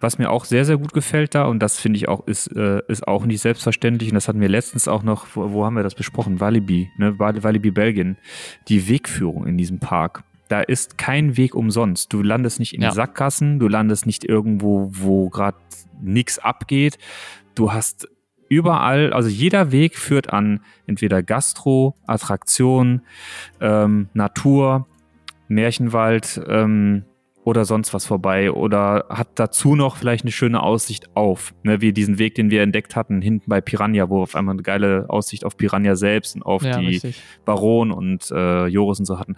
[0.00, 2.82] Was mir auch sehr, sehr gut gefällt da, und das finde ich auch, ist, äh,
[2.88, 5.82] ist auch nicht selbstverständlich, und das hatten wir letztens auch noch, wo, wo haben wir
[5.82, 6.40] das besprochen?
[6.40, 7.18] Walibi, ne?
[7.18, 8.18] Wal- Walibi Belgien.
[8.68, 10.24] Die Wegführung in diesem Park.
[10.48, 12.12] Da ist kein Weg umsonst.
[12.12, 12.92] Du landest nicht in Ja.
[12.92, 15.56] Sackgassen, du landest nicht irgendwo, wo gerade
[16.02, 16.98] nichts abgeht.
[17.54, 18.08] Du hast
[18.48, 23.00] überall, also jeder Weg führt an entweder Gastro, Attraktion,
[23.60, 24.86] ähm, Natur,
[25.48, 27.04] Märchenwald ähm,
[27.44, 31.92] oder sonst was vorbei oder hat dazu noch vielleicht eine schöne Aussicht auf, ne, wie
[31.92, 35.06] diesen Weg, den wir entdeckt hatten, hinten bei Piranha, wo wir auf einmal eine geile
[35.08, 37.22] Aussicht auf Piranha selbst und auf Ja, die richtig.
[37.44, 39.36] Baron und äh, Joris und so hatten.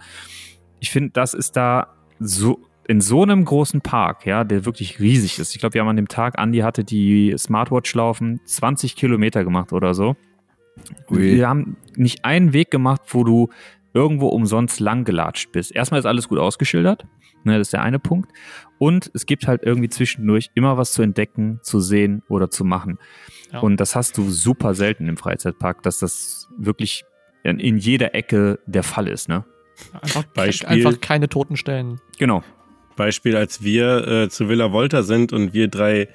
[0.79, 5.39] Ich finde, das ist da so in so einem großen Park, ja, der wirklich riesig
[5.39, 5.53] ist.
[5.53, 9.73] Ich glaube, wir haben an dem Tag, Andi hatte die Smartwatch laufen, 20 Kilometer gemacht
[9.73, 10.15] oder so.
[11.11, 11.35] Ui.
[11.35, 13.49] Wir haben nicht einen Weg gemacht, wo du
[13.93, 15.75] irgendwo umsonst langgelatscht bist.
[15.75, 17.05] Erstmal ist alles gut ausgeschildert,
[17.43, 18.31] ne, das ist der eine Punkt.
[18.77, 22.99] Und es gibt halt irgendwie zwischendurch immer was zu entdecken, zu sehen oder zu machen.
[23.51, 23.59] Ja.
[23.59, 27.03] Und das hast du super selten im Freizeitpark, dass das wirklich
[27.43, 29.45] in, in jeder Ecke der Fall ist, ne?
[30.01, 31.99] Einfach, Beispiel- einfach keine toten Stellen.
[32.17, 32.43] Genau.
[32.95, 36.09] Beispiel, als wir äh, zu Villa Volta sind und wir drei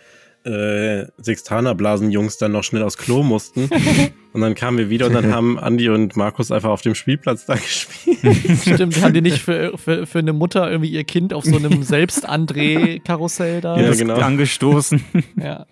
[0.44, 3.68] äh, Sextanerblasen-Jungs dann noch schnell aufs Klo mussten.
[4.32, 7.46] und dann kamen wir wieder und dann haben Andi und Markus einfach auf dem Spielplatz
[7.46, 8.18] da gespielt.
[8.62, 11.82] Stimmt, haben die nicht für, für, für eine Mutter irgendwie ihr Kind auf so einem
[11.84, 13.76] Selbst-André-Karussell da?
[13.80, 14.16] Ja, genau.
[14.16, 15.04] Angestoßen.
[15.36, 15.66] ja.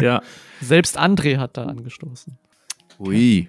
[0.00, 0.22] ja.
[0.60, 2.38] Selbst André hat da angestoßen.
[2.98, 3.48] Ui.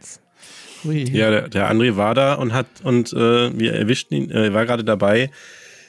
[0.85, 1.03] Ui.
[1.09, 4.65] Ja, der, der André war da und hat und äh, wir erwischten ihn, äh, war
[4.65, 5.31] gerade dabei,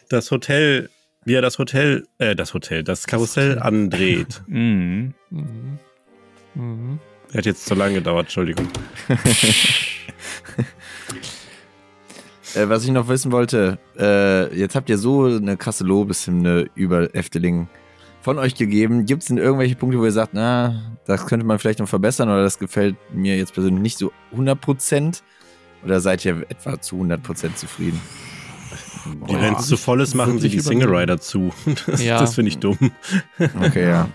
[0.09, 0.90] das Hotel,
[1.24, 4.42] wie er das Hotel, äh, das Hotel, das Karussell andreht.
[4.46, 5.14] Mhm.
[5.30, 5.78] Mhm.
[6.55, 6.98] Mhm.
[7.34, 8.68] Hat jetzt zu lange gedauert, Entschuldigung.
[12.55, 17.12] Äh, was ich noch wissen wollte, äh, jetzt habt ihr so eine krasse Lobeshymne über
[17.12, 17.68] Efteling
[18.25, 19.05] von euch gegeben.
[19.07, 22.29] Gibt es denn irgendwelche Punkte, wo ihr sagt, na, das könnte man vielleicht noch verbessern
[22.29, 25.20] oder das gefällt mir jetzt persönlich nicht so 100%?
[25.85, 28.01] Oder seid ihr etwa zu 100% zufrieden?
[29.29, 30.89] Die, Wenn es zu voll ist, machen sie die Single.
[30.97, 31.53] Rider zu.
[31.87, 32.18] Das, Ja.
[32.18, 32.79] das finde ich dumm.
[33.39, 34.09] Okay, ja.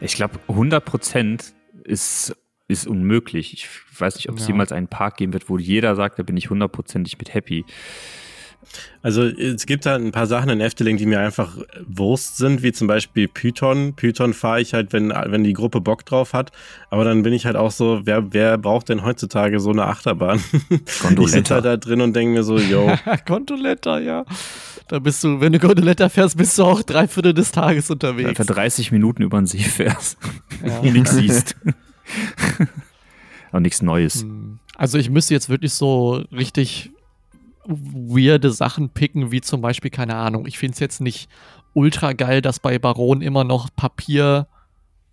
[0.00, 2.36] Ich glaube, 100% ist,
[2.68, 3.54] ist unmöglich.
[3.54, 3.68] Ich
[3.98, 4.48] weiß nicht, ob es Ja.
[4.48, 7.64] jemals einen Park geben wird, wo jeder sagt, da bin ich hundertprozentig mit happy.
[9.02, 11.56] Also es gibt da ein paar Sachen in Efteling, die mir einfach
[11.86, 13.94] Wurst sind, wie zum Beispiel Python.
[13.94, 16.52] Python fahre ich halt, wenn, wenn die Gruppe Bock drauf hat.
[16.90, 20.40] Aber dann bin ich halt auch so, wer, wer braucht denn heutzutage so eine Achterbahn?
[20.70, 22.90] ich sitze halt da drin und denke mir so, yo,
[23.26, 24.24] Gondoletta, ja.
[24.88, 27.98] Da bist du, wenn du Gondoletta fährst, bist du auch drei Viertel des Tages Wenn
[27.98, 28.36] du unterwegs.
[28.36, 30.18] für 30 Minuten über den See fährst
[30.64, 30.78] Ja.
[30.80, 31.56] und nichts siehst.
[33.52, 34.22] Und nichts Neues.
[34.22, 34.58] Hm.
[34.76, 36.90] Also ich müsste jetzt wirklich so richtig
[37.68, 41.28] weirde Sachen picken, wie zum Beispiel, keine Ahnung, ich finde es jetzt nicht
[41.74, 43.68] ultra geil, dass bei Baron immer noch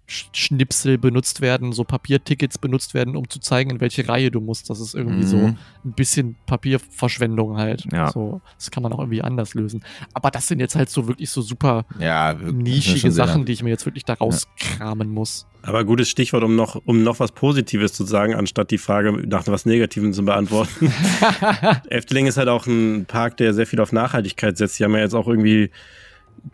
[0.05, 4.69] Papierschnipsel benutzt werden, so Papiertickets benutzt werden, um zu zeigen, in welche Reihe du musst.
[4.69, 5.57] Das ist irgendwie so Mhm.
[5.83, 7.85] ein bisschen Papierverschwendung halt.
[7.91, 8.11] Ja.
[8.11, 9.83] So, das kann man auch irgendwie anders lösen.
[10.13, 12.55] Aber das sind jetzt halt so wirklich so super Ja, wirklich.
[12.85, 15.47] nischige Sachen, die ich mir jetzt wirklich da rauskramen muss.
[15.63, 19.47] Aber gutes Stichwort, um noch, um noch was Positives zu sagen, anstatt die Frage nach
[19.47, 20.93] was Negativem zu beantworten.
[21.89, 24.77] Efteling ist halt auch ein Park, der sehr viel auf Nachhaltigkeit setzt.
[24.79, 25.71] Die haben ja jetzt auch irgendwie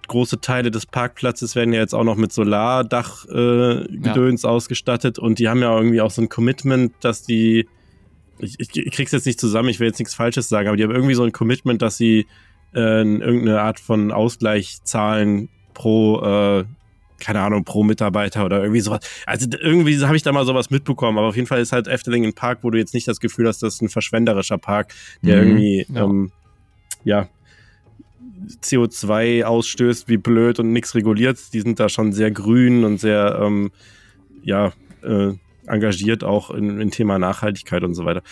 [0.08, 5.40] große Teile des Parkplatzes werden ja jetzt auch noch mit Solardach-Gedöns äh, Gedöns ausgestattet und
[5.40, 7.68] die haben ja irgendwie auch so ein Commitment, dass die,
[8.40, 10.84] ich, ich, ich krieg's jetzt nicht zusammen, ich will jetzt nichts Falsches sagen, aber die
[10.84, 12.28] haben irgendwie so ein Commitment, dass sie
[12.74, 16.66] äh, irgendeine Art von Ausgleich zahlen pro äh,
[17.20, 19.02] keine Ahnung, pro Mitarbeiter oder irgendwie sowas.
[19.28, 22.26] Also irgendwie habe ich da mal sowas mitbekommen, aber auf jeden Fall ist halt Efteling
[22.26, 25.36] ein Park, wo du jetzt nicht das Gefühl hast, das ist ein verschwenderischer Park, der
[25.44, 25.48] Mhm.
[25.48, 26.04] irgendwie, Ja.
[26.04, 26.32] ähm,
[27.04, 27.30] ja,
[28.64, 31.54] CO2 ausstößt wie blöd und nichts reguliert.
[31.54, 33.72] Die sind da schon sehr grün und sehr, ähm,
[34.44, 34.74] ja,
[35.04, 35.34] äh,
[35.68, 38.24] engagiert auch in, in Thema Nachhaltigkeit und so weiter.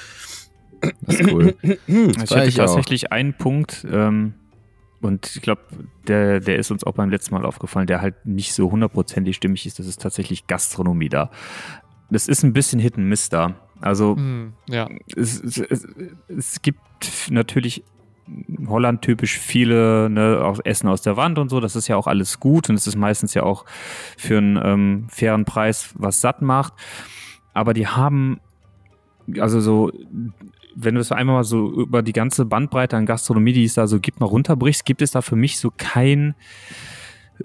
[1.01, 1.55] Das ist cool.
[1.63, 2.65] Ich war hatte ich auch.
[2.65, 4.33] tatsächlich einen Punkt, ähm,
[5.01, 5.61] und ich glaube,
[6.07, 9.65] der, der ist uns auch beim letzten Mal aufgefallen, der halt nicht so hundertprozentig stimmig
[9.65, 9.79] ist.
[9.79, 11.31] Das ist tatsächlich Gastronomie da.
[12.09, 13.55] Das ist ein bisschen Hit and Miss da.
[13.81, 14.89] Also Hm, ja.
[15.15, 15.87] es, es, es,
[16.27, 16.79] es gibt
[17.29, 17.83] natürlich
[18.67, 21.59] Holland-typisch viele ne, auch Essen aus der Wand und so.
[21.59, 23.65] Das ist ja auch alles gut und es ist meistens ja auch
[24.17, 26.73] für einen ähm, fairen Preis was satt macht.
[27.53, 28.39] Aber die haben,
[29.39, 29.91] also so,
[30.75, 33.87] wenn du es einmal mal so über die ganze Bandbreite an Gastronomie, die es da
[33.87, 36.35] so gibt, mal runterbrichst, gibt es da für mich so kein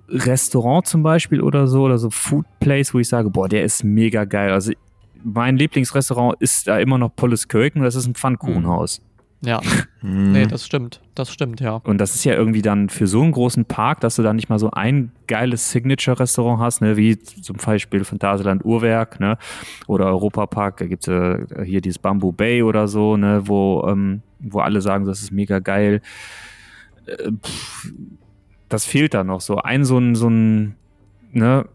[0.09, 3.85] Restaurant zum Beispiel oder so oder so Food Place, wo ich sage, boah, der ist
[3.85, 4.53] mega geil.
[4.53, 4.73] Also
[5.23, 9.01] mein Lieblingsrestaurant ist da immer noch Polles Kölken, das ist ein Pfannkuchenhaus.
[9.45, 9.61] Ja,
[10.01, 10.33] Hm.
[10.33, 11.01] nee, das stimmt.
[11.15, 11.77] Das stimmt, ja.
[11.85, 14.49] Und das ist ja irgendwie dann für so einen großen Park, dass du da nicht
[14.49, 19.39] mal so ein geiles Signature-Restaurant hast, ne, wie zum Beispiel Phantasialand Uhrwerk, ne,
[19.87, 24.61] oder Europapark, da gibt's äh, hier dieses Bamboo Bay oder so, ne, wo, ähm, wo
[24.61, 26.01] alle sagen, das ist mega geil.
[27.07, 27.93] Äh, pff,
[28.69, 29.57] das fehlt da noch so.
[29.59, 30.75] Ein so ein, so ein,
[31.33, 31.67] ne,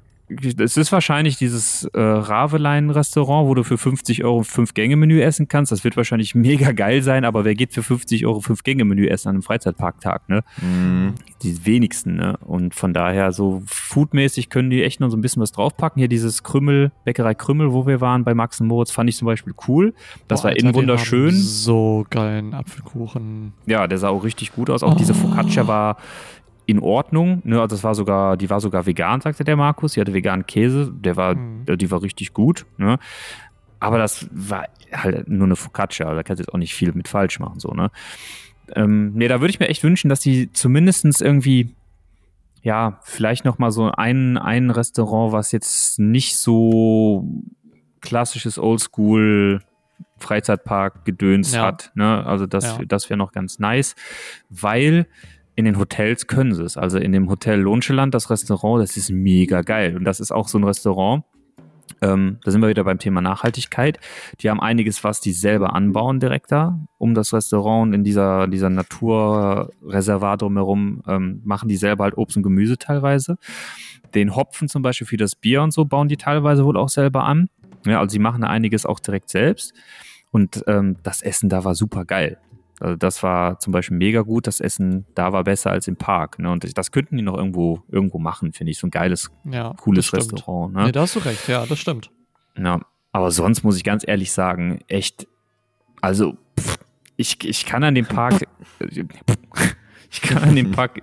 [0.59, 5.71] es ist wahrscheinlich dieses äh, Ravelein-Restaurant, wo du für 50 Euro ein Fünf-Gänge-Menü essen kannst.
[5.71, 9.35] Das wird wahrscheinlich mega geil sein, aber wer geht für 50 Euro Fünf-Gänge-Menü essen an
[9.35, 10.43] einem Freizeitparktag, ne?
[10.59, 11.15] Hm.
[11.43, 12.37] Die wenigsten, ne?
[12.45, 15.99] Und von daher, so foodmäßig können die echt noch so ein bisschen was draufpacken.
[15.99, 19.25] Hier dieses Krümmel, Bäckerei Krümmel, wo wir waren bei Max und Moritz, fand ich zum
[19.25, 19.93] Beispiel cool.
[20.27, 21.31] Das Boah, war Alter, innen wunderschön.
[21.31, 23.53] So geilen Apfelkuchen.
[23.65, 24.83] Ja, der sah auch richtig gut aus.
[24.83, 25.15] Auch diese Oh.
[25.15, 25.97] Focaccia war
[26.69, 27.41] in Ordnung.
[27.43, 27.59] Ne?
[27.59, 29.93] Also das war sogar, die war sogar vegan, sagte der Markus.
[29.93, 30.91] Die hatte veganen Käse.
[30.93, 31.63] Der war, Mhm.
[31.67, 32.65] äh, die war richtig gut.
[32.77, 32.97] Ne?
[33.81, 37.07] aber das war halt nur eine Focaccia, da kannst du jetzt auch nicht viel mit
[37.07, 37.91] falsch machen, so, ne?
[38.75, 41.73] Ähm, nee, da würde ich mir echt wünschen, dass die zumindestens irgendwie,
[42.61, 47.23] ja, vielleicht noch mal so ein, ein Restaurant, was jetzt nicht so
[48.01, 49.61] klassisches Oldschool
[50.17, 51.61] Freizeitpark Gedöns Ja.
[51.67, 52.25] hat, ne?
[52.25, 52.85] Also das, Ja.
[52.85, 53.95] das wäre noch ganz nice,
[54.49, 55.07] weil
[55.59, 56.77] in den Hotels können sie es.
[56.77, 59.97] Also in dem Hotel Lohnscheland, das Restaurant, das ist mega geil.
[59.97, 61.23] Und das ist auch so ein Restaurant,
[62.01, 63.99] ähm, da sind wir wieder beim Thema Nachhaltigkeit.
[64.39, 68.69] Die haben einiges, was die selber anbauen direkt da, um das Restaurant in dieser, dieser
[68.69, 73.37] Naturreservat drumherum, ähm, machen die selber halt Obst und Gemüse teilweise.
[74.15, 77.25] Den Hopfen zum Beispiel für das Bier und so bauen die teilweise wohl auch selber
[77.25, 77.49] an.
[77.85, 79.73] Ja, also sie machen einiges auch direkt selbst.
[80.31, 82.37] Und ähm, das Essen da war super geil.
[82.79, 84.47] Also das war zum Beispiel mega gut.
[84.47, 86.39] Das Essen da war besser als im Park.
[86.39, 86.51] Ne?
[86.51, 88.79] Und das könnten die noch irgendwo, irgendwo machen, finde ich.
[88.79, 90.13] So ein geiles, Ja, cooles.
[90.13, 90.73] Restaurant.
[90.73, 90.85] Ne?
[90.85, 92.11] Nee, da hast du recht, ja, das stimmt.
[92.57, 92.79] Ja,
[93.11, 95.27] aber sonst muss ich ganz ehrlich sagen, echt,
[96.01, 96.77] also pff,
[97.17, 98.47] ich, ich kann an dem Park,
[100.11, 101.01] ich kann an dem Park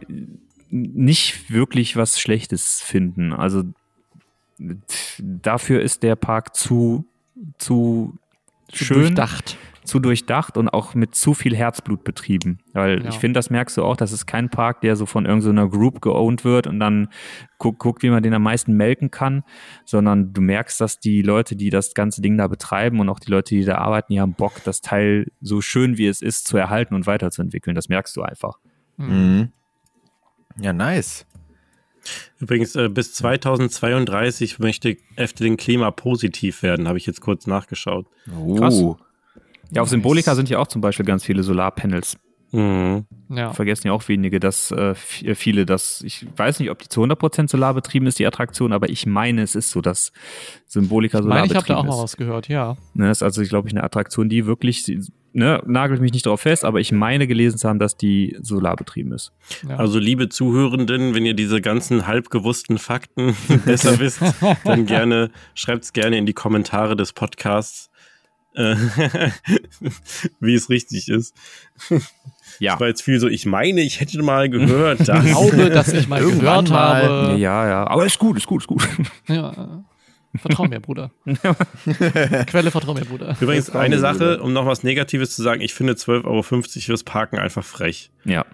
[0.71, 3.33] nicht wirklich was Schlechtes finden.
[3.33, 3.65] Also
[5.19, 7.05] dafür ist der Park zu,
[7.59, 8.15] zu
[8.73, 9.57] schön, Durchdacht.
[9.87, 12.59] Zu durchdacht und auch mit zu viel Herzblut betrieben.
[12.73, 13.09] Weil Ja.
[13.09, 16.01] ich finde, das merkst du auch, das ist kein Park, der so von irgendeiner Group
[16.03, 17.09] geowned wird und dann
[17.59, 19.43] guckt, guckt, wie man den am meisten melken kann,
[19.85, 23.31] sondern du merkst, dass die Leute, die das ganze Ding da betreiben und auch die
[23.31, 26.57] Leute, die da arbeiten, die haben Bock, das Teil so schön wie es ist zu
[26.57, 27.75] erhalten und weiterzuentwickeln.
[27.75, 28.59] Das merkst du einfach.
[28.97, 29.53] Mhm.
[30.61, 31.27] Ja, nice.
[32.39, 38.07] Übrigens, äh, bis 2032 möchte Efteling klimapositiv werden, habe ich jetzt kurz nachgeschaut.
[38.39, 38.55] Oh.
[38.57, 38.83] Krass.
[39.71, 42.17] Ja, auf Symbolika sind ja auch zum Beispiel ganz viele Solarpanels.
[42.53, 43.05] Mhm.
[43.29, 43.53] Ja.
[43.53, 44.95] Vergessen ja auch wenige, dass äh,
[45.25, 48.89] äh, viele das, ich weiß nicht, ob die zu 100% solarbetrieben ist, die Attraktion, aber
[48.89, 50.13] ich meine, es ist so, dass
[50.67, 52.03] Symbolika Ich meine, ich habe da auch mal ist.
[52.03, 52.77] was gehört, ja.
[52.95, 54.87] Ne, ist also, glaube ich, eine Attraktion, die wirklich,
[55.33, 59.13] ne, nagelt mich nicht drauf fest, aber ich meine gelesen zu haben, dass die solarbetrieben
[59.13, 59.33] ist.
[59.69, 59.77] ja.
[59.77, 63.37] Also, liebe Zuhörenden, wenn ihr diese ganzen halbgewussten Fakten
[63.67, 64.21] besser wisst,
[64.65, 67.91] dann gerne, schreibt's gerne in die Kommentare des Podcasts,
[70.41, 71.35] wie es richtig ist.
[72.59, 72.73] Ja.
[72.73, 75.25] Das war jetzt viel so, ich meine, ich hätte mal gehört, ich dass.
[75.27, 77.03] glaube, dass ich mal Irgendwann gehört mal.
[77.03, 77.39] habe.
[77.39, 78.83] Ja, ja, aber ist gut, ist gut, ist gut.
[79.27, 79.85] Ja.
[80.37, 81.11] Vertrau mir, Bruder.
[82.47, 83.37] Quelle, vertrau mir, Bruder.
[83.41, 87.39] Übrigens, eine Sache, um noch was Negatives zu sagen, ich finde 12,50 Euro fürs Parken
[87.39, 88.11] einfach frech.
[88.25, 88.47] Ja.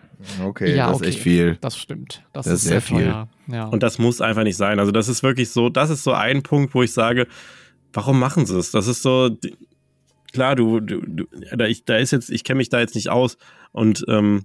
[0.42, 1.08] Okay, Ja, das okay.
[1.08, 1.58] ist echt viel.
[1.60, 2.24] Das stimmt.
[2.32, 3.14] Das, Das ist sehr, sehr viel.
[3.48, 3.64] Ja.
[3.66, 4.80] Und das muss einfach nicht sein.
[4.80, 7.28] Also das ist wirklich so, das ist so ein Punkt, wo ich sage,
[7.92, 8.70] warum machen sie es?
[8.72, 9.30] Das ist so,
[10.32, 11.26] klar, du, du, du
[11.56, 13.36] da, ich, da ist jetzt, ich kenne mich da jetzt nicht aus
[13.72, 14.44] und ähm,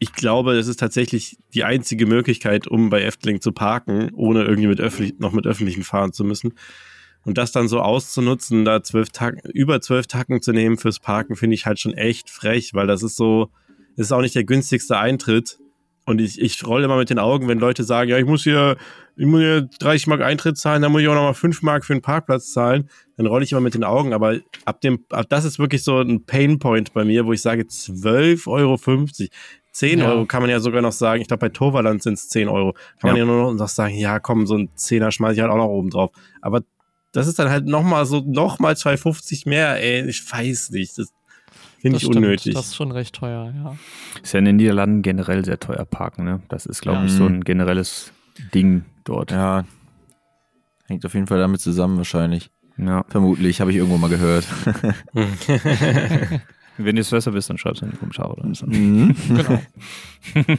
[0.00, 4.68] ich glaube, es ist tatsächlich die einzige Möglichkeit, um bei Efteling zu parken, ohne irgendwie
[4.68, 6.54] mit öffentlich, noch mit öffentlichen fahren zu müssen.
[7.24, 11.34] Und das dann so auszunutzen, da zwölf Tacken, über zwölf Tacken zu nehmen fürs Parken,
[11.34, 13.50] finde ich halt schon echt frech, weil das ist so,
[13.96, 15.58] es ist auch nicht der günstigste Eintritt.
[16.06, 18.76] Und ich, ich rolle immer mit den Augen, wenn Leute sagen, ja, ich muss hier,
[19.18, 21.92] ich muss hier 30 Mark Eintritt zahlen, dann muss ich auch nochmal 5 Mark für
[21.92, 22.88] den Parkplatz zahlen.
[23.16, 24.12] Dann rolle ich immer mit den Augen.
[24.14, 27.62] Aber ab dem, ab das ist wirklich so ein Painpoint bei mir, wo ich sage,
[27.62, 28.76] 12,50 Euro.
[29.72, 30.10] 10 Ja.
[30.10, 31.20] Euro kann man ja sogar noch sagen.
[31.20, 32.72] Ich glaube, bei Toverland sind es 10 Euro.
[33.00, 35.56] Kann man ja nur noch sagen, ja, komm, so ein Zehner schmeiße ich halt auch
[35.56, 36.10] noch oben drauf.
[36.40, 36.62] Aber
[37.12, 40.08] das ist dann halt nochmal so, nochmal 2,50 mehr, ey.
[40.08, 40.96] Ich weiß nicht.
[40.98, 41.12] Das
[41.80, 42.16] finde ich stimmt.
[42.16, 42.54] unnötig.
[42.54, 43.76] Das ist schon recht teuer, ja.
[44.22, 46.40] Ist ja in den Niederlanden generell sehr teuer parken, ne?
[46.48, 47.04] Das ist, glaube Ja.
[47.06, 48.12] ich, so ein generelles
[48.54, 49.30] Ding dort.
[49.30, 49.64] Ja.
[50.86, 52.50] Hängt auf jeden Fall damit zusammen wahrscheinlich.
[52.78, 53.04] Ja.
[53.08, 54.46] Vermutlich, habe ich irgendwo mal gehört.
[56.78, 58.34] Wenn du es besser bist, dann schreib's in die Kommentare.
[58.34, 58.66] Oder so.
[58.66, 59.14] Mhm.
[59.28, 59.60] Genau.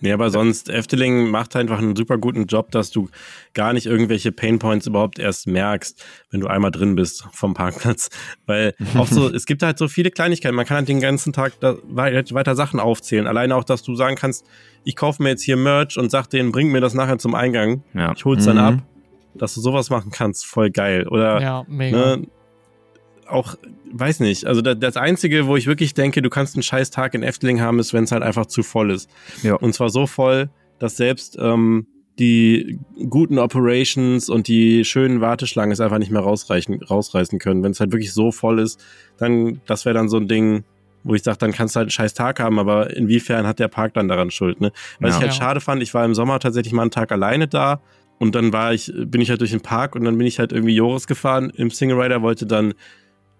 [0.00, 3.08] Nee, aber sonst, Efteling macht einfach einen super guten Job, dass du
[3.54, 8.10] gar nicht irgendwelche Painpoints überhaupt erst merkst, wenn du einmal drin bist vom Parkplatz.
[8.46, 10.54] Weil auch so, es gibt halt so viele Kleinigkeiten.
[10.54, 13.26] Man kann halt den ganzen Tag weiter Sachen aufzählen.
[13.26, 14.44] Alleine auch, dass du sagen kannst,
[14.84, 17.82] ich kaufe mir jetzt hier Merch und sag denen, bring mir das nachher zum Eingang.
[17.94, 18.12] Ja.
[18.16, 18.62] Ich hol's dann Mhm.
[18.62, 18.74] ab.
[19.36, 21.08] Dass du sowas machen kannst, voll geil.
[21.08, 22.16] Oder Ja, mega.
[22.16, 22.26] ne,
[23.28, 23.56] auch,
[23.92, 27.14] weiß nicht, also das, das Einzige, wo ich wirklich denke, du kannst einen scheiß Tag
[27.14, 29.08] in Efteling haben, ist, wenn es halt einfach zu voll ist.
[29.42, 29.54] Ja.
[29.54, 30.48] Und zwar so voll,
[30.78, 31.86] dass selbst ähm,
[32.18, 32.78] die
[33.08, 37.62] guten Operations und die schönen Warteschlangen es einfach nicht mehr rausreichen, rausreißen können.
[37.62, 38.82] Wenn es halt wirklich so voll ist,
[39.18, 40.64] dann, das wäre dann so ein Ding,
[41.02, 43.68] wo ich sage, dann kannst du halt einen scheiß Tag haben, aber inwiefern hat der
[43.68, 44.72] Park dann daran Schuld, ne?
[45.00, 45.16] Was Ja.
[45.16, 45.38] ich halt Ja.
[45.38, 47.80] schade fand, ich war im Sommer tatsächlich mal einen Tag alleine da
[48.18, 50.52] und dann war ich, bin ich halt durch den Park und dann bin ich halt
[50.52, 52.74] irgendwie Joris gefahren im Single Rider, wollte dann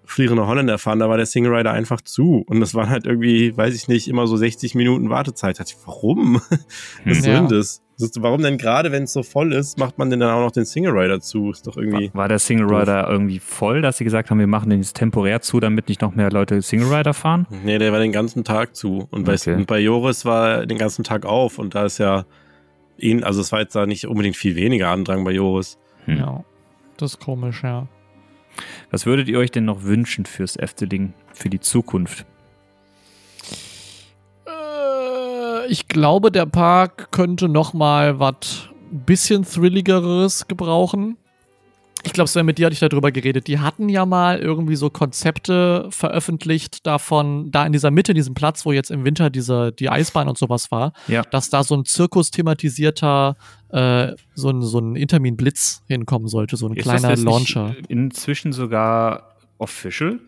[0.07, 2.45] Frierende Holländer fahren, da war der Single Rider einfach zu.
[2.47, 5.59] Und das waren halt irgendwie, weiß ich nicht, immer so 60 Minuten Wartezeit.
[5.59, 6.35] Da ich, warum?
[7.05, 7.41] Was soll Ja.
[7.41, 7.81] denn das?
[8.19, 10.65] Warum denn gerade, wenn es so voll ist, macht man denn dann auch noch den
[10.65, 11.51] Single Rider zu?
[11.53, 12.11] Ist doch irgendwie.
[12.13, 15.41] War der Single Rider irgendwie voll, dass sie gesagt haben, wir machen den jetzt temporär
[15.41, 17.47] zu, damit nicht noch mehr Leute Single Rider fahren?
[17.65, 19.07] Nee, der war den ganzen Tag zu.
[19.13, 19.55] Und bei, Okay.
[19.55, 21.59] und bei Joris war er den ganzen Tag auf.
[21.61, 22.25] Und da ist ja,
[22.99, 25.79] ihn, also es war jetzt da nicht unbedingt viel weniger Andrang bei Joris.
[26.07, 26.17] Hm.
[26.19, 26.45] Ja.
[26.97, 27.87] Das ist komisch, ja.
[28.91, 32.27] Was würdet ihr euch denn noch wünschen fürs Efteling, für die Zukunft?
[34.47, 41.17] Äh, ich glaube, der Park könnte noch mal was bisschen thrilligeres gebrauchen.
[42.07, 43.47] Ich glaube, Sven, mit dir hatte ich darüber geredet.
[43.49, 48.67] Die hatten ja mal irgendwie so Konzepte veröffentlicht davon, da in dieser Mitte, diesem Platz,
[48.67, 51.23] wo jetzt im Winter diese, die Eisbahn und sowas war, Ja.
[51.23, 53.37] dass da so ein Zirkus-thematisierter,
[53.71, 57.75] äh, so ein, so ein Intermin-Blitz hinkommen sollte, so ein Ist kleiner Launcher.
[57.89, 60.21] Inzwischen sogar official?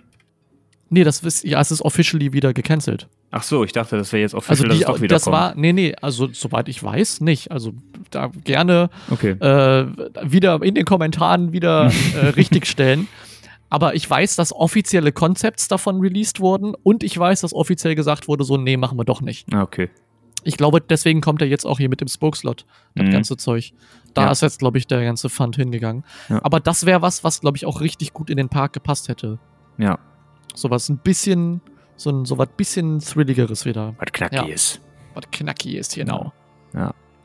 [0.89, 3.09] Nee, das ist, ja, es ist officially wieder gecancelt.
[3.33, 5.25] Ach so, ich dachte, das wäre jetzt official, Also dass die, es doch wieder das
[5.25, 5.35] kommt.
[5.35, 7.51] war, nee, nee, also soweit ich weiß, nicht.
[7.51, 7.73] Also
[8.11, 9.31] da gerne okay.
[9.33, 9.87] äh,
[10.23, 13.09] wieder in den Kommentaren wieder äh, richtigstellen.
[13.69, 18.29] Aber ich weiß, dass offizielle Concepts davon released wurden und ich weiß, dass offiziell gesagt
[18.29, 19.53] wurde, so, nee, machen wir doch nicht.
[19.53, 19.91] Ah, okay.
[20.45, 22.65] Ich glaube, deswegen kommt er jetzt auch hier mit dem Spokeslot,
[22.95, 23.11] das Mhm.
[23.11, 23.73] ganze Zeug.
[24.15, 24.31] Da Ja.
[24.31, 26.05] ist jetzt, glaube ich, der ganze Fund hingegangen.
[26.29, 26.39] Ja.
[26.45, 29.41] Aber das wäre was, was, glaube ich, auch richtig gut in den Park gepasst hätte.
[29.79, 29.99] Ja.
[30.57, 31.61] Sowas ein bisschen,
[31.97, 33.95] so ein so was bisschen thrilligeres wieder.
[33.99, 34.45] Was knackig Ja.
[34.47, 34.81] ist.
[35.15, 36.33] Was knackig ist, genau.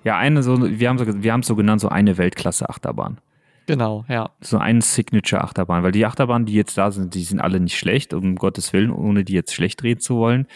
[0.04, 3.20] Ja, eine so, wir haben so, wir haben es so genannt, so eine Weltklasse-Achterbahn.
[3.68, 4.32] Genau, ja.
[4.42, 8.14] So eine Signature-Achterbahn, weil die Achterbahnen, die jetzt da sind, die sind alle nicht schlecht,
[8.14, 10.48] um Gottes Willen, ohne die jetzt schlecht reden zu wollen.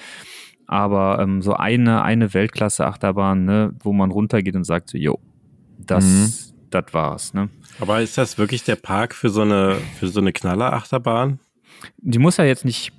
[0.68, 5.20] Aber ähm, so eine, eine Weltklasse-Achterbahn, ne, wo man runtergeht und sagt so, jo,
[5.78, 7.50] das, das war's, ne?
[7.80, 11.40] Aber ist das wirklich der Park für so eine, für so eine Knaller-Achterbahn?
[11.98, 12.94] Die muss ja jetzt nicht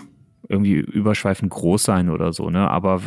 [0.49, 2.71] irgendwie überschweifend groß sein oder so, ne?
[2.71, 3.01] Aber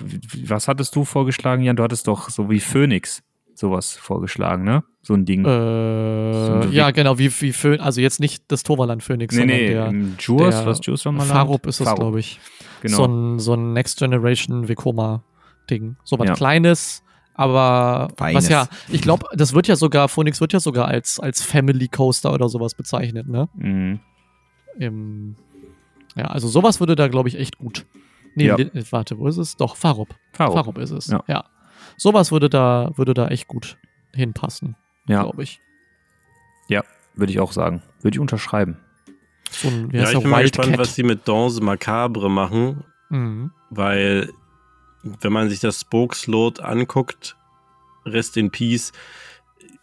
[0.45, 1.75] was hattest du vorgeschlagen, Jan?
[1.75, 3.23] Du hattest doch so wie Phoenix
[3.53, 4.83] sowas vorgeschlagen, ne?
[5.01, 5.45] So ein Ding.
[5.45, 9.57] Äh, ein ja, genau, wie, wie Phön, also jetzt nicht das Toverland Phoenix, nee, sondern
[9.57, 12.39] nee, der Jules, der was Jules nochmal Farup ist es, glaube ich.
[12.81, 12.97] Genau.
[12.97, 15.97] So ein, so ein Next Generation Vekoma-Ding.
[16.03, 16.33] So was Ja.
[16.33, 18.43] Kleines, aber Feines.
[18.43, 21.87] was ja, ich glaube, das wird ja sogar, Phoenix wird ja sogar als, als Family
[21.87, 23.49] Coaster oder sowas bezeichnet, ne?
[23.55, 23.99] mhm.
[24.77, 25.35] Im,
[26.19, 27.85] ja, also sowas würde da, glaube ich, echt gut.
[28.35, 28.55] Nee, Ja.
[28.55, 29.55] Lin- warte, wo ist es?
[29.57, 30.15] Doch, Farup.
[30.33, 30.53] Farup.
[30.53, 31.07] Farup ist es.
[31.07, 31.23] Ja.
[31.27, 31.45] Ja.
[31.97, 33.77] Sowas würde da, würde da echt gut
[34.13, 34.75] hinpassen,
[35.07, 35.59] Ja, glaube ich.
[37.15, 37.81] würde ich auch sagen.
[38.01, 38.77] Würde ich unterschreiben.
[39.51, 43.51] So ein, Ja, ich bin mal gespannt, was sie mit Danse Macabre machen, Mhm.
[43.69, 44.29] weil
[45.03, 47.35] wenn man sich das Spokeslot anguckt,
[48.05, 48.93] Rest in Peace,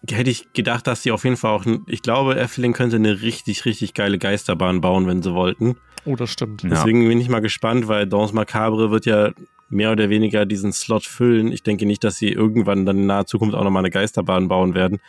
[0.09, 3.67] hätte ich gedacht, dass sie auf jeden Fall auch, ich glaube, Effeling könnte eine richtig,
[3.67, 5.77] richtig geile Geisterbahn bauen, wenn sie wollten.
[6.07, 6.63] Oh, das stimmt.
[6.63, 6.71] Ja.
[6.71, 9.33] Deswegen bin ich mal gespannt, weil Danse Macabre wird ja
[9.69, 11.51] mehr oder weniger diesen Slot füllen.
[11.51, 14.75] Ich denke nicht, dass sie irgendwann dann in naher Zukunft auch nochmal eine Geisterbahn bauen
[14.75, 15.01] werden.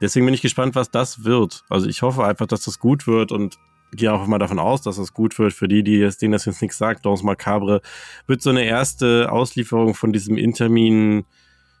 [0.00, 1.64] Deswegen bin ich gespannt, was das wird.
[1.68, 3.58] Also ich hoffe einfach, dass das gut wird und
[3.92, 6.46] gehe auch mal davon aus, dass das gut wird für die, die es, denen das
[6.46, 7.04] jetzt nichts sagt.
[7.04, 7.82] Danse Macabre
[8.26, 11.24] wird so eine erste Auslieferung von diesem Intermin,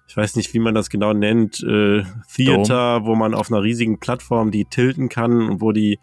[0.06, 2.02] ich weiß nicht, wie man das genau nennt, äh,
[2.34, 5.98] Theater, wo man auf einer riesigen Plattform die tilten kann und wo die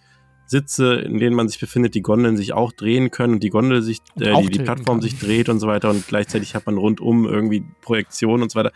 [0.49, 3.81] Sitze, in denen man sich befindet, die Gondeln sich auch drehen können und die Gondel
[3.81, 5.01] sich, äh, die, die Plattform kann.
[5.01, 8.71] sich dreht und so weiter und gleichzeitig hat man rundum irgendwie Projektionen und so weiter,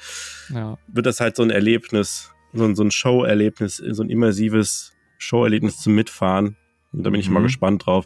[0.53, 0.77] Ja.
[0.87, 5.77] wird das halt so ein Erlebnis, so ein, so ein Show-Erlebnis, so ein immersives Show-Erlebnis
[5.77, 6.57] zum Mitfahren.
[6.91, 7.35] Und da bin ich Mhm.
[7.35, 8.05] mal gespannt drauf.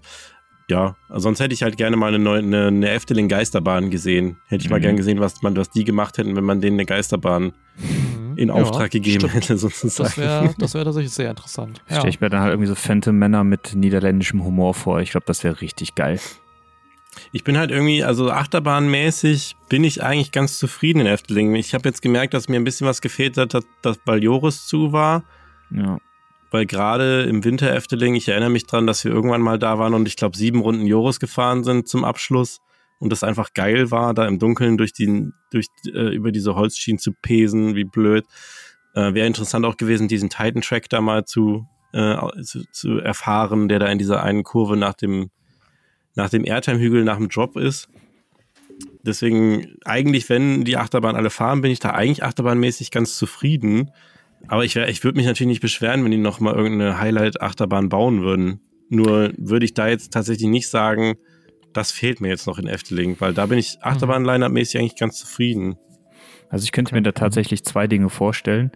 [0.69, 4.37] Ja, also sonst hätte ich halt gerne mal eine neue, eine, eine Efteling Geisterbahn gesehen.
[4.47, 4.83] Hätte ich mal Mhm.
[4.83, 8.24] gern gesehen, was man, was die gemacht hätten, wenn man denen eine Geisterbahn Mhm.
[8.38, 9.34] In Ja, Auftrag gegeben stimmt.
[9.34, 10.10] hätte, sozusagen.
[10.10, 11.82] Das wäre das wär tatsächlich sehr interessant.
[11.90, 11.98] Ja.
[11.98, 15.02] Stelle ich mir dann halt irgendwie so Phantom-Männer mit niederländischem Humor vor.
[15.02, 16.20] Ich glaube, das wäre richtig geil.
[17.32, 21.56] Ich bin halt irgendwie, also achterbahnmäßig bin ich eigentlich ganz zufrieden in Efteling.
[21.56, 24.66] Ich habe jetzt gemerkt, dass mir ein bisschen was gefehlt hat, dass, dass weil Joris
[24.68, 25.24] zu war.
[25.72, 25.98] Ja.
[26.52, 29.94] Weil gerade im Winter Efteling, ich erinnere mich dran, dass wir irgendwann mal da waren
[29.94, 32.62] und ich glaube sieben Runden Joris gefahren sind zum Abschluss
[32.99, 36.99] und das einfach geil war, da im Dunkeln durch die, durch, äh, über diese Holzschienen
[36.99, 38.26] zu pesen, wie blöd.
[38.93, 43.67] Äh, Wäre interessant auch gewesen, diesen Titan Track da mal zu, äh, zu, zu erfahren,
[43.67, 45.30] der da in dieser einen Kurve nach dem,
[46.15, 47.89] nach dem Airtime-Hügel nach dem Drop ist.
[49.03, 53.91] Deswegen, eigentlich, wenn die Achterbahn alle fahren, bin ich da eigentlich achterbahnmäßig ganz zufrieden.
[54.47, 58.22] Aber ich, ich würde mich natürlich nicht beschweren, wenn die noch mal irgendeine Highlight-Achterbahn bauen
[58.22, 58.61] würden.
[58.89, 61.15] Nur würde ich da jetzt tatsächlich nicht sagen,
[61.76, 65.76] das fehlt mir jetzt noch in Efteling, weil da bin ich Achterbahn-Line-Up-mäßig eigentlich ganz zufrieden.
[66.49, 68.72] Also ich könnte mir da tatsächlich zwei Dinge vorstellen.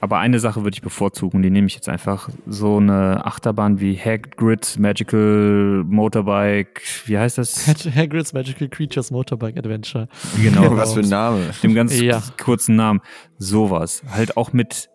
[0.00, 2.28] Aber eine Sache würde ich bevorzugen, die nehme ich jetzt einfach.
[2.46, 7.66] So eine Achterbahn wie Hagrid Magical Motorbike, wie heißt das?
[7.96, 10.06] Hagrid's Magical Creatures Motorbike Adventure.
[10.40, 11.50] Genau, Was für ein Name.
[11.64, 12.22] dem ganz Ja.
[12.40, 13.00] kurzen Namen.
[13.38, 14.02] Sowas.
[14.08, 14.88] Halt auch mit,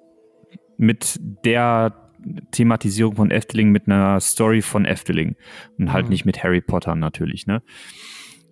[0.77, 1.93] mit der
[2.51, 5.35] Thematisierung von Efteling, mit einer Story von Efteling.
[5.77, 6.09] Und halt Mhm.
[6.11, 7.61] nicht mit Harry Potter natürlich, ne?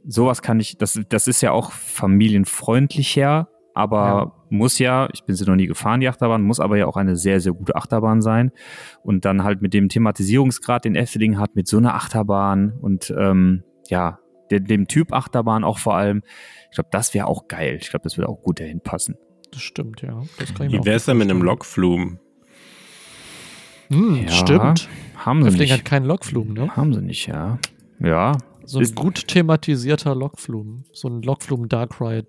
[0.05, 4.31] Sowas kann ich, das, das ist ja auch familienfreundlicher, aber Ja.
[4.49, 7.15] muss ja, ich bin sie noch nie gefahren, die Achterbahn, muss aber ja auch eine
[7.15, 8.51] sehr, sehr gute Achterbahn sein.
[9.03, 13.63] Und dann halt mit dem Thematisierungsgrad, den Efteling hat, mit so einer Achterbahn und ähm,
[13.89, 14.19] ja,
[14.49, 16.23] dem, dem Typ Achterbahn auch vor allem.
[16.69, 17.77] Ich glaube, das wäre auch geil.
[17.81, 19.15] Ich glaube, das würde auch gut dahin passen.
[19.51, 20.21] Das stimmt, ja.
[20.39, 22.19] Das kann ich Wie auch wär's denn mit einem vorstellen.
[23.91, 24.29] Hm, Ja.
[24.31, 24.89] Stimmt.
[25.17, 25.77] Haben sie Efteling nicht.
[25.79, 26.75] hat keinen Lokflumen, ne?
[26.75, 27.59] Haben sie nicht, ja.
[27.99, 30.85] Ja, So ein Ist- gut thematisierter Lokflumen.
[30.93, 32.27] So ein Lokflumen Dark Ride.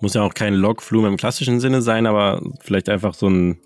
[0.00, 3.58] Muss ja auch kein Lokflume im klassischen Sinne sein, aber vielleicht einfach so ein,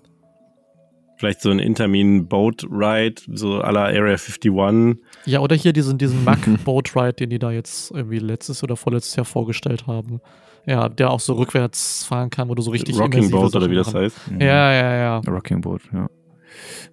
[1.17, 4.97] vielleicht so ein Intermin Boat Ride, so à la Area 51.
[5.25, 8.75] Ja, oder hier diesen, diesen Mack Boat Ride, den die da jetzt irgendwie letztes oder
[8.75, 10.19] vorletztes Jahr vorgestellt haben.
[10.67, 13.75] Ja, der auch so rückwärts fahren kann, wo du so richtig Rocking Boat oder wie
[13.75, 14.17] das heißt.
[14.39, 15.17] Ja, ja, ja.
[15.27, 16.07] Rocking Boat, ja.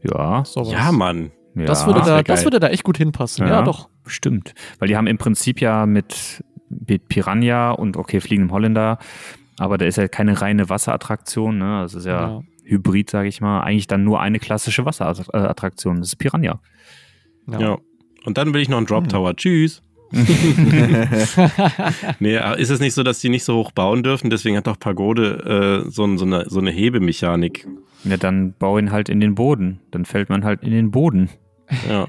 [0.02, 0.72] Ja, Sowas.
[0.72, 1.30] Ja, Mann.
[1.54, 1.64] ja.
[1.64, 3.46] Das, würde da, das würde da echt gut hinpassen.
[3.46, 3.62] Ja, Ja.
[3.62, 3.88] doch.
[4.06, 4.54] Stimmt.
[4.78, 8.98] Weil die haben im Prinzip ja mit, mit Piranha und okay, fliegendem Holländer,
[9.58, 11.82] aber da ist ja keine reine Wasserattraktion, ne?
[11.82, 12.40] Das ist ja, Ja.
[12.64, 13.60] Hybrid, sage ich mal.
[13.62, 15.98] Eigentlich dann nur eine klassische Wasserattraktion.
[16.00, 16.60] Das ist Piranha.
[17.50, 17.60] Ja.
[17.60, 17.78] Ja.
[18.24, 19.34] Und dann will ich noch einen Drop Tower.
[19.36, 19.82] Tschüss.
[22.20, 24.30] nee, aber ist es nicht so, dass die nicht so hoch bauen dürfen?
[24.30, 27.66] Deswegen hat doch Pagode äh, so, so, eine, so eine Hebemechanik.
[28.04, 29.80] Ja, dann bau ihn halt in den Boden.
[29.90, 31.30] Dann fällt man halt in den Boden.
[31.88, 32.08] Ja.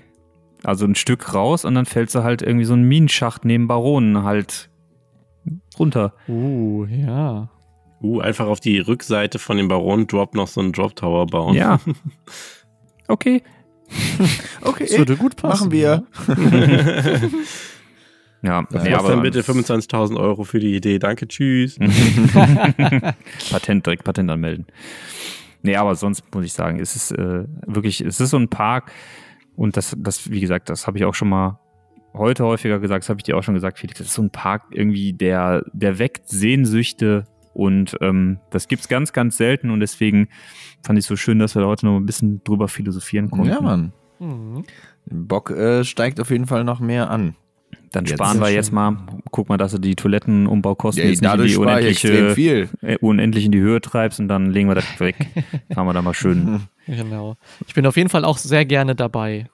[0.63, 4.23] Also ein Stück raus und dann fällt sie halt irgendwie so ein Minenschacht neben Baronen
[4.23, 4.69] halt
[5.77, 6.13] runter.
[6.27, 7.49] Uh, ja.
[8.01, 11.55] Uh, einfach auf die Rückseite von dem Baron Drop noch so einen Drop Tower bauen.
[11.55, 11.79] Ja.
[13.07, 13.43] Okay.
[14.61, 15.67] Okay, Das würde gut passen.
[15.67, 16.03] machen wir.
[18.43, 20.99] Ja, Ja, nee, aber dann bitte 25.000 Euro für die Idee.
[20.99, 21.77] Danke, tschüss.
[23.51, 24.67] Patent, direkt Patent anmelden.
[25.61, 28.91] Nee, aber sonst muss ich sagen, es ist äh, wirklich, es ist so ein Park
[29.55, 31.59] und das, das, wie gesagt, das habe ich auch schon mal
[32.13, 34.29] heute häufiger gesagt, das habe ich dir auch schon gesagt, Felix, das ist so ein
[34.29, 40.27] Park irgendwie, der, der weckt Sehnsüchte und ähm, das gibt's ganz, ganz selten und deswegen
[40.83, 43.49] fand ich so schön, dass wir da heute noch ein bisschen drüber philosophieren konnten.
[43.49, 43.93] Ja, Mann.
[44.19, 44.65] Mhm.
[45.05, 47.35] Bock äh, steigt auf jeden Fall noch mehr an.
[47.91, 48.13] Dann Jetzt.
[48.15, 48.97] sparen wir jetzt mal,
[49.31, 52.69] guck mal, dass du die Toilettenumbaukosten Ja, jetzt nicht in die unendliche, viel.
[52.81, 55.15] äh, unendlich in die Höhe treibst und dann legen wir das weg.
[55.73, 56.61] Fahren wir da mal schön.
[56.85, 57.37] Genau.
[57.65, 59.47] Ich bin auf jeden Fall auch sehr gerne dabei.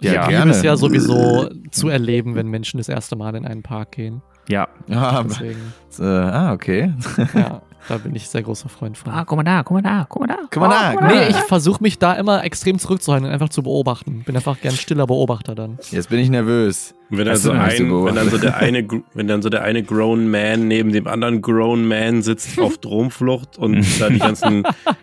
[0.00, 0.22] Ja, Ja.
[0.22, 0.50] Ich gerne.
[0.52, 4.22] es ja sowieso zu erleben, wenn Menschen das erste Mal in einen Park gehen.
[4.48, 5.60] Ja, Ja, Deswegen,
[5.98, 6.94] äh, ah, okay.
[7.34, 9.12] ja, da bin ich sehr großer Freund von.
[9.12, 10.38] Ah, guck mal da, guck mal da, guck mal da.
[10.50, 11.38] Guck mal da, guck mal Nee, da.
[11.38, 14.22] ich versuche mich da immer extrem zurückzuhalten und einfach zu beobachten.
[14.24, 15.78] Bin einfach gern stiller Beobachter dann.
[15.90, 16.94] Jetzt bin ich nervös.
[17.12, 20.30] Wenn dann, so ein, wenn dann so der eine, wenn dann so der eine Grown
[20.30, 24.62] Man neben dem anderen Grown Man sitzt auf Dromflucht und da die ganzen,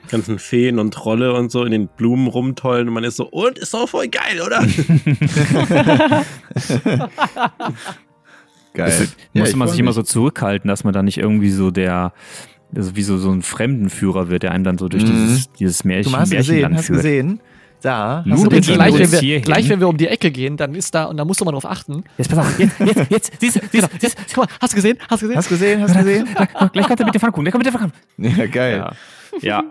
[0.10, 3.58] ganzen Feen und Trolle und so in den Blumen rumtollen und man ist so, und
[3.58, 4.62] ist doch voll geil, oder?
[8.74, 8.86] Geil.
[8.86, 9.00] Das,
[9.34, 12.14] Ja, musste ich man sich immer so zurückhalten, dass man da nicht irgendwie so der,
[12.76, 15.08] also wie so, so ein Fremdenführer wird, der einem dann so durch Mhm.
[15.08, 16.98] dieses, dieses Märchen, Du hast gesehen, Märchenland hast führt.
[17.00, 17.40] gesehen.
[17.82, 18.24] Da.
[18.26, 19.44] Nun hast den ich gleich, nur wenn wir, hierhin.
[19.44, 21.52] gleich, wenn wir um die Ecke gehen, dann ist da, und da musst du mal
[21.52, 22.04] drauf achten.
[22.18, 24.76] Jetzt pass auf, jetzt, jetzt, jetzt, siehst du, siehst du, siehst Guck mal, hast du
[24.78, 24.98] gesehen?
[25.08, 25.38] Hast du gesehen?
[25.38, 25.82] Hast du gesehen?
[25.84, 26.28] Hast du gesehen?
[26.74, 27.94] gleich kommt er mit der Pfannkuchen, gleich kommt der Pfannkuchen.
[28.18, 28.78] Ja, geil.
[28.78, 28.94] Ja.
[29.42, 29.64] Ja,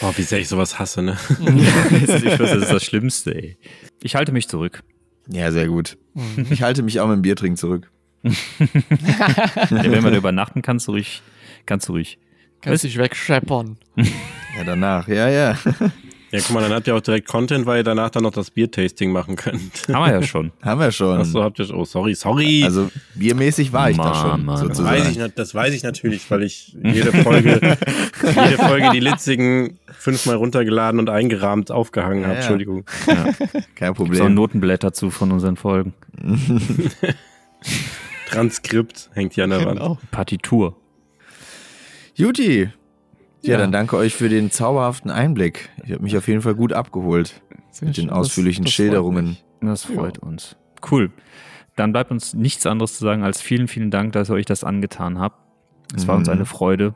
[0.00, 1.18] Boah, wie sehr ich sowas hasse, ne?
[1.28, 3.58] ich weiß, das ist das Schlimmste, ey.
[4.02, 4.82] Ich halte mich zurück.
[5.28, 5.98] Ja, sehr gut.
[6.48, 7.90] Ich halte mich auch mit dem Biertrinken zurück.
[8.62, 11.22] Ja, wenn man da übernachten kannst, du ruhig,
[11.66, 12.18] kannst du ruhig.
[12.60, 13.76] Kannst dich wegscheppern.
[14.58, 15.06] Ja, danach.
[15.06, 15.56] Ja, ja.
[16.32, 18.50] Ja, guck mal, dann habt ihr auch direkt Content, weil ihr danach dann noch das
[18.52, 19.88] Biertasting machen könnt.
[19.88, 20.52] Haben wir ja schon.
[20.62, 21.18] Haben wir schon.
[21.20, 22.62] Achso, habt ihr, oh, sorry, sorry.
[22.64, 24.54] Also biermäßig war ich da Mann, schon, Mann.
[24.56, 25.04] das sozusagen.
[25.04, 27.60] weiß, ich, das weiß ich natürlich, weil ich jede Folge,
[28.22, 32.34] jede Folge die Litzigen fünfmal runtergeladen und eingerahmt aufgehangen habe.
[32.34, 32.40] Ja, ja.
[32.42, 32.84] Entschuldigung.
[33.06, 33.26] Kein
[33.76, 34.34] So ein Problem.
[34.34, 35.94] Notenblatt dazu von unseren Folgen.
[38.28, 39.80] Transkript hängt hier an der Wand.
[39.80, 39.98] Genau.
[40.12, 40.76] Partitur.
[42.20, 42.68] Juti.
[43.42, 43.56] Ja, Ja.
[43.58, 45.70] dann danke euch für den zauberhaften Einblick.
[45.84, 47.40] Ich habe mich auf jeden Fall gut abgeholt
[47.70, 48.10] Sehr mit den schön.
[48.10, 49.36] ausführlichen Das- das Schilderungen.
[49.60, 50.56] Das freut uns.
[50.90, 51.10] Cool.
[51.76, 54.64] Dann bleibt uns nichts anderes zu sagen als vielen, vielen Dank, dass ihr euch das
[54.64, 55.38] angetan habt.
[55.96, 56.34] Es war uns Mhm.
[56.34, 56.94] eine Freude,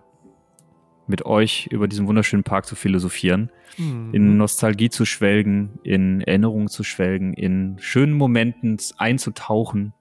[1.07, 4.15] mit euch über diesen wunderschönen Park zu philosophieren, Hm.
[4.15, 9.93] in Nostalgie zu schwelgen, in Erinnerungen zu schwelgen, in schönen Momenten einzutauchen.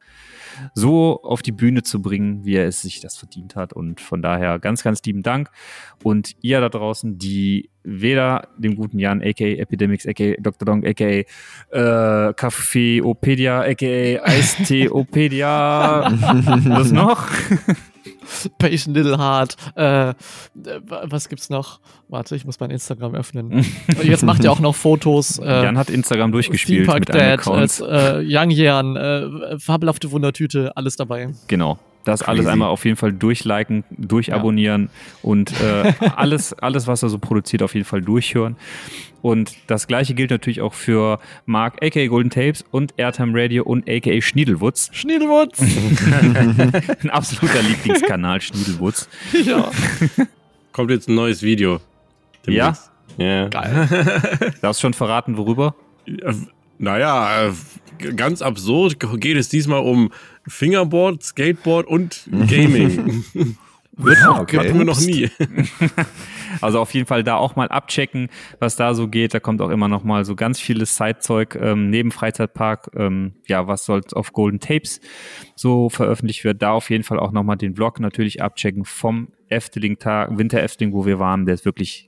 [0.73, 3.73] So auf die Bühne zu bringen, wie er es sich das verdient hat.
[3.73, 5.49] Und von daher ganz, ganz lieben Dank.
[6.03, 10.65] Und ihr da draußen, die weder dem guten Jan, aka Epidemics, aka Dr.
[10.65, 11.23] Dong, aka
[11.71, 16.11] äh, Kaffeeopedia, aka Eisteopedia,
[16.65, 17.27] was noch?
[18.57, 19.55] Patient Little Heart.
[19.75, 20.13] Äh,
[20.53, 21.80] was gibt's noch?
[22.09, 23.65] Warte, ich muss mein Instagram öffnen.
[24.03, 25.39] Jetzt macht ihr auch noch Fotos.
[25.39, 27.80] Äh, Jan hat Instagram durchgespielt Theme mit Park einem Dad, Account.
[27.81, 31.30] äh, Young Jan, äh, fabelhafte Wundertüte, alles dabei.
[31.47, 31.80] Genau.
[32.05, 32.51] Das alles Crazy.
[32.51, 34.89] einmal auf jeden Fall durchliken, durchabonnieren
[35.21, 38.57] und äh, alles, alles, was er so produziert, auf jeden Fall durchhören.
[39.21, 43.89] Und das gleiche gilt natürlich auch für Mark, aka Golden Tapes und Airtime Radio und
[43.89, 44.89] aka Schniedelwutz.
[44.91, 45.61] Schniedelwutz.
[47.03, 49.07] Ein absoluter Lieblingskanal, Schniedelwutz.
[49.45, 49.71] ja.
[50.73, 51.80] Kommt jetzt ein neues Video.
[52.45, 52.73] Ja?
[53.17, 53.47] Ja.
[53.47, 54.53] Geil.
[54.61, 55.75] Darfst schon verraten, worüber?
[56.77, 57.53] Naja,
[58.17, 60.11] ganz absurd geht es diesmal um
[60.47, 63.23] Fingerboard, Skateboard und Gaming.
[63.95, 64.57] Wird noch okay.
[64.57, 65.29] Hatten wir noch nie.
[66.61, 68.29] Also auf jeden Fall da auch mal abchecken,
[68.59, 69.33] was da so geht.
[69.33, 72.91] Da kommt auch immer noch mal so ganz vieles Sidezeug ähm, neben Freizeitpark.
[72.95, 75.01] Ähm, ja, was soll auf Golden Tapes
[75.55, 76.61] so veröffentlicht wird.
[76.61, 81.05] Da auf jeden Fall auch noch mal den Vlog natürlich abchecken vom Efteling-Tag, Winter-Efteling, wo
[81.05, 81.45] wir waren.
[81.45, 82.07] Der ist wirklich,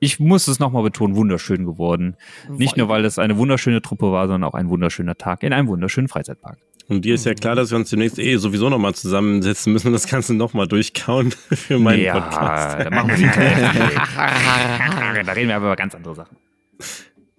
[0.00, 2.16] ich muss es noch mal betonen, wunderschön geworden.
[2.48, 5.68] Nicht nur, weil das eine wunderschöne Truppe war, sondern auch ein wunderschöner Tag in einem
[5.68, 6.58] wunderschönen Freizeitpark.
[6.88, 9.92] Und dir ist ja klar, dass wir uns demnächst eh sowieso nochmal zusammensetzen müssen und
[9.92, 12.80] das Ganze nochmal durchkauen für meinen ja, Podcast.
[12.80, 13.24] da machen wir die
[15.26, 16.36] Da reden wir aber über ganz andere Sachen.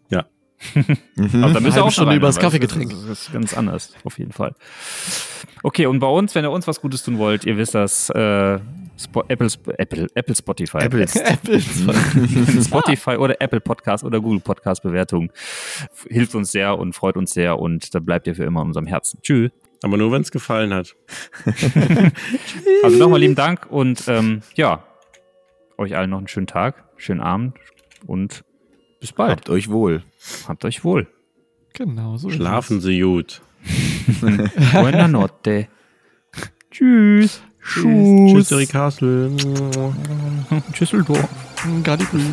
[0.10, 0.26] Ja.
[0.76, 2.92] Aber da müssen wir auch rein, über das Kaffeegetränk.
[2.92, 4.54] Das, das ist ganz anders, auf jeden Fall.
[5.64, 8.60] Okay, und bei uns, wenn ihr uns was Gutes tun wollt, ihr wisst das, äh,
[9.00, 10.80] Spo Apple, Sp- Apple, Apple Spotify.
[10.80, 11.08] Apple.
[12.64, 15.32] Spotify oder Apple Podcast oder Google Podcast Bewertung
[16.10, 18.88] hilft uns sehr und freut uns sehr und da bleibt ihr für immer in unserem
[18.88, 19.20] Herzen.
[19.22, 19.52] Tschüss.
[19.82, 20.96] Aber nur, wenn es gefallen hat.
[22.84, 24.84] Also nochmal lieben Dank und ähm, ja,
[25.78, 27.58] euch allen noch einen schönen Tag, schönen Abend
[28.06, 28.44] und
[29.00, 29.32] bis bald.
[29.32, 30.04] Habt euch wohl.
[30.48, 31.08] Habt euch wohl.
[31.74, 33.42] Genau, so ist Schlafen Sie gut.
[34.74, 35.68] Buena notte.
[36.72, 37.42] Tschüss.
[37.70, 39.32] Tschüss, Eric Castle.
[40.74, 41.20] Tschüsseldorf.
[41.20, 41.84] es.
[41.84, 42.24] Gallipoli.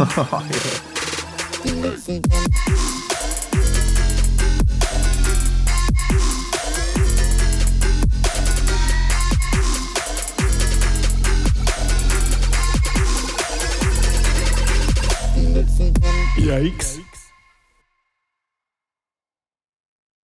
[16.39, 16.95] Yikes.